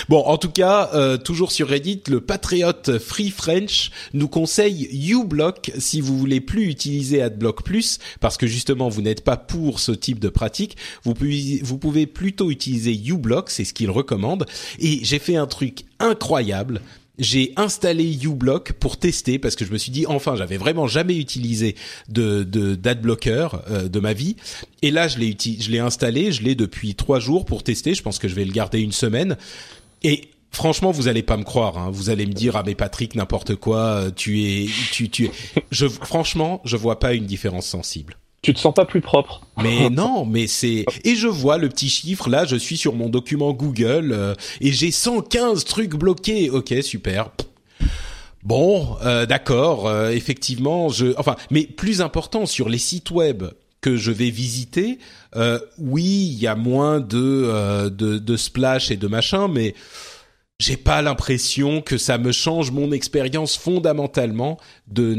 [0.08, 5.72] Bon, en tout cas, euh, toujours sur Reddit, le patriote Free French nous conseille uBlock
[5.78, 9.92] si vous voulez plus utiliser AdBlock Plus, parce que justement vous n'êtes pas pour ce
[9.92, 10.78] type de pratique.
[11.04, 14.46] Vous pouvez, vous pouvez plutôt utiliser uBlock, c'est ce qu'il recommande.
[14.80, 16.82] Et j'ai fait un truc incroyable.
[17.20, 21.18] J'ai installé uBlock pour tester parce que je me suis dit enfin j'avais vraiment jamais
[21.18, 21.76] utilisé
[22.08, 24.36] de de d'adblocker euh, de ma vie
[24.82, 28.02] et là je l'ai je l'ai installé je l'ai depuis trois jours pour tester je
[28.02, 29.38] pense que je vais le garder une semaine
[30.02, 31.78] et franchement, vous allez pas me croire.
[31.78, 31.90] Hein.
[31.92, 33.80] Vous allez me dire ah mais Patrick n'importe quoi.
[33.80, 35.26] euh, Tu es, tu, tu.
[35.26, 35.32] es-
[35.72, 38.18] Je franchement, je vois pas une différence sensible.
[38.42, 41.90] Tu te sens pas plus propre Mais non, mais c'est et je vois le petit
[41.90, 42.46] chiffre là.
[42.46, 46.50] Je suis sur mon document Google euh, et j'ai 115 trucs bloqués.
[46.50, 47.32] Ok, super.
[48.44, 49.88] Bon, euh, d'accord.
[49.88, 51.08] euh, effectivement, je.
[51.18, 53.44] Enfin, mais plus important sur les sites web
[53.82, 55.00] que je vais visiter,
[55.36, 59.74] euh, oui, il y a moins de, euh, de de splash et de machin, mais
[60.60, 65.14] j'ai pas l'impression que ça me change mon expérience fondamentalement de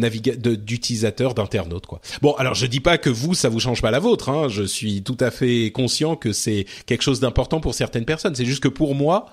[0.54, 2.00] d'utilisateur d'internaute quoi.
[2.20, 4.62] Bon, alors je dis pas que vous ça vous change pas la vôtre hein, je
[4.62, 8.62] suis tout à fait conscient que c'est quelque chose d'important pour certaines personnes, c'est juste
[8.62, 9.26] que pour moi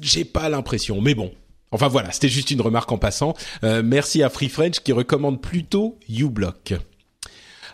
[0.00, 1.32] j'ai pas l'impression mais bon.
[1.70, 3.34] Enfin voilà, c'était juste une remarque en passant.
[3.64, 6.74] Euh, merci à Free French qui recommande plutôt uBlock.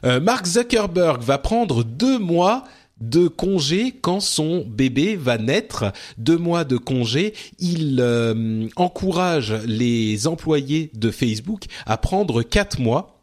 [0.05, 2.65] Euh, Mark Zuckerberg va prendre deux mois
[3.01, 5.93] de congé quand son bébé va naître.
[6.19, 7.35] Deux mois de congé.
[7.59, 13.20] Il euh, encourage les employés de Facebook à prendre quatre mois.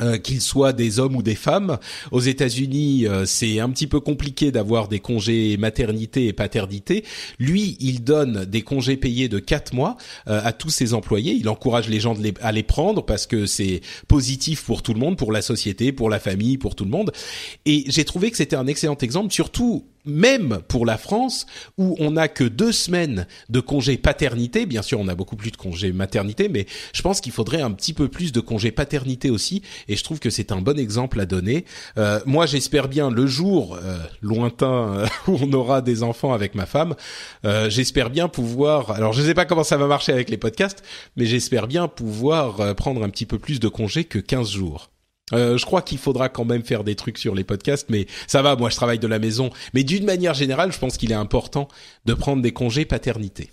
[0.00, 1.78] Euh, qu'ils soient des hommes ou des femmes.
[2.12, 7.04] Aux États-Unis, euh, c'est un petit peu compliqué d'avoir des congés maternité et paternité.
[7.38, 9.96] Lui, il donne des congés payés de quatre mois
[10.28, 11.32] euh, à tous ses employés.
[11.32, 15.16] Il encourage les gens à les prendre parce que c'est positif pour tout le monde,
[15.16, 17.12] pour la société, pour la famille, pour tout le monde.
[17.66, 22.12] Et j'ai trouvé que c'était un excellent exemple, surtout même pour la France, où on
[22.12, 24.66] n'a que deux semaines de congé paternité.
[24.66, 27.70] Bien sûr, on a beaucoup plus de congé maternité, mais je pense qu'il faudrait un
[27.70, 29.62] petit peu plus de congé paternité aussi.
[29.88, 31.64] Et je trouve que c'est un bon exemple à donner.
[31.98, 36.54] Euh, moi, j'espère bien le jour euh, lointain euh, où on aura des enfants avec
[36.54, 36.94] ma femme,
[37.44, 38.90] euh, j'espère bien pouvoir.
[38.92, 40.82] Alors, je ne sais pas comment ça va marcher avec les podcasts,
[41.16, 44.90] mais j'espère bien pouvoir euh, prendre un petit peu plus de congé que 15 jours.
[45.32, 48.42] Euh, je crois qu'il faudra quand même faire des trucs sur les podcasts, mais ça
[48.42, 49.50] va, moi je travaille de la maison.
[49.74, 51.68] Mais d'une manière générale, je pense qu'il est important
[52.06, 53.50] de prendre des congés paternité.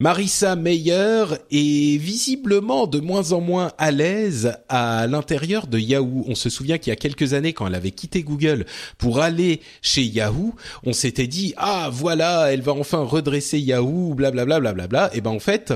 [0.00, 6.24] Marissa Meyer est visiblement de moins en moins à l'aise à l'intérieur de Yahoo.
[6.28, 8.64] On se souvient qu'il y a quelques années, quand elle avait quitté Google
[8.96, 10.54] pour aller chez Yahoo,
[10.84, 15.10] on s'était dit ah voilà, elle va enfin redresser Yahoo, blablabla, blablabla.
[15.14, 15.74] Et ben en fait,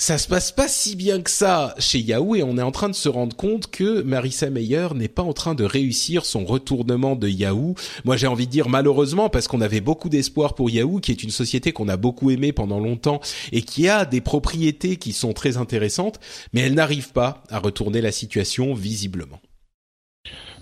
[0.00, 2.88] ça se passe pas si bien que ça chez Yahoo et on est en train
[2.88, 7.16] de se rendre compte que Marissa Meyer n'est pas en train de réussir son retournement
[7.16, 7.74] de Yahoo.
[8.06, 11.22] Moi, j'ai envie de dire malheureusement parce qu'on avait beaucoup d'espoir pour Yahoo, qui est
[11.22, 13.20] une société qu'on a beaucoup aimée pendant longtemps
[13.52, 16.18] et qui a des propriétés qui sont très intéressantes,
[16.54, 19.40] mais elle n'arrive pas à retourner la situation visiblement.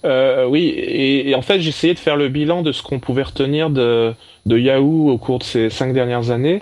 [0.04, 3.70] Euh, oui, et, en fait, j'essayais de faire le bilan de ce qu'on pouvait retenir
[3.70, 4.12] de,
[4.46, 6.60] de Yahoo au cours de ces cinq dernières années,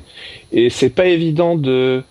[0.53, 2.05] et c'est pas évident de.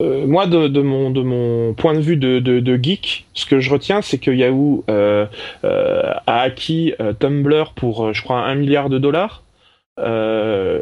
[0.00, 3.46] Euh, moi, de, de mon de mon point de vue de, de, de geek, ce
[3.46, 5.26] que je retiens, c'est que Yahoo euh,
[5.64, 9.42] euh, a acquis euh, Tumblr pour, je crois, un milliard de dollars.
[9.98, 10.80] Euh,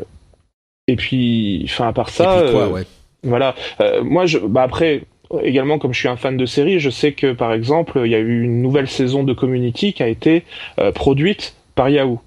[0.88, 2.82] et puis, enfin, à part ça, et puis quoi, euh, ouais.
[3.22, 3.54] voilà.
[3.80, 5.02] Euh, moi, je, bah après,
[5.42, 8.14] également, comme je suis un fan de séries, je sais que, par exemple, il y
[8.14, 10.44] a eu une nouvelle saison de Community qui a été
[10.78, 12.20] euh, produite par Yahoo.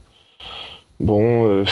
[0.99, 1.63] Bon, euh,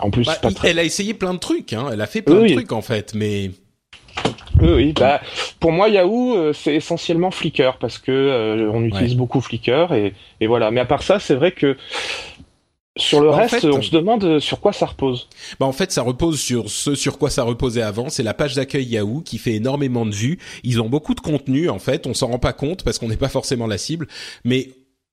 [0.00, 0.70] en plus, Bah, pas très...
[0.70, 1.86] elle a essayé plein de trucs, hein.
[1.90, 2.54] Elle a fait plein Oui, de oui.
[2.56, 3.52] trucs en fait, mais
[4.60, 4.92] Oui, oui.
[4.92, 5.20] Bah,
[5.60, 9.16] pour moi, Yahoo, euh, c'est essentiellement Flickr parce que euh, on utilise Ouais.
[9.16, 10.70] beaucoup Flickr et, et voilà.
[10.70, 11.76] Mais à part ça, c'est vrai que
[12.96, 15.28] sur le Bah, en reste, fait- on se demande euh, sur quoi ça repose.
[15.60, 18.08] Bah en fait, ça repose sur ce sur quoi ça reposait avant.
[18.08, 20.38] C'est la page d'accueil Yahoo qui fait énormément de vues.
[20.64, 22.06] Ils ont beaucoup de contenu en fait.
[22.08, 24.08] On s'en rend pas compte parce qu'on n'est pas forcément la cible,
[24.44, 24.70] mais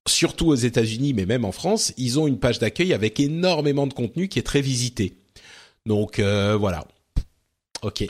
[0.07, 3.93] surtout aux États-Unis, mais même en France, ils ont une page d'accueil avec énormément de
[3.93, 5.13] contenu qui est très visité.
[5.85, 6.85] Donc euh, voilà.
[7.83, 8.05] Ok.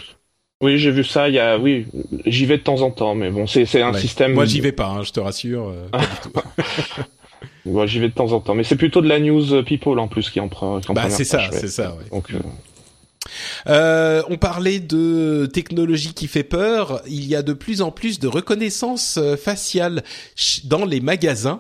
[0.62, 1.28] Oui, j'ai vu ça.
[1.28, 1.86] Il y a, oui,
[2.26, 4.00] j'y vais de temps en temps, mais bon, c'est c'est un Ouais.
[4.00, 4.34] système.
[4.34, 4.88] Moi, j'y vais pas.
[4.88, 5.68] hein, je te rassure.
[5.70, 5.88] euh,
[6.34, 6.44] pas.
[7.66, 10.08] Ouais, j'y vais de temps en temps, mais c'est plutôt de la news people en
[10.08, 10.80] plus qui en prend.
[10.80, 11.92] qui en Bah c'est ça, c'est ça.
[11.96, 12.10] Ouais.
[12.12, 12.40] Donc, euh,
[13.68, 17.02] Euh, on parlait de technologie qui fait peur.
[17.08, 20.04] Il y a de plus en plus de reconnaissance faciale
[20.66, 21.60] dans les magasins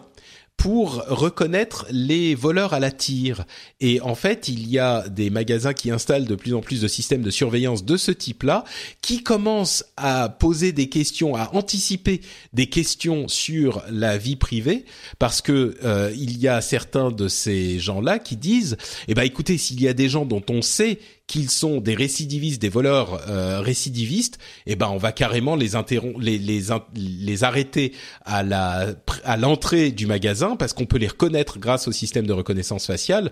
[0.57, 3.45] pour reconnaître les voleurs à la tire.
[3.81, 6.87] Et en fait, il y a des magasins qui installent de plus en plus de
[6.87, 8.63] systèmes de surveillance de ce type-là,
[9.01, 12.21] qui commencent à poser des questions, à anticiper
[12.53, 14.85] des questions sur la vie privée,
[15.19, 18.77] parce que euh, il y a certains de ces gens-là qui disent,
[19.07, 22.61] eh ben écoutez, s'il y a des gens dont on sait qu'ils sont des récidivistes,
[22.61, 24.37] des voleurs euh, récidivistes,
[24.67, 26.61] eh ben on va carrément les interrom- les les,
[26.95, 27.93] les arrêter
[28.23, 28.87] à la
[29.23, 33.31] à l'entrée du magasin parce qu'on peut les reconnaître grâce au système de reconnaissance faciale.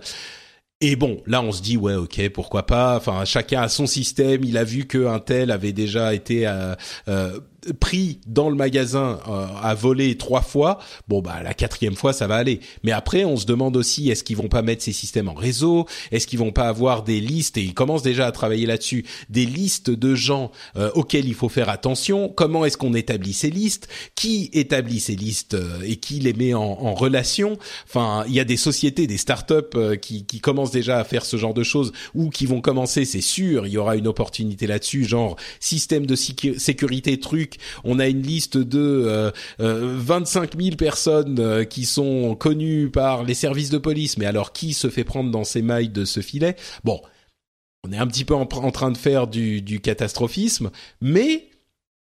[0.80, 2.96] Et bon, là on se dit ouais ok pourquoi pas.
[2.96, 4.42] Enfin chacun a son système.
[4.42, 6.74] Il a vu que un tel avait déjà été euh,
[7.08, 7.38] euh,
[7.72, 10.78] pris dans le magasin euh, à voler trois fois,
[11.08, 12.60] bon bah la quatrième fois ça va aller.
[12.82, 15.86] Mais après on se demande aussi est-ce qu'ils vont pas mettre ces systèmes en réseau,
[16.12, 17.56] est-ce qu'ils vont pas avoir des listes?
[17.56, 21.48] Et ils commencent déjà à travailler là-dessus, des listes de gens euh, auxquels il faut
[21.48, 22.28] faire attention.
[22.28, 23.88] Comment est-ce qu'on établit ces listes?
[24.14, 27.58] Qui établit ces listes euh, et qui les met en, relation?
[27.86, 31.36] Enfin il y a des sociétés, des startups qui, qui commencent déjà à faire ce
[31.36, 35.04] genre de choses ou qui vont commencer, c'est sûr, il y aura une opportunité là-dessus,
[35.04, 37.53] genre système de sécurité truc
[37.84, 43.24] on a une liste de euh, 25 euh, 000 personnes euh, qui sont connues par
[43.24, 46.20] les services de police, mais alors qui se fait prendre dans ces mailles de ce
[46.20, 46.56] filet?
[46.84, 47.00] Bon,
[47.86, 50.70] on est un petit peu en, train de faire du, catastrophisme,
[51.00, 51.48] mais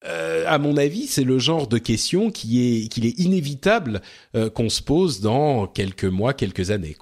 [0.06, 4.02] euh, à mon avis, c'est le genre de question qui est qu'il est inévitable
[4.53, 6.95] qu'on se pose dans quelques mois, quelques années,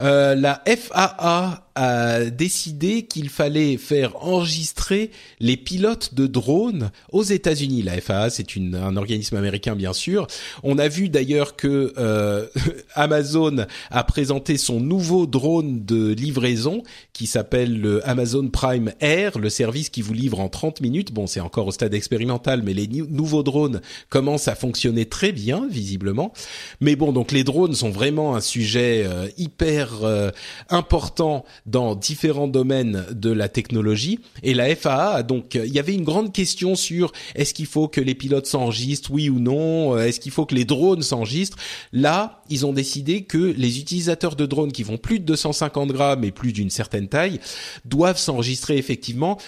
[0.00, 7.82] la FAA a décidé qu'il fallait faire enregistrer les pilotes de drones aux États-Unis.
[7.82, 10.26] La FAA, c'est un organisme américain bien sûr.
[10.62, 12.46] On a vu d'ailleurs que euh,
[12.94, 16.82] Amazon a présenté son nouveau drone de livraison
[17.12, 21.12] qui s'appelle le Amazon Prime Air, le service qui vous livre en 30 minutes.
[21.12, 25.66] Bon, c'est encore au stade expérimental, mais les nouveaux drones commencent à fonctionner très bien,
[25.70, 26.32] visiblement.
[26.80, 30.30] Mais bon, donc les drones sont vraiment un sujet euh, hyper euh,
[30.70, 34.20] important dans différents domaines de la technologie.
[34.42, 38.00] Et la FAA, donc, il y avait une grande question sur est-ce qu'il faut que
[38.00, 39.98] les pilotes s'enregistrent, oui ou non?
[39.98, 41.58] Est-ce qu'il faut que les drones s'enregistrent?
[41.92, 46.24] Là, ils ont décidé que les utilisateurs de drones qui vont plus de 250 grammes
[46.24, 47.40] et plus d'une certaine taille
[47.84, 49.38] doivent s'enregistrer effectivement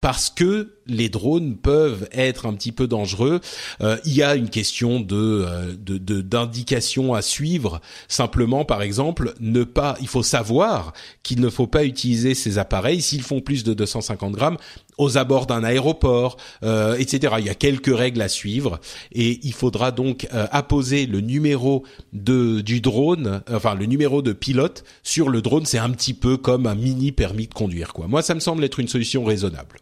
[0.00, 3.40] parce que les drones peuvent être un petit peu dangereux.
[3.80, 7.80] Euh, il y a une question euh, de d'indication à suivre.
[8.08, 9.96] Simplement, par exemple, ne pas.
[10.00, 10.92] Il faut savoir
[11.22, 14.56] qu'il ne faut pas utiliser ces appareils s'ils font plus de 250 grammes
[14.98, 17.34] aux abords d'un aéroport, euh, etc.
[17.38, 18.80] Il y a quelques règles à suivre
[19.12, 24.84] et il faudra donc apposer le numéro de du drone, enfin le numéro de pilote
[25.02, 25.66] sur le drone.
[25.66, 28.06] C'est un petit peu comme un mini permis de conduire, quoi.
[28.06, 29.78] Moi, ça me semble être une solution raisonnable.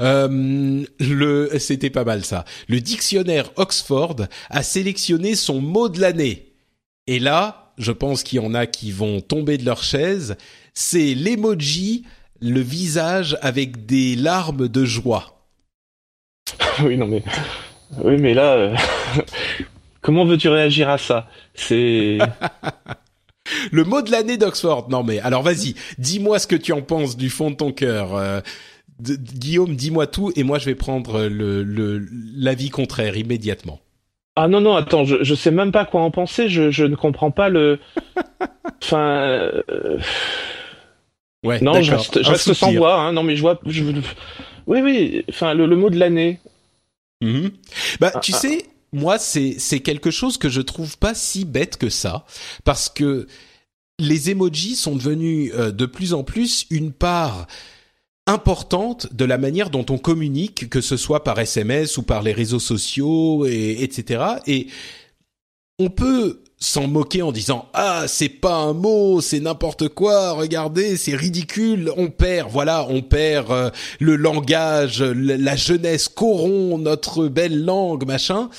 [0.00, 2.44] Euh, le, c'était pas mal ça.
[2.68, 4.16] Le dictionnaire Oxford
[4.48, 6.52] a sélectionné son mot de l'année.
[7.06, 10.36] Et là, je pense qu'il y en a qui vont tomber de leur chaise.
[10.74, 12.04] C'est l'emoji,
[12.40, 15.46] le visage avec des larmes de joie.
[16.84, 17.22] oui, non mais,
[18.02, 18.76] oui, mais là, euh,
[20.00, 21.28] comment veux-tu réagir à ça?
[21.54, 22.18] C'est.
[23.72, 24.88] le mot de l'année d'Oxford.
[24.90, 28.14] Non mais alors vas-y, dis-moi ce que tu en penses du fond de ton cœur.
[28.14, 28.40] Euh,
[29.00, 33.80] Guillaume, dis-moi tout et moi je vais prendre le l'avis contraire immédiatement.
[34.36, 36.94] Ah non non attends je je sais même pas quoi en penser je je ne
[36.94, 37.78] comprends pas le
[38.82, 39.26] enfin
[39.68, 39.98] euh,
[41.44, 43.12] ouais non je reste, je reste sans voix hein.
[43.12, 43.82] non mais je vois je...
[44.66, 46.38] oui oui enfin le, mot de l'année
[47.22, 47.50] mm-hmm.
[47.98, 48.40] bah tu ah, ah.
[48.40, 52.24] sais moi c'est c'est quelque chose que je trouve pas si bête que ça
[52.64, 53.26] parce que
[53.98, 57.48] les emojis sont devenus euh, de plus en plus une part
[58.30, 62.32] importante de la manière dont on communique, que ce soit par SMS ou par les
[62.32, 64.24] réseaux sociaux, et, etc.
[64.46, 64.68] Et
[65.78, 70.98] on peut s'en moquer en disant ah c'est pas un mot c'est n'importe quoi regardez
[70.98, 77.64] c'est ridicule on perd voilà on perd euh, le langage la jeunesse corrompt notre belle
[77.64, 78.50] langue machin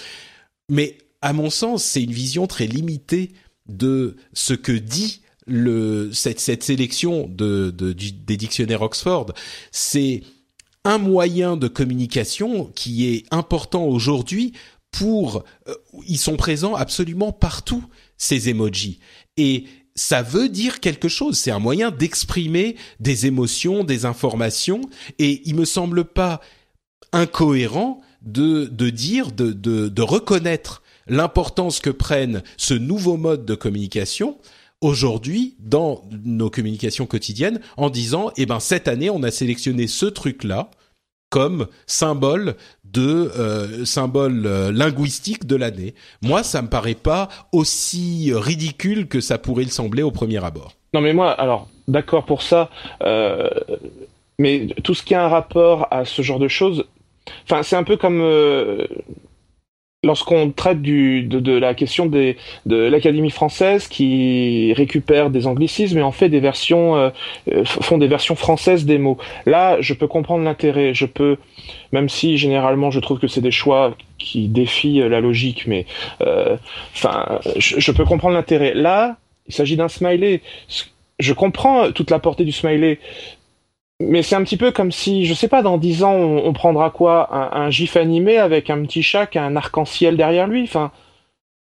[0.68, 3.34] mais à mon sens c'est une vision très limitée
[3.68, 5.21] de ce que dit
[6.14, 9.28] cette, sélection de, de, des dictionnaires Oxford,
[9.72, 10.24] c'est
[10.84, 14.54] un moyen de communication qui est important aujourd'hui
[14.92, 15.76] pour euh,
[16.08, 17.84] ils sont présents absolument partout
[18.18, 19.00] ces emojis.
[19.38, 19.66] Et
[19.96, 24.82] ça veut dire quelque chose, c'est un moyen d'exprimer des émotions, des informations
[25.20, 26.42] et il me semble pas
[27.14, 34.38] incohérent de dire de de, de reconnaître l'importance que prennent ce nouveau mode de communication
[34.82, 40.06] aujourd'hui dans nos communications quotidiennes en disant eh ben cette année on a sélectionné ce
[40.08, 40.70] truc là
[41.30, 45.96] comme symbole de euh, symbole euh, linguistique de l'année.
[46.22, 50.74] Moi, ça me paraît pas aussi ridicule que ça pourrait le sembler au premier abord.
[50.94, 52.70] Non, mais moi, alors d'accord pour ça,
[53.02, 53.50] euh,
[54.40, 56.86] mais tout ce qui a un rapport à ce genre de choses,
[57.46, 58.22] enfin, c'est un peu comme
[60.04, 66.02] lorsqu'on traite du, de, la question des, de l'Académie française qui récupère des anglicismes et
[66.02, 67.10] en fait des versions, euh,
[67.52, 69.20] euh, font des versions françaises des mots.
[69.46, 70.96] Là, je peux comprendre l'intérêt.
[70.96, 71.38] Je peux,
[71.92, 75.86] même si généralement je trouve que c'est des choix qui défient la logique, mais
[76.22, 76.58] euh,
[76.96, 78.74] enfin, je, je, peux comprendre l'intérêt.
[78.74, 79.18] Là,
[79.48, 80.42] il s'agit d'un smiley.
[81.20, 82.98] Je comprends toute la portée du smiley,
[84.02, 86.54] mais c'est un petit peu comme si, je sais pas, dans dix ans, on, on
[86.54, 87.34] prendra quoi?
[87.34, 90.64] Un, un, gif animé avec un petit chat qui a un arc-en-ciel derrière lui?
[90.64, 90.92] Enfin,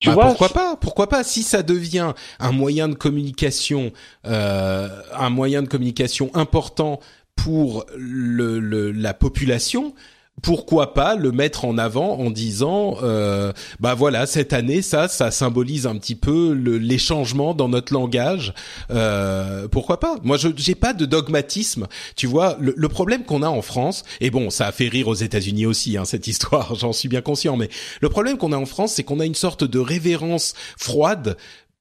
[0.01, 1.25] tu bah, vois, pourquoi pas Pourquoi pas?
[1.25, 3.93] Si ça devient un moyen de communication,
[4.27, 7.01] euh, un moyen de communication important
[7.35, 9.95] pour le, le, la population,
[10.43, 15.31] pourquoi pas le mettre en avant en disant euh, bah voilà cette année ça ça
[15.31, 18.53] symbolise un petit peu le, les changements dans notre langage
[18.91, 20.17] euh, pourquoi pas?
[20.23, 21.87] Moi je j'ai pas de dogmatisme
[22.17, 22.57] tu vois.
[22.61, 25.67] Le, le problème qu'on a en France et bon ça a fait rire aux États-Unis
[25.67, 28.93] aussi hein, cette histoire j'en suis bien conscient mais le problème qu'on a en France
[28.93, 31.37] c'est qu'on a une sorte de révérence froide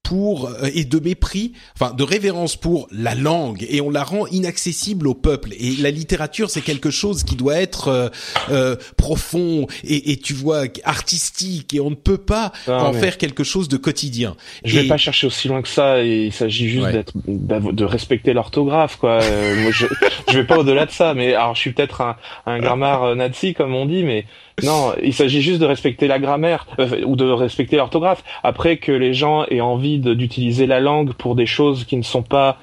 [0.05, 4.27] pour euh, et de mépris, enfin de révérence pour la langue et on la rend
[4.27, 5.49] inaccessible au peuple.
[5.59, 8.09] Et la littérature, c'est quelque chose qui doit être euh,
[8.49, 13.43] euh profond et, et, tu vois artistique et on ne peut pas en faire quelque
[13.43, 14.35] chose de quotidien.
[14.63, 16.03] Je vais pas chercher aussi loin que ça.
[16.03, 19.21] Et il s'agit juste d'être de respecter l'orthographe, quoi.
[19.21, 19.85] Euh, moi, je,
[20.29, 21.13] je vais pas au-delà de ça.
[21.13, 22.15] Mais alors, je suis peut-être un,
[22.45, 24.25] un grammaire nazi comme on dit, mais
[24.63, 28.23] non, il s'agit juste de respecter la grammaire euh, ou de respecter l'orthographe.
[28.43, 32.23] Après que les gens aient envie d'utiliser la langue pour des choses qui ne sont
[32.23, 32.57] pas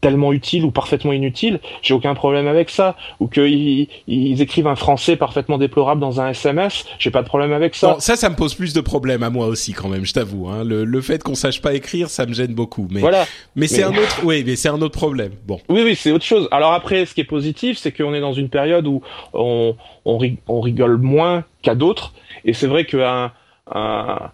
[0.00, 2.96] tellement utiles ou parfaitement inutiles, j'ai aucun problème avec ça.
[3.20, 7.52] Ou qu'ils ils écrivent un français parfaitement déplorable dans un SMS, j'ai pas de problème
[7.52, 7.96] avec ça.
[7.98, 10.48] ça, ça me pose plus de problèmes à moi aussi quand même, je t'avoue.
[10.48, 10.64] Hein.
[10.64, 12.88] Le, le, fait qu'on sache pas écrire, ça me gêne beaucoup.
[12.90, 13.26] Mais voilà.
[13.54, 15.32] Mais, c'est un autre, oui, mais c'est un autre problème.
[15.46, 15.60] Bon.
[15.68, 16.48] Oui, oui, c'est autre chose.
[16.50, 19.02] Alors après, ce qui est positif, c'est qu'on est dans une période où
[19.32, 20.18] on, on,
[20.48, 22.12] on rigole moins qu'à d'autres,
[22.44, 23.32] et c'est vrai qu'un
[23.72, 24.30] un,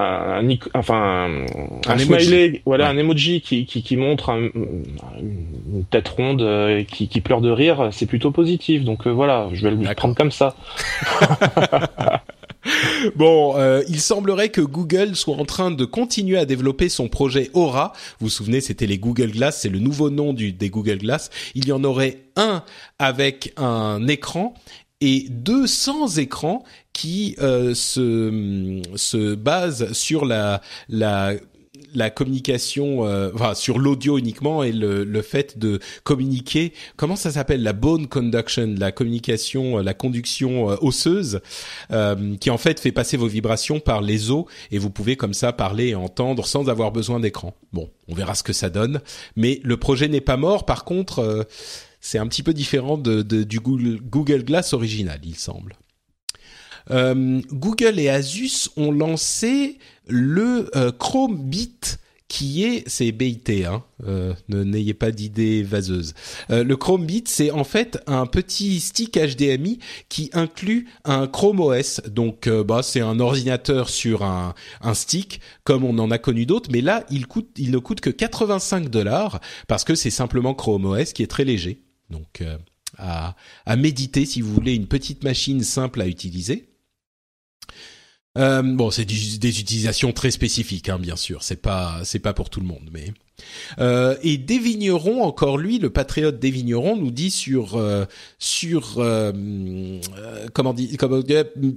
[0.00, 1.44] un, enfin
[1.86, 7.20] un, smiley, voilà, un emoji qui, qui, qui montre une tête ronde euh, qui, qui
[7.20, 8.84] pleure de rire, c'est plutôt positif.
[8.84, 10.54] Donc euh, voilà, je vais le prendre comme ça.
[13.16, 17.50] bon, euh, il semblerait que Google soit en train de continuer à développer son projet
[17.54, 17.92] Aura.
[18.18, 21.30] Vous vous souvenez, c'était les Google Glass, c'est le nouveau nom du, des Google Glass.
[21.54, 22.64] Il y en aurait un
[22.98, 24.54] avec un écran
[25.00, 31.34] et 200 écrans qui euh, se, se basent sur la, la
[31.94, 36.72] la communication, euh, enfin sur l'audio uniquement et le, le fait de communiquer.
[36.96, 41.40] Comment ça s'appelle la bone conduction, la communication, euh, la conduction euh, osseuse,
[42.40, 45.52] qui en fait fait passer vos vibrations par les os et vous pouvez comme ça
[45.52, 47.54] parler et entendre sans avoir besoin d'écran.
[47.72, 49.00] Bon, on verra ce que ça donne,
[49.36, 50.66] mais le projet n'est pas mort.
[50.66, 51.46] Par contre
[52.00, 55.76] c'est un petit peu différent de, du Google, Glass original, il semble.
[56.90, 59.78] Euh, Google et Asus ont lancé
[60.10, 61.98] le euh, Chrome Beat
[62.28, 66.14] qui est, c'est BIT, hein, euh, n'ayez pas d'idées vaseuses.
[66.50, 71.58] Euh, le Chrome Beat, c'est en fait un petit stick HDMI qui inclut un Chrome
[71.58, 72.00] OS.
[72.06, 76.70] Donc, bah, c'est un ordinateur sur un, un stick, comme on en a connu d'autres,
[76.72, 80.84] mais là, il coûte, il ne coûte que 85 dollars parce que c'est simplement Chrome
[80.84, 81.82] OS qui est très léger.
[82.10, 82.44] Donc
[82.96, 83.34] à,
[83.66, 86.69] à, méditer si vous voulez une petite machine simple à utiliser.
[88.38, 91.42] Euh, bon, c'est des utilisations très spécifiques, hein, bien sûr.
[91.42, 93.12] C'est pas, c'est pas pour tout le monde, mais.
[93.78, 98.04] Euh, et des vignerons, encore lui, le patriote des vignerons, nous dit sur euh,
[98.38, 99.32] sur euh,
[100.52, 101.22] comment dit comment,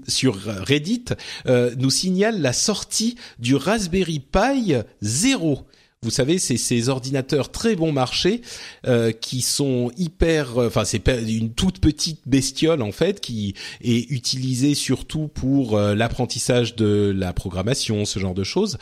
[0.07, 1.05] sur Reddit,
[1.47, 5.65] nous signale la sortie du Raspberry Pi 0
[6.03, 8.41] vous savez, c'est ces ordinateurs très bon marché
[8.85, 14.11] euh, qui sont hyper, euh, enfin c'est une toute petite bestiole en fait qui est
[14.11, 18.77] utilisée surtout pour euh, l'apprentissage de la programmation, ce genre de choses.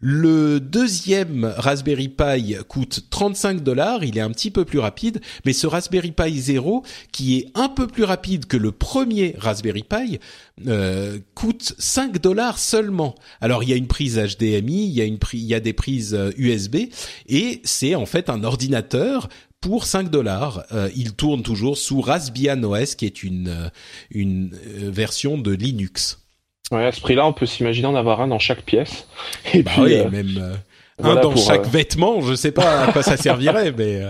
[0.00, 5.52] Le deuxième Raspberry Pi coûte 35 dollars, il est un petit peu plus rapide, mais
[5.52, 10.18] ce Raspberry Pi 0, qui est un peu plus rapide que le premier Raspberry Pi,
[10.66, 13.14] euh, coûte 5 dollars seulement.
[13.40, 15.18] Alors il y a une prise HDMI, il y a une
[15.60, 16.86] des prises USB, euh,
[17.28, 19.28] et c'est en fait un ordinateur
[19.60, 20.64] pour 5 dollars.
[20.72, 23.70] Euh, il tourne toujours sous Raspbian OS, qui est une
[24.10, 26.18] version de Linux.
[26.70, 29.06] Ouais, à ce prix-là, on peut s'imaginer en avoir un dans chaque pièce.
[29.52, 30.54] Et bah puis, oui, euh, même euh,
[31.02, 32.20] un dans chaque euh, vêtement.
[32.22, 34.02] Je sais pas à quoi ça servirait, mais.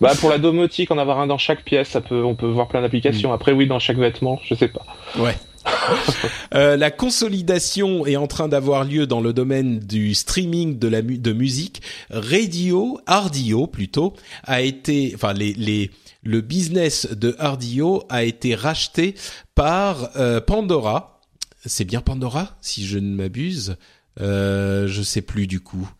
[0.00, 2.68] Bah pour la domotique, en avoir un dans chaque pièce, ça peut, on peut voir
[2.68, 3.30] plein d'applications.
[3.30, 3.34] Mm.
[3.34, 4.86] Après, oui, dans chaque vêtement, je sais pas.
[5.18, 5.34] Ouais.
[6.54, 11.02] euh, la consolidation est en train d'avoir lieu dans le domaine du streaming de la
[11.02, 11.82] mu de musique.
[12.10, 14.14] Radio, Ardio plutôt,
[14.44, 15.90] a été, enfin les les
[16.22, 19.14] le business de Ardio a été racheté
[19.54, 21.19] par euh, Pandora
[21.64, 23.76] c'est bien Pandora, si je ne m'abuse.
[24.20, 25.90] Euh, je sais plus du coup.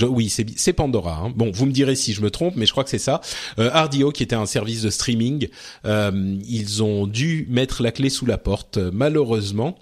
[0.00, 1.18] Oui, c'est Pandora.
[1.18, 1.32] Hein.
[1.36, 3.20] Bon, vous me direz si je me trompe, mais je crois que c'est ça.
[3.58, 5.48] Euh, Ardio, qui était un service de streaming,
[5.84, 9.76] euh, ils ont dû mettre la clé sous la porte, malheureusement.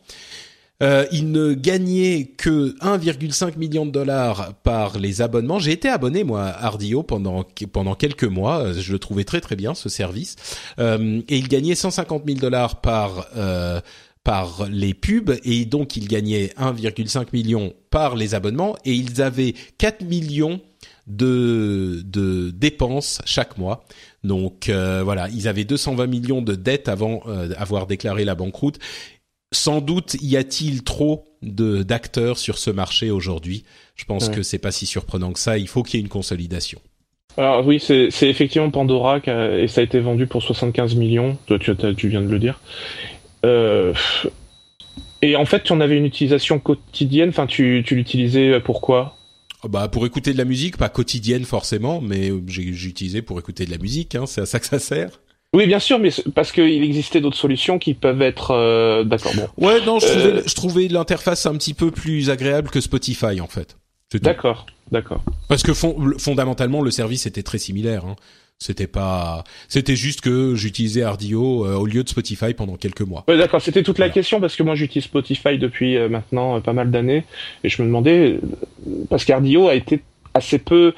[0.82, 5.58] Euh, il ne gagnait que 1,5 million de dollars par les abonnements.
[5.58, 8.72] J'ai été abonné moi à Ardio pendant pendant quelques mois.
[8.72, 10.36] Je le trouvais très très bien ce service.
[10.78, 13.80] Euh, et il gagnait 150 000 dollars par euh,
[14.24, 19.54] par les pubs et donc il gagnait 1,5 million par les abonnements et ils avaient
[19.78, 20.60] 4 millions
[21.06, 23.84] de, de dépenses chaque mois.
[24.22, 28.78] Donc euh, voilà, ils avaient 220 millions de dettes avant euh, avoir déclaré la banqueroute.
[29.52, 33.64] Sans doute y a-t-il trop de d'acteurs sur ce marché aujourd'hui?
[33.96, 34.34] Je pense Ouais.
[34.36, 35.58] que c'est pas si surprenant que ça.
[35.58, 36.78] Il faut qu'il y ait une consolidation.
[37.36, 41.36] Alors oui, c'est effectivement Pandora qui a- et ça a été vendu pour 75 millions.
[41.46, 42.60] Toi, tu, tu viens de le dire.
[43.44, 43.92] Euh,
[45.22, 47.28] et en fait, tu en avais une utilisation quotidienne.
[47.30, 49.16] Enfin, tu, tu l'utilisais pourquoi?
[49.62, 53.66] Oh, Bah pour écouter de la musique, pas quotidienne forcément, mais j'ai utilisé pour écouter
[53.66, 54.14] de la musique.
[54.14, 55.20] Hein, c'est à ça que ça sert.
[55.52, 58.52] Oui, bien sûr, mais parce qu'il existait d'autres solutions qui peuvent être.
[58.52, 59.66] euh, D'accord, bon.
[59.66, 63.76] Ouais, non, je Euh, trouvais, l'interface un petit peu plus agréable que Spotify en fait.
[64.22, 65.22] D'accord, d'accord.
[65.48, 68.04] Parce que fond- le- fondamentalement, le service était très similaire.
[68.04, 68.16] Hein.
[68.62, 73.24] C'était pas, c'était juste que j'utilisais Ardio euh, au lieu de Spotify pendant quelques mois.
[73.26, 76.60] Ouais, d'accord, c'était toute la question parce que moi j'utilise Spotify depuis euh, maintenant euh,
[76.60, 77.24] pas mal d'années
[77.64, 78.38] et je me demandais
[79.08, 80.02] parce qu'Ardio a été
[80.34, 80.92] assez peu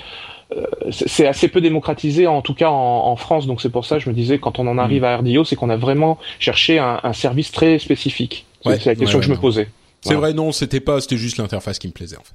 [0.57, 3.99] euh, c'est assez peu démocratisé en tout cas en, en France donc c'est pour ça
[3.99, 6.81] que je me disais quand on en arrive à Ardio c'est qu'on a vraiment cherché
[6.81, 8.45] un, un service très spécifique.
[8.65, 9.69] C'est Ouais, la question ouais, que je me posais.
[10.01, 10.19] C'est Voilà.
[10.21, 12.35] vrai, non, c'était pas, c'était juste l'interface qui me plaisait en fait.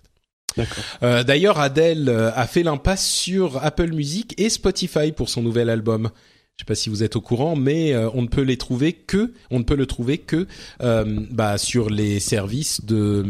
[0.57, 0.83] D'accord.
[1.03, 5.69] Euh, D'ailleurs, Adele euh, a fait l'impasse sur Apple Music et Spotify pour son nouvel
[5.69, 6.09] album.
[6.57, 8.91] Je sais pas si vous êtes au courant, mais euh, on ne peut les trouver
[8.91, 10.47] que, on ne peut le trouver que
[10.81, 13.23] euh, bah, sur les services de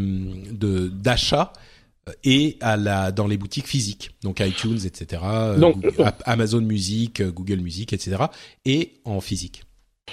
[0.52, 1.52] de d'achat
[2.24, 5.22] et à la dans les boutiques physiques, donc iTunes, etc.
[5.60, 8.16] Donc, Google- A- Amazon Music, Google Music, etc.
[8.64, 9.64] Et en physique.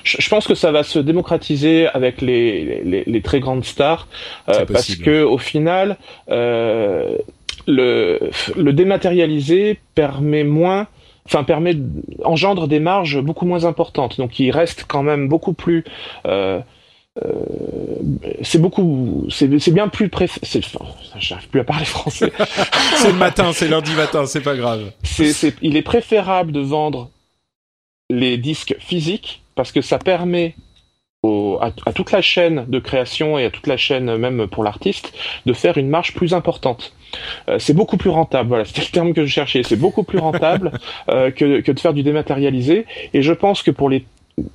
[0.03, 4.07] Je, pense que ça va se démocratiser avec les, les, les très grandes stars,
[4.49, 5.97] euh, parce que au final,
[6.31, 7.17] euh,
[7.67, 10.89] le, le dématérialisé permet moins,
[11.27, 11.77] enfin permet
[12.23, 14.19] engendre des marges beaucoup moins importantes.
[14.19, 15.85] Donc il reste quand même beaucoup plus.
[16.27, 16.61] Euh,
[17.25, 17.31] euh,
[18.43, 20.39] c'est beaucoup, c'est bien plus préf...
[21.19, 22.33] J'arrive plus à parler français.
[22.97, 24.91] c'est le matin, c'est lundi matin, c'est pas grave.
[25.05, 27.11] c'est, c'est- il est préférable de vendre
[28.11, 30.55] les disques physiques parce que ça permet
[31.23, 34.63] au- à, à toute la chaîne de création et à toute la chaîne même pour
[34.65, 35.13] l'artiste
[35.47, 36.93] de faire une marge plus importante.
[37.49, 39.63] Euh, c'est beaucoup plus rentable, voilà, c'était le terme que je cherchais.
[39.63, 40.73] C'est beaucoup plus rentable
[41.09, 42.87] euh, que, que de faire du dématérialisé.
[43.15, 44.05] Et je pense que pour les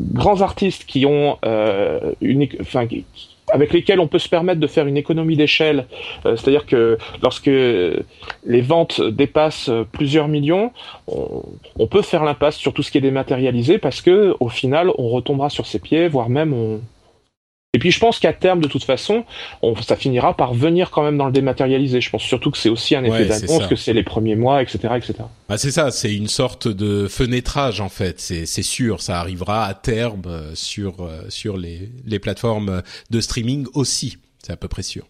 [0.02, 3.06] grands artistes qui ont euh, une, enfin, qui-
[3.52, 5.86] avec lesquels on peut se permettre de faire une économie d'échelle,
[6.26, 10.72] euh, c'est-à-dire que lorsque les ventes dépassent plusieurs millions,
[11.08, 15.10] on, peut faire l'impasse sur tout ce qui est dématérialisé parce que au final, on
[15.10, 16.80] retombera sur ses pieds, voire même on.
[17.80, 19.24] Et puis je pense qu'à terme, de toute façon,
[19.62, 22.02] on, ça finira par venir quand même dans le dématérialisé.
[22.02, 24.62] Je pense surtout que c'est aussi un effet Ouais, d'annonce, que c'est les premiers mois,
[24.62, 25.14] etc., etc.
[25.48, 28.20] Ah, c'est ça, c'est une sorte de fenêtrage en fait.
[28.20, 33.22] C'est c'est sûr, ça arrivera à terme euh, sur euh, sur les les plateformes de
[33.22, 34.18] streaming aussi.
[34.44, 35.06] C'est à peu près sûr.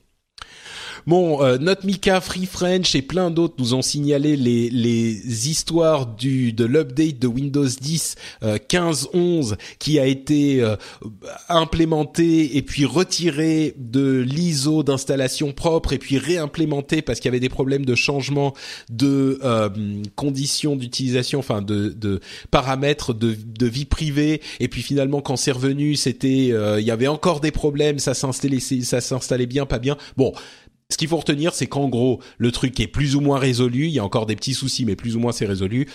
[1.07, 6.05] Bon, euh, notre Mika, Free French et plein d'autres nous ont signalé les les histoires
[6.05, 10.76] du de l'update de Windows 10 euh, 15.11 qui a été euh,
[11.47, 17.39] implémenté et puis retiré de l'ISO d'installation propre et puis réimplémenté parce qu'il y avait
[17.39, 18.53] des problèmes de changement
[18.89, 19.69] de euh,
[20.15, 22.19] conditions d'utilisation, enfin de, de
[22.51, 24.41] paramètres de, de vie privée.
[24.59, 28.13] Et puis finalement, quand c'est revenu, c'était, euh, il y avait encore des problèmes, ça
[28.13, 29.97] s'installait, ça s'installait bien, pas bien.
[30.17, 30.34] Bon.
[30.91, 33.85] Ce qu'il faut retenir, c'est qu'en gros, le truc est plus ou moins résolu.
[33.85, 35.87] Il y a encore des petits soucis, mais plus ou moins c'est résolu.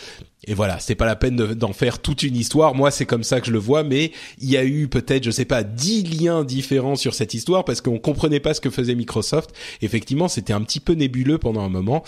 [0.46, 2.76] Et voilà, c'est pas la peine de- d'en faire toute une histoire.
[2.76, 5.32] Moi, c'est comme ça que je le vois, mais il y a eu peut-être, je
[5.32, 8.94] sais pas, dix liens différents sur cette histoire parce qu'on comprenait pas ce que faisait
[8.94, 9.50] Microsoft.
[9.82, 12.04] Effectivement, c'était un petit peu nébuleux pendant un moment.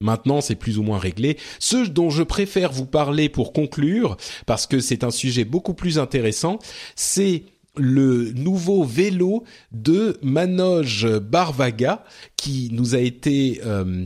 [0.00, 1.38] Maintenant, c'est plus ou moins réglé.
[1.60, 4.16] Ce dont je préfère vous parler pour conclure,
[4.46, 6.58] parce que c'est un sujet beaucoup plus intéressant,
[6.96, 7.44] c'est
[7.76, 12.04] le nouveau vélo de Manoj Barvaga
[12.36, 14.04] qui nous a été euh,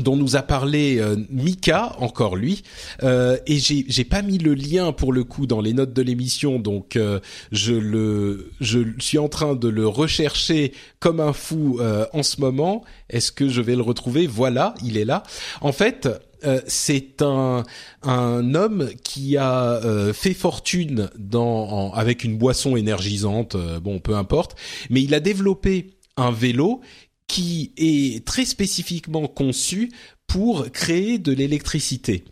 [0.00, 2.62] dont nous a parlé euh, Mika, encore lui,
[3.02, 6.02] euh, et j'ai j'ai pas mis le lien pour le coup dans les notes de
[6.02, 7.20] l'émission, donc euh,
[7.52, 12.40] je le je suis en train de le rechercher comme un fou euh, en ce
[12.40, 12.84] moment.
[13.08, 14.26] Est-ce que je vais le retrouver?
[14.26, 15.22] Voilà, il est là.
[15.60, 16.08] En fait.
[16.44, 17.62] Euh, c'est un
[18.02, 23.98] un homme qui a euh, fait fortune dans en- avec une boisson énergisante, euh, bon
[23.98, 24.56] peu importe,
[24.90, 26.80] mais il a développé un vélo
[27.26, 29.90] qui est très spécifiquement conçu
[30.26, 32.24] pour créer de l'électricité.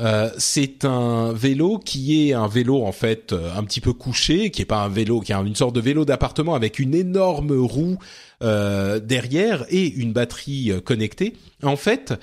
[0.00, 4.50] Euh, c'est un vélo qui est un vélo en fait euh, un petit peu couché,
[4.50, 7.52] qui est pas un vélo, qui est une sorte de vélo d'appartement avec une énorme
[7.52, 7.98] roue
[8.42, 11.34] euh, derrière et une batterie euh, connectée.
[11.62, 12.14] En fait,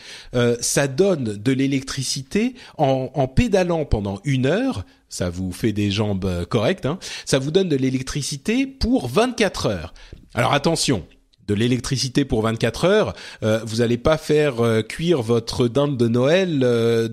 [0.59, 6.45] ça donne de l'électricité en, en pédalant pendant une heure ça vous fait des jambes
[6.45, 9.93] correctes, hein, ça vous donne de l'électricité pour 24 heures.
[10.35, 11.03] Alors attention,
[11.49, 13.13] de l'électricité pour 24 heures,
[13.43, 17.09] euh, vous n'allez pas faire euh, cuire votre dinde de Noël euh,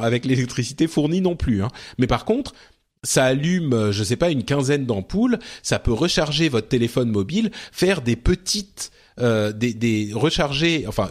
[0.00, 1.62] avec l'électricité fournie non plus.
[1.62, 1.68] Hein.
[1.98, 2.54] Mais par contre,
[3.02, 8.00] ça allume, je sais pas, une quinzaine d'ampoules, ça peut recharger votre téléphone mobile, faire
[8.00, 11.10] des petites des, des recharger, enfin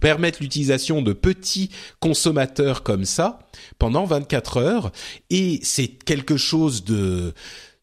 [0.00, 1.70] permettre l'utilisation de petits
[2.00, 3.38] consommateurs comme ça
[3.78, 4.90] pendant 24 heures
[5.28, 7.32] et c'est quelque chose de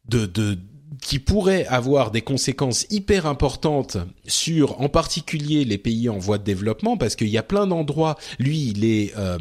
[0.09, 0.57] de, de
[1.01, 6.43] qui pourrait avoir des conséquences hyper importantes sur, en particulier, les pays en voie de
[6.43, 8.17] développement, parce qu'il y a plein d'endroits.
[8.39, 9.37] Lui, il est euh,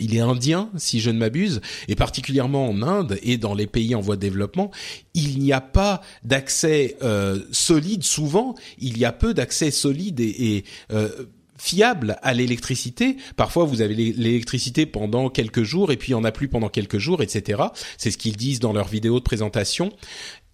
[0.00, 3.94] il est indien, si je ne m'abuse, et particulièrement en Inde et dans les pays
[3.94, 4.72] en voie de développement,
[5.14, 8.02] il n'y a pas d'accès euh, solide.
[8.02, 11.08] Souvent, il y a peu d'accès solide et, euh,
[11.56, 13.16] fiable à l'électricité.
[13.36, 16.68] Parfois, vous avez l'électricité pendant quelques jours et puis il n'y en a plus pendant
[16.68, 17.62] quelques jours, etc.
[17.96, 19.92] C'est ce qu'ils disent dans leur vidéo de présentation.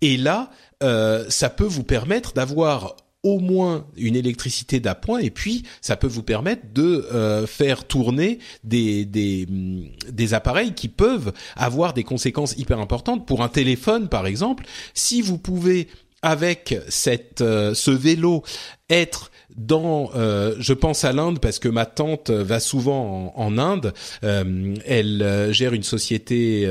[0.01, 0.51] Et là,
[0.83, 6.07] euh, ça peut vous permettre d'avoir au moins une électricité d'appoint et puis ça peut
[6.07, 12.05] vous permettre de euh, faire tourner des, des, mm, des appareils qui peuvent avoir des
[12.05, 13.27] conséquences hyper importantes.
[13.27, 14.65] Pour un téléphone par exemple
[14.95, 15.89] si vous pouvez
[16.23, 18.43] avec cette euh, ce vélo
[18.89, 23.93] être dans, euh, je pense à l'Inde parce que ma tante va souvent en, Inde.
[24.25, 26.69] Euh, elle euh, gère une société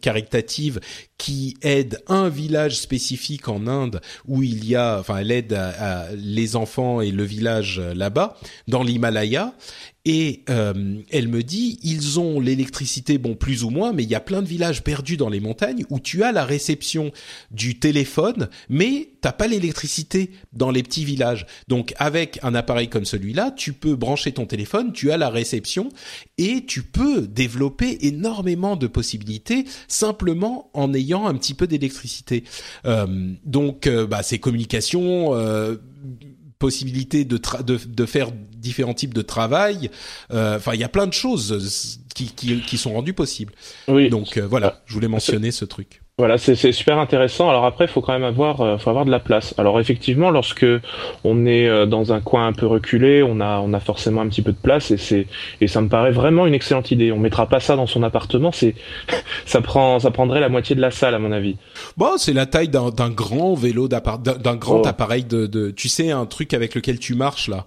[0.00, 0.80] caritative
[1.16, 5.58] qui aide un village spécifique en Inde où il y a, enfin, elle aide
[6.14, 8.36] les enfants et le village là-bas
[8.68, 9.54] dans l'Himalaya
[10.10, 14.14] et euh, elle me dit, ils ont l'électricité, bon plus ou moins, mais il y
[14.14, 17.12] a plein de villages perdus dans les montagnes où tu as la réception
[17.50, 21.44] du téléphone, mais t'as pas l'électricité dans les petits villages.
[21.68, 25.90] Donc avec un appareil comme celui-là, tu peux brancher ton téléphone, tu as la réception
[26.38, 32.44] et tu peux développer énormément de possibilités simplement en ayant un petit peu d'électricité.
[32.86, 35.34] Euh, donc euh, bah, ces communications
[36.58, 39.90] possibilité de, de, de faire différents types de travail.
[40.32, 43.52] Euh, enfin, il y a plein de choses qui, qui, qui sont rendues possibles.
[43.86, 44.10] Oui.
[44.10, 46.02] Donc euh, voilà, je voulais mentionner ce truc.
[46.18, 47.48] Voilà, c'est super intéressant.
[47.48, 49.54] Alors après, il faut quand même avoir, euh, faut avoir de la place.
[49.56, 50.66] Alors effectivement, lorsque
[51.22, 54.28] on est euh, dans un coin un peu reculé, on a, on a forcément un
[54.28, 55.28] petit peu de place et c'est,
[55.60, 57.12] et ça me paraît vraiment une excellente idée.
[57.12, 58.74] On mettra pas ça dans son appartement, c'est,
[59.46, 61.54] ça prend, ça prendrait la moitié de la salle à mon avis.
[61.96, 64.88] Bon, c'est la taille d'un grand vélo d'un grand oh.
[64.88, 67.64] appareil de, de, tu sais, un truc avec lequel tu marches là.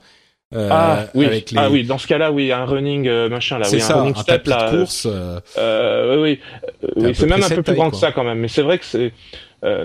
[0.54, 3.82] Euh, ah oui, ah oui, dans ce cas-là, oui, un running euh, machin là, oui,
[3.82, 4.70] un running step là.
[4.70, 5.08] De course.
[5.10, 6.40] Euh, euh oui,
[6.98, 8.84] oui, c'est même un peu plus grand que ça quand même, mais c'est vrai que
[8.86, 9.14] c'est.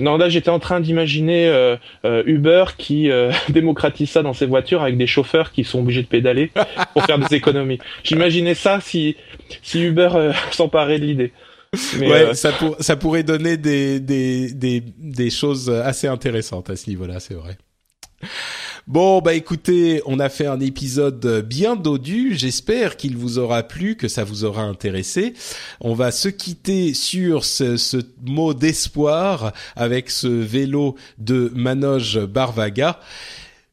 [0.01, 3.11] non, là, j'étais en train d'imaginer Uber qui
[3.49, 6.51] démocratise ça dans ses voitures avec des chauffeurs qui sont obligés de pédaler
[6.95, 7.79] pour faire des économies.
[8.03, 9.17] J'imaginais ça si
[9.63, 11.33] si Uber s'emparait de l'idée.
[12.01, 16.91] ouais, ça, pour, ça pourrait donner des, des, des, des choses assez intéressantes à ce
[16.91, 17.57] niveau-là, c'est vrai.
[18.87, 22.37] Bon, bah écoutez, on a fait un épisode bien dodu.
[22.37, 25.35] J'espère qu'il vous aura plu, que ça vous aura intéressé.
[25.81, 33.01] On va se quitter sur ce, mot d'espoir avec ce vélo de Manoj Barvaga.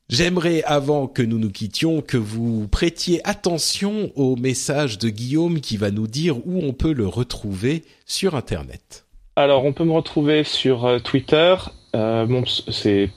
[0.09, 5.77] J'aimerais, avant que nous nous quittions, que vous prêtiez attention au message de Guillaume qui
[5.77, 9.05] va nous dire où on peut le retrouver sur Internet.
[9.35, 11.55] Alors, on peut me retrouver sur euh, Twitter.
[11.95, 13.11] Euh, bon, c'est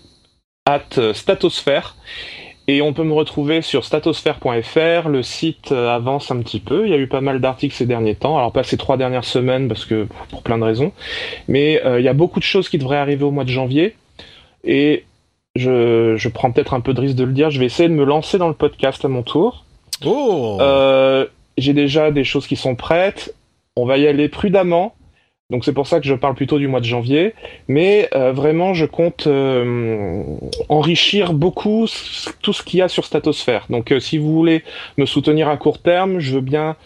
[0.67, 1.97] at Statosphère.
[2.69, 5.09] Et on peut me retrouver sur statosphère.fr.
[5.09, 6.85] Le site euh, avance un petit peu.
[6.85, 8.37] Il y a eu pas mal d'articles ces derniers temps.
[8.37, 10.93] Alors pas ces trois dernières semaines parce que pour plein de raisons.
[11.47, 13.95] Mais euh, il y a beaucoup de choses qui devraient arriver au mois de janvier.
[14.65, 15.05] Et
[15.55, 17.51] je, je prends peut-être un peu de risque de le dire.
[17.51, 19.65] Je vais essayer de me lancer dans le podcast à mon tour.
[20.05, 20.59] Oh.
[20.61, 21.27] Euh,
[21.57, 23.33] J'ai déjà des choses qui sont prêtes.
[23.77, 24.97] On va y aller prudemment.
[25.51, 27.35] Donc c'est pour ça que je parle plutôt du mois de janvier.
[27.69, 30.25] Mais euh, vraiment, je compte euh,
[30.69, 31.87] enrichir beaucoup
[32.43, 33.67] tout ce qu'il y a sur Statosphère.
[33.71, 34.65] Donc euh, si vous voulez
[34.97, 36.77] me soutenir à court terme, je veux bien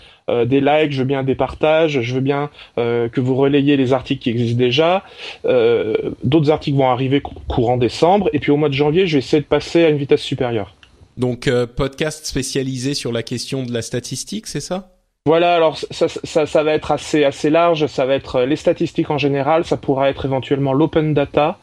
[0.47, 4.23] des likes, je veux bien des partages, je veux bien que vous relayez les articles
[4.23, 5.03] qui existent déjà.
[5.43, 8.31] D'autres articles vont arriver courant décembre.
[8.33, 10.77] Et puis au mois de janvier, je vais essayer de passer à une vitesse supérieure.
[11.17, 15.00] Donc podcast spécialisé sur la question de la statistique, c'est ça?
[15.27, 19.11] Voilà, alors ça, ça, ça, va être assez, assez large, ça va être les statistiques
[19.11, 21.59] en général, ça pourra être éventuellement l'open data,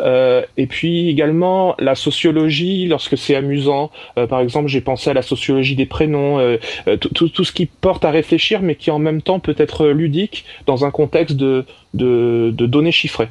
[0.00, 3.90] euh, et puis également la sociologie lorsque c'est amusant.
[4.16, 6.56] Euh, par exemple, j'ai pensé à la sociologie des prénoms, euh,
[6.86, 9.88] euh tout, tout ce qui porte à réfléchir, mais qui en même temps peut être
[9.88, 13.28] ludique dans un contexte de, de, de données chiffrées.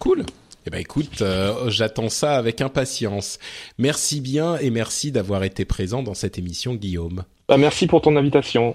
[0.00, 0.24] Cool.
[0.66, 3.38] Eh ben écoute, euh, j'attends ça avec impatience.
[3.78, 7.24] Merci bien et merci d'avoir été présent dans cette émission, Guillaume.
[7.48, 8.74] Bah, merci pour ton invitation.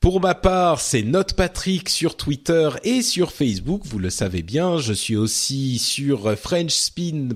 [0.00, 4.78] Pour ma part, c'est Note Patrick sur Twitter et sur Facebook, vous le savez bien.
[4.78, 7.32] Je suis aussi sur frenchspin.fr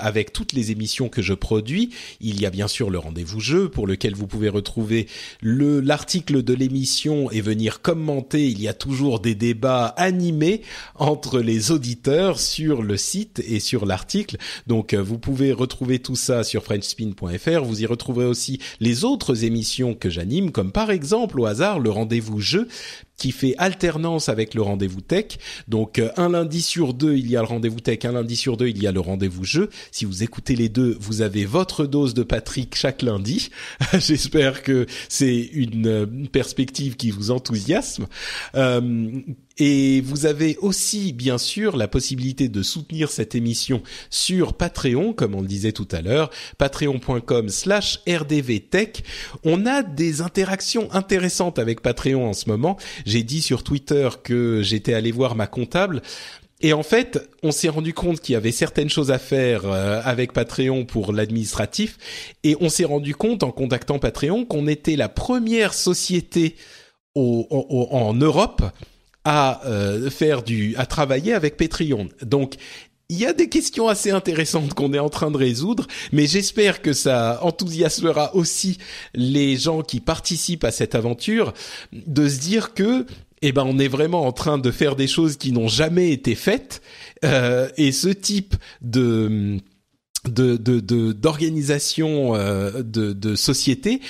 [0.00, 1.90] avec toutes les émissions que je produis.
[2.22, 5.06] Il y a bien sûr le rendez-vous jeu pour lequel vous pouvez retrouver
[5.42, 8.48] le l'article de l'émission et venir commenter.
[8.48, 10.62] Il y a toujours des débats animés
[10.94, 14.38] entre les auditeurs sur le site et sur l'article.
[14.66, 17.62] Donc euh, vous pouvez retrouver tout ça sur frenchspin.fr.
[17.62, 21.90] Vous y retrouverez aussi les autres émissions que j'anime comme par exemple au hasard le
[21.90, 22.68] rendez-vous jeu
[23.16, 25.38] qui fait alternance avec le rendez-vous tech.
[25.68, 28.56] Donc euh, un lundi sur deux, il y a le rendez-vous tech, un lundi sur
[28.56, 29.70] deux, il y a le rendez-vous jeu.
[29.92, 33.50] Si vous écoutez les deux, vous avez votre dose de Patrick chaque lundi.
[33.98, 38.06] J'espère que c'est une euh, perspective qui vous enthousiasme.
[38.54, 39.10] Euh,
[39.58, 45.34] et vous avez aussi, bien sûr, la possibilité de soutenir cette émission sur Patreon, comme
[45.36, 49.04] on le disait tout à l'heure, patreon.com slash rdvtech.
[49.44, 52.76] On a des interactions intéressantes avec Patreon en ce moment.
[53.04, 56.02] J'ai dit sur Twitter que j'étais allé voir ma comptable.
[56.60, 60.00] Et en fait, on s'est rendu compte qu'il y avait certaines choses à faire euh,
[60.04, 61.98] avec Patreon pour l'administratif,
[62.42, 66.56] et on s'est rendu compte en contactant Patreon qu'on était la première société
[67.14, 68.62] en Europe
[69.24, 72.08] à euh, faire du, à travailler avec Patreon.
[72.22, 72.54] Donc
[73.14, 76.82] il y a des questions assez intéressantes qu'on est en train de résoudre, mais j'espère
[76.82, 78.78] que ça enthousiasmera aussi
[79.14, 81.54] les gens qui participent à cette aventure
[81.92, 83.06] de se dire que
[83.42, 86.34] eh ben on est vraiment en train de faire des choses qui n'ont jamais été
[86.34, 86.82] faites.
[87.24, 89.58] Euh, et ce type de
[90.26, 90.56] de
[91.12, 94.00] d'organisation euh, de, de, société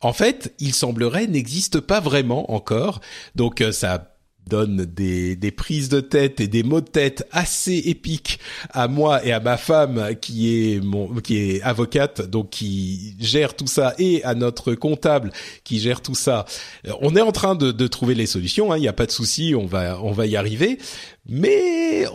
[0.00, 3.00] en fait il semblerait n'existe pas vraiment encore.
[3.34, 4.13] Donc euh, ça
[4.46, 8.38] donne des, des prises de tête et des mots de tête assez épiques
[8.70, 13.54] à moi et à ma femme qui est mon qui est avocate donc qui gère
[13.54, 15.32] tout ça et à notre comptable
[15.64, 16.44] qui gère tout ça.
[17.00, 18.72] On est en train de, de trouver les solutions.
[18.72, 20.78] Hein, il n'y a pas de souci, on va on va y arriver.
[21.26, 22.06] Mais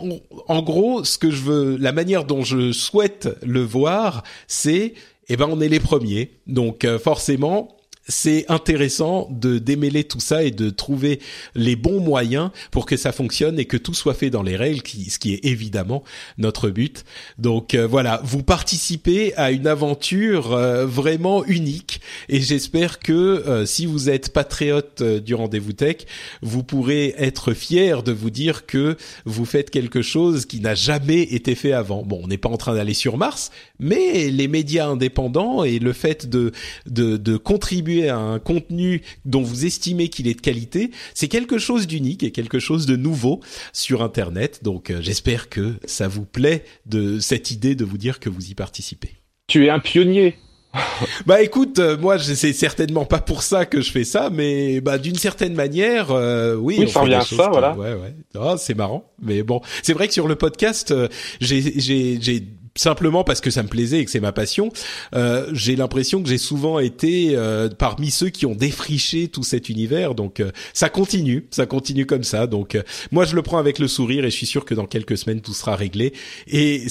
[0.46, 4.94] en gros, ce que je veux, la manière dont je souhaite le voir, c'est
[5.28, 6.32] eh ben on est les premiers.
[6.46, 7.76] Donc euh, forcément,
[8.10, 11.20] c'est intéressant de démêler tout ça et de trouver
[11.54, 14.82] les bons moyens pour que ça fonctionne et que tout soit fait dans les règles,
[14.86, 16.02] ce qui est évidemment
[16.36, 17.04] notre but.
[17.38, 23.64] Donc euh, voilà, vous participez à une aventure euh, vraiment unique et j'espère que euh,
[23.64, 25.98] si vous êtes patriote du rendez-vous tech,
[26.42, 31.22] vous pourrez être fier de vous dire que vous faites quelque chose qui n'a jamais
[31.22, 32.02] été fait avant.
[32.02, 35.92] Bon, on n'est pas en train d'aller sur Mars, mais les médias indépendants et le
[35.92, 36.52] fait de,
[36.86, 41.58] de, de contribuer à un contenu dont vous estimez qu'il est de qualité, c'est quelque
[41.58, 43.40] chose d'unique et quelque chose de nouveau
[43.72, 44.60] sur Internet.
[44.62, 48.50] Donc euh, j'espère que ça vous plaît de cette idée de vous dire que vous
[48.50, 49.10] y participez.
[49.46, 50.36] Tu es un pionnier.
[51.26, 54.98] bah écoute, euh, moi c'est certainement pas pour ça que je fais ça, mais bah
[54.98, 56.76] d'une certaine manière, euh, oui.
[56.78, 57.74] Oui, ça revient à ça, voilà.
[57.74, 58.14] Ouais, ouais.
[58.36, 60.94] Oh, c'est marrant, mais bon, c'est vrai que sur le podcast,
[61.40, 62.44] j'ai j'ai
[62.80, 64.70] simplement parce que ça me plaisait et que c'est ma passion,
[65.14, 69.68] euh, j'ai l'impression que j'ai souvent été euh, parmi ceux qui ont défriché tout cet
[69.68, 70.14] univers.
[70.14, 72.46] Donc euh, ça continue, ça continue comme ça.
[72.46, 72.78] Donc
[73.10, 75.40] moi je le prends avec le sourire et je suis sûr que dans quelques semaines
[75.40, 76.12] tout sera réglé
[76.48, 76.86] et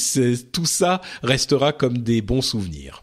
[0.51, 3.01] tout ça restera comme des bons souvenirs.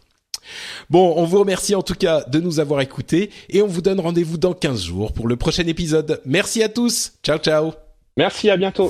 [0.89, 3.99] Bon, on vous remercie en tout cas de nous avoir écoutés et on vous donne
[3.99, 6.21] rendez-vous dans 15 jours pour le prochain épisode.
[6.25, 7.13] Merci à tous.
[7.21, 7.73] Ciao ciao.
[8.15, 8.89] Merci, à bientôt.